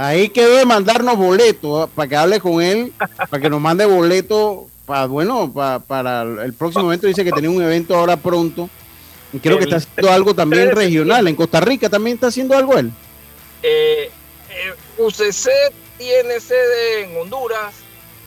Ahí 0.00 0.28
quedó 0.28 0.54
de 0.58 0.64
mandarnos 0.64 1.16
boletos 1.16 1.90
para 1.90 2.08
que 2.08 2.14
hable 2.14 2.38
con 2.38 2.62
él, 2.62 2.92
para 3.28 3.42
que 3.42 3.50
nos 3.50 3.60
mande 3.60 3.84
boletos. 3.84 4.66
Para, 4.86 5.06
bueno, 5.06 5.52
para, 5.52 5.80
para 5.80 6.22
el 6.22 6.52
próximo 6.54 6.86
evento 6.86 7.08
dice 7.08 7.24
que 7.24 7.32
tenía 7.32 7.50
un 7.50 7.60
evento 7.60 7.96
ahora 7.96 8.16
pronto 8.16 8.70
y 9.32 9.40
creo 9.40 9.54
el, 9.54 9.58
que 9.58 9.64
está 9.64 9.78
haciendo 9.78 10.12
algo 10.12 10.34
también 10.36 10.70
regional. 10.70 11.26
En 11.26 11.34
Costa 11.34 11.58
Rica 11.58 11.90
también 11.90 12.14
está 12.14 12.28
haciendo 12.28 12.56
algo 12.56 12.78
él. 12.78 12.92
Eh, 13.64 14.08
eh, 14.50 14.74
UCC 14.98 15.50
tiene 15.98 16.38
sede 16.38 17.02
en 17.02 17.20
Honduras, 17.20 17.74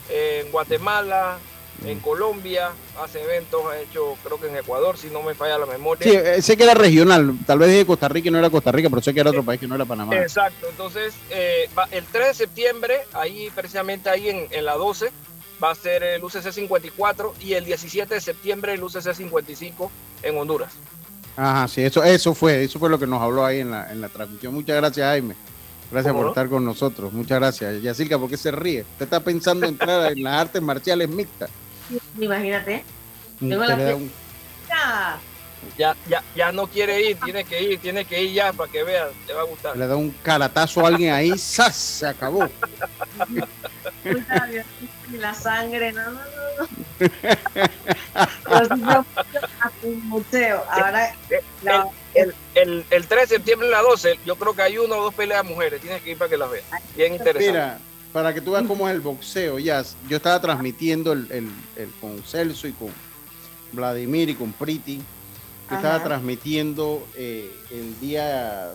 en 0.09 0.51
Guatemala, 0.51 1.37
en 1.85 1.99
Colombia, 1.99 2.71
hace 3.01 3.21
eventos, 3.21 3.61
ha 3.65 3.79
hecho 3.79 4.15
creo 4.23 4.39
que 4.39 4.47
en 4.47 4.57
Ecuador, 4.57 4.97
si 4.97 5.07
no 5.07 5.21
me 5.23 5.33
falla 5.33 5.57
la 5.57 5.65
memoria. 5.65 6.03
Sí, 6.03 6.15
eh, 6.15 6.41
sé 6.41 6.55
que 6.55 6.63
era 6.63 6.73
regional, 6.73 7.37
tal 7.45 7.59
vez 7.59 7.75
de 7.75 7.85
Costa 7.85 8.07
Rica 8.07 8.27
y 8.27 8.31
no 8.31 8.39
era 8.39 8.49
Costa 8.49 8.71
Rica, 8.71 8.89
pero 8.89 9.01
sé 9.01 9.13
que 9.13 9.19
era 9.19 9.29
otro 9.29 9.43
país 9.43 9.59
que 9.59 9.67
no 9.67 9.75
era 9.75 9.85
Panamá. 9.85 10.15
Exacto, 10.15 10.67
entonces 10.69 11.13
eh, 11.29 11.69
va, 11.77 11.87
el 11.91 12.05
3 12.05 12.27
de 12.27 12.33
septiembre, 12.33 13.01
ahí 13.13 13.49
precisamente 13.55 14.09
ahí 14.09 14.29
en, 14.29 14.47
en 14.51 14.65
la 14.65 14.75
12, 14.75 15.11
va 15.63 15.71
a 15.71 15.75
ser 15.75 16.03
el 16.03 16.23
UCC 16.23 16.51
54 16.51 17.35
y 17.41 17.53
el 17.53 17.65
17 17.65 18.13
de 18.13 18.21
septiembre 18.21 18.73
el 18.73 18.83
UCC 18.83 19.13
55 19.13 19.91
en 20.23 20.37
Honduras. 20.37 20.73
Ajá, 21.35 21.67
sí, 21.67 21.81
eso, 21.81 22.03
eso 22.03 22.35
fue, 22.35 22.63
eso 22.63 22.77
fue 22.77 22.89
lo 22.89 22.99
que 22.99 23.07
nos 23.07 23.21
habló 23.21 23.45
ahí 23.45 23.59
en 23.59 23.71
la, 23.71 23.91
en 23.91 24.01
la 24.01 24.09
transmisión. 24.09 24.53
Muchas 24.53 24.75
gracias, 24.75 25.05
Jaime. 25.05 25.35
Gracias 25.91 26.13
por 26.13 26.23
no? 26.23 26.29
estar 26.29 26.47
con 26.47 26.63
nosotros. 26.63 27.11
Muchas 27.11 27.39
gracias. 27.39 27.81
Yacirca, 27.81 28.17
¿por 28.17 28.29
qué 28.29 28.37
se 28.37 28.51
ríe? 28.51 28.81
Usted 28.81 29.05
está 29.05 29.19
pensando 29.19 29.65
en 29.65 29.73
entrar 29.73 30.11
en 30.11 30.23
las 30.23 30.41
artes 30.41 30.61
marciales 30.61 31.09
mixtas. 31.09 31.49
Imagínate. 32.19 32.83
Tengo 33.39 33.65
la 33.65 33.75
un... 33.95 34.11
ya, 35.77 35.95
ya, 36.07 36.23
ya 36.35 36.51
no 36.51 36.67
quiere 36.67 37.01
ir, 37.09 37.19
tiene 37.19 37.43
que 37.43 37.61
ir, 37.61 37.79
tiene 37.79 38.05
que 38.05 38.21
ir 38.23 38.33
ya 38.33 38.53
para 38.53 38.71
que 38.71 38.83
vea, 38.83 39.09
te 39.25 39.33
va 39.33 39.41
a 39.41 39.45
gustar. 39.45 39.75
Le 39.77 39.87
da 39.87 39.95
un 39.95 40.11
caratazo 40.23 40.85
a 40.85 40.89
alguien 40.89 41.13
ahí, 41.13 41.37
¡zas! 41.37 41.75
Se 41.75 42.07
acabó. 42.07 42.47
la 45.11 45.33
sangre, 45.33 45.91
no, 45.91 46.03
no, 46.11 46.19
no. 46.59 46.67
Museo. 50.03 50.63
Ahora, 50.69 51.15
el, 51.29 51.41
el, 52.13 52.35
el, 52.55 52.85
el 52.89 53.07
3 53.07 53.29
de 53.29 53.35
septiembre 53.35 53.67
y 53.67 53.71
la 53.71 53.81
12, 53.81 54.19
yo 54.25 54.35
creo 54.35 54.53
que 54.53 54.61
hay 54.61 54.77
una 54.77 54.95
o 54.95 55.03
dos 55.03 55.13
peleas 55.13 55.43
de 55.43 55.49
mujeres. 55.49 55.81
Tienes 55.81 56.01
que 56.01 56.11
ir 56.11 56.17
para 56.17 56.29
que 56.29 56.37
las 56.37 56.49
veas. 56.51 56.65
Bien 56.95 57.13
interesante. 57.13 57.51
Mira, 57.51 57.79
para 58.13 58.33
que 58.33 58.41
tú 58.41 58.51
veas 58.51 58.65
cómo 58.67 58.87
es 58.89 58.95
el 58.95 59.01
boxeo, 59.01 59.57
ya. 59.59 59.83
Yo 60.09 60.17
estaba 60.17 60.39
transmitiendo 60.41 61.13
el, 61.13 61.27
el- 61.31 61.51
el- 61.75 61.91
con 62.01 62.21
Celso 62.23 62.67
y 62.67 62.73
con 62.73 62.89
Vladimir 63.71 64.29
y 64.29 64.35
con 64.35 64.51
Priti. 64.53 65.01
Yo 65.69 65.75
estaba 65.77 66.03
transmitiendo 66.03 67.07
eh, 67.15 67.49
el 67.71 67.97
día. 68.01 68.71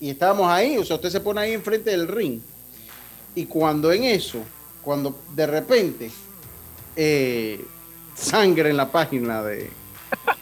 Y 0.00 0.10
estábamos 0.10 0.48
ahí, 0.50 0.76
o 0.76 0.84
sea, 0.84 0.96
usted 0.96 1.10
se 1.10 1.20
pone 1.20 1.40
ahí 1.40 1.52
enfrente 1.52 1.90
del 1.90 2.08
ring. 2.08 2.40
Y 3.36 3.46
cuando 3.46 3.92
en 3.92 4.04
eso, 4.04 4.40
cuando 4.82 5.16
de 5.34 5.46
repente 5.46 6.10
eh, 6.96 7.64
sangre 8.16 8.70
en 8.70 8.76
la 8.76 8.90
página 8.90 9.42
de. 9.42 9.70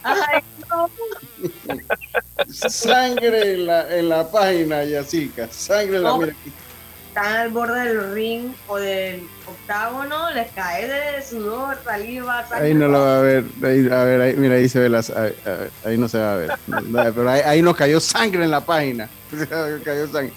Ay, 0.03 0.41
no. 0.69 0.89
Sangre 2.69 3.53
en 3.53 3.65
la, 3.67 3.97
en 3.97 4.09
la 4.09 4.29
página, 4.31 4.83
Yacica. 4.83 5.47
Sangre 5.51 5.97
en 5.97 6.03
la. 6.03 6.09
No. 6.09 6.17
Mira, 6.19 6.31
aquí. 6.41 6.51
Están 7.15 7.33
al 7.37 7.49
borde 7.49 7.79
del 7.79 8.13
ring 8.13 8.51
o 8.67 8.75
del 8.75 9.21
octágono, 9.47 10.31
les 10.33 10.51
cae 10.51 10.85
de 10.85 11.21
sudor, 11.25 11.77
saliva, 11.85 12.45
sangre. 12.45 12.67
Ahí 12.67 12.73
no 12.73 12.89
lo 12.89 12.99
va 12.99 13.19
a 13.19 13.21
ver. 13.21 13.45
Ahí, 13.63 13.87
a 13.89 14.03
ver, 14.03 14.19
ahí, 14.21 14.33
mira, 14.35 14.55
ahí 14.55 14.67
se 14.67 14.79
ve 14.81 14.89
las. 14.89 15.13
Ahí, 15.85 15.97
no 15.97 16.09
se 16.09 16.17
va 16.17 16.33
a 16.33 16.35
ver. 16.35 16.51
Pero 16.91 17.29
ahí, 17.29 17.61
nos 17.61 17.77
cayó 17.77 18.01
sangre 18.01 18.43
en 18.43 18.51
la 18.51 18.59
página. 18.59 19.07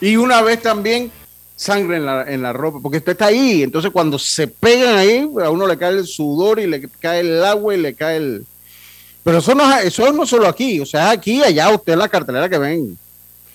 Y 0.00 0.16
una 0.16 0.42
vez 0.42 0.60
también 0.60 1.12
sangre 1.54 1.98
en 1.98 2.04
la, 2.06 2.24
en 2.24 2.42
la 2.42 2.52
ropa, 2.52 2.80
porque 2.82 2.98
usted 2.98 3.12
está 3.12 3.26
ahí. 3.26 3.62
Entonces, 3.62 3.92
cuando 3.92 4.18
se 4.18 4.48
pegan 4.48 4.96
ahí, 4.96 5.30
a 5.40 5.50
uno 5.50 5.68
le 5.68 5.78
cae 5.78 5.90
el 5.92 6.04
sudor 6.04 6.58
y 6.58 6.66
le 6.66 6.88
cae 6.98 7.20
el 7.20 7.44
agua 7.44 7.74
y 7.76 7.80
le 7.80 7.94
cae 7.94 8.16
el. 8.16 8.44
Pero 9.22 9.38
eso 9.38 9.54
no, 9.54 9.72
es- 9.78 9.84
eso 9.84 10.12
no 10.12 10.26
solo 10.26 10.48
aquí, 10.48 10.80
o 10.80 10.84
sea, 10.86 11.10
aquí, 11.10 11.44
allá, 11.44 11.68
usted 11.70 11.94
la 11.96 12.08
cartelera 12.08 12.48
que 12.48 12.58
ven. 12.58 12.98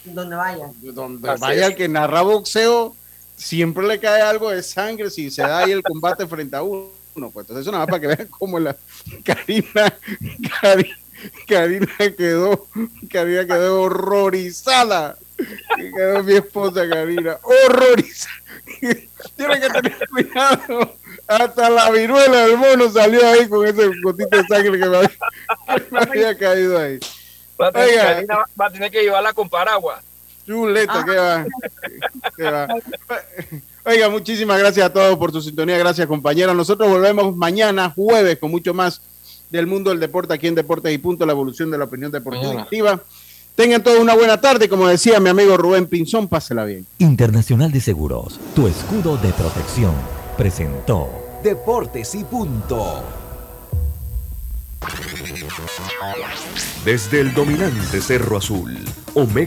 Donde 0.06 0.36
vayan. 0.36 0.72
Donde 0.82 1.36
vaya 1.36 1.68
el 1.68 1.76
que 1.76 1.88
narra 1.88 2.22
boxeo, 2.22 2.96
siempre 3.36 3.88
le 3.88 4.00
cae 4.00 4.22
algo 4.22 4.50
de 4.50 4.64
sangre 4.64 5.10
si 5.10 5.30
se 5.30 5.42
da 5.42 5.60
ahí 5.60 5.72
el 5.72 5.84
combate 5.84 6.28
frente 6.28 6.56
a 6.56 6.64
uno. 6.64 6.90
Pues 7.14 7.44
entonces 7.44 7.62
eso 7.62 7.72
nada 7.72 7.86
más 7.86 7.92
para 7.92 8.02
que 8.02 8.08
vean 8.08 8.28
cómo 8.30 8.60
la 8.60 8.76
Karina, 9.24 9.94
Karina, 10.62 10.98
Karina 11.48 12.16
quedó, 12.18 12.68
Karina 13.12 13.46
quedó 13.46 13.82
horrorizada. 13.82 15.18
Quedó 15.78 16.24
mi 16.24 16.34
esposa 16.34 16.88
Karina, 16.88 17.38
horrorizada. 17.44 18.36
Tiene 19.36 19.60
que 19.60 19.70
tener 19.70 20.10
cuidado. 20.10 20.96
Hasta 21.28 21.70
la 21.70 21.92
viruela 21.92 22.48
del 22.48 22.58
mono 22.58 22.90
salió 22.90 23.26
ahí 23.28 23.48
con 23.48 23.66
ese 23.66 23.90
gotito 24.02 24.38
de 24.38 24.48
sangre 24.48 24.80
que 24.80 24.90
me 24.90 24.98
había, 24.98 25.10
que 25.10 25.92
me 25.92 26.00
había 26.00 26.38
caído 26.38 26.80
ahí. 26.80 27.00
Va 27.62 27.68
a, 27.68 27.72
tener. 27.72 27.96
Karina 28.00 28.36
va- 28.38 28.46
va 28.60 28.66
a 28.68 28.72
tener 28.72 28.92
que 28.92 29.02
llevarla 29.04 29.34
con 29.34 29.50
paraguas. 29.50 30.02
Chuleta, 30.46 31.06
¿qué 31.06 31.16
va? 31.16 31.46
¿Qué 32.36 32.44
va? 32.44 32.68
Oiga, 33.86 34.10
muchísimas 34.10 34.58
gracias 34.60 34.86
a 34.86 34.94
todos 34.94 35.18
por 35.18 35.32
su 35.32 35.42
sintonía. 35.42 35.78
Gracias, 35.78 36.08
compañeros. 36.08 36.56
Nosotros 36.56 36.90
volvemos 36.90 37.36
mañana, 37.36 37.92
jueves, 37.96 38.38
con 38.40 38.50
mucho 38.52 38.74
más 38.74 39.02
del 39.50 39.68
mundo 39.68 39.90
del 39.90 40.00
deporte 40.00 40.34
aquí 40.34 40.48
en 40.48 40.56
Deportes 40.56 40.94
y 40.94 40.98
Punto, 40.98 41.26
la 41.26 41.34
evolución 41.34 41.70
de 41.72 41.78
la 41.78 41.86
opinión 41.86 42.12
deportiva. 42.12 42.62
Activa. 42.64 43.00
Tengan 43.56 43.84
todos 43.84 44.00
una 44.00 44.16
buena 44.16 44.40
tarde. 44.40 44.70
Como 44.70 44.88
decía 44.88 45.20
mi 45.20 45.30
amigo 45.30 45.58
Rubén 45.58 45.86
Pinzón, 45.88 46.28
pásela 46.28 46.66
bien. 46.66 46.86
Internacional 47.00 47.72
de 47.72 47.82
Seguros, 47.82 48.40
tu 48.56 48.68
escudo 48.68 49.18
de 49.18 49.32
protección, 49.34 49.94
presentó 50.38 51.10
Deportes 51.44 52.16
y 52.16 52.24
punto. 52.24 53.04
Desde 56.86 57.20
el 57.22 57.34
dominante 57.34 58.02
Cerro 58.02 58.38
Azul, 58.38 58.78
Omega 59.14 59.38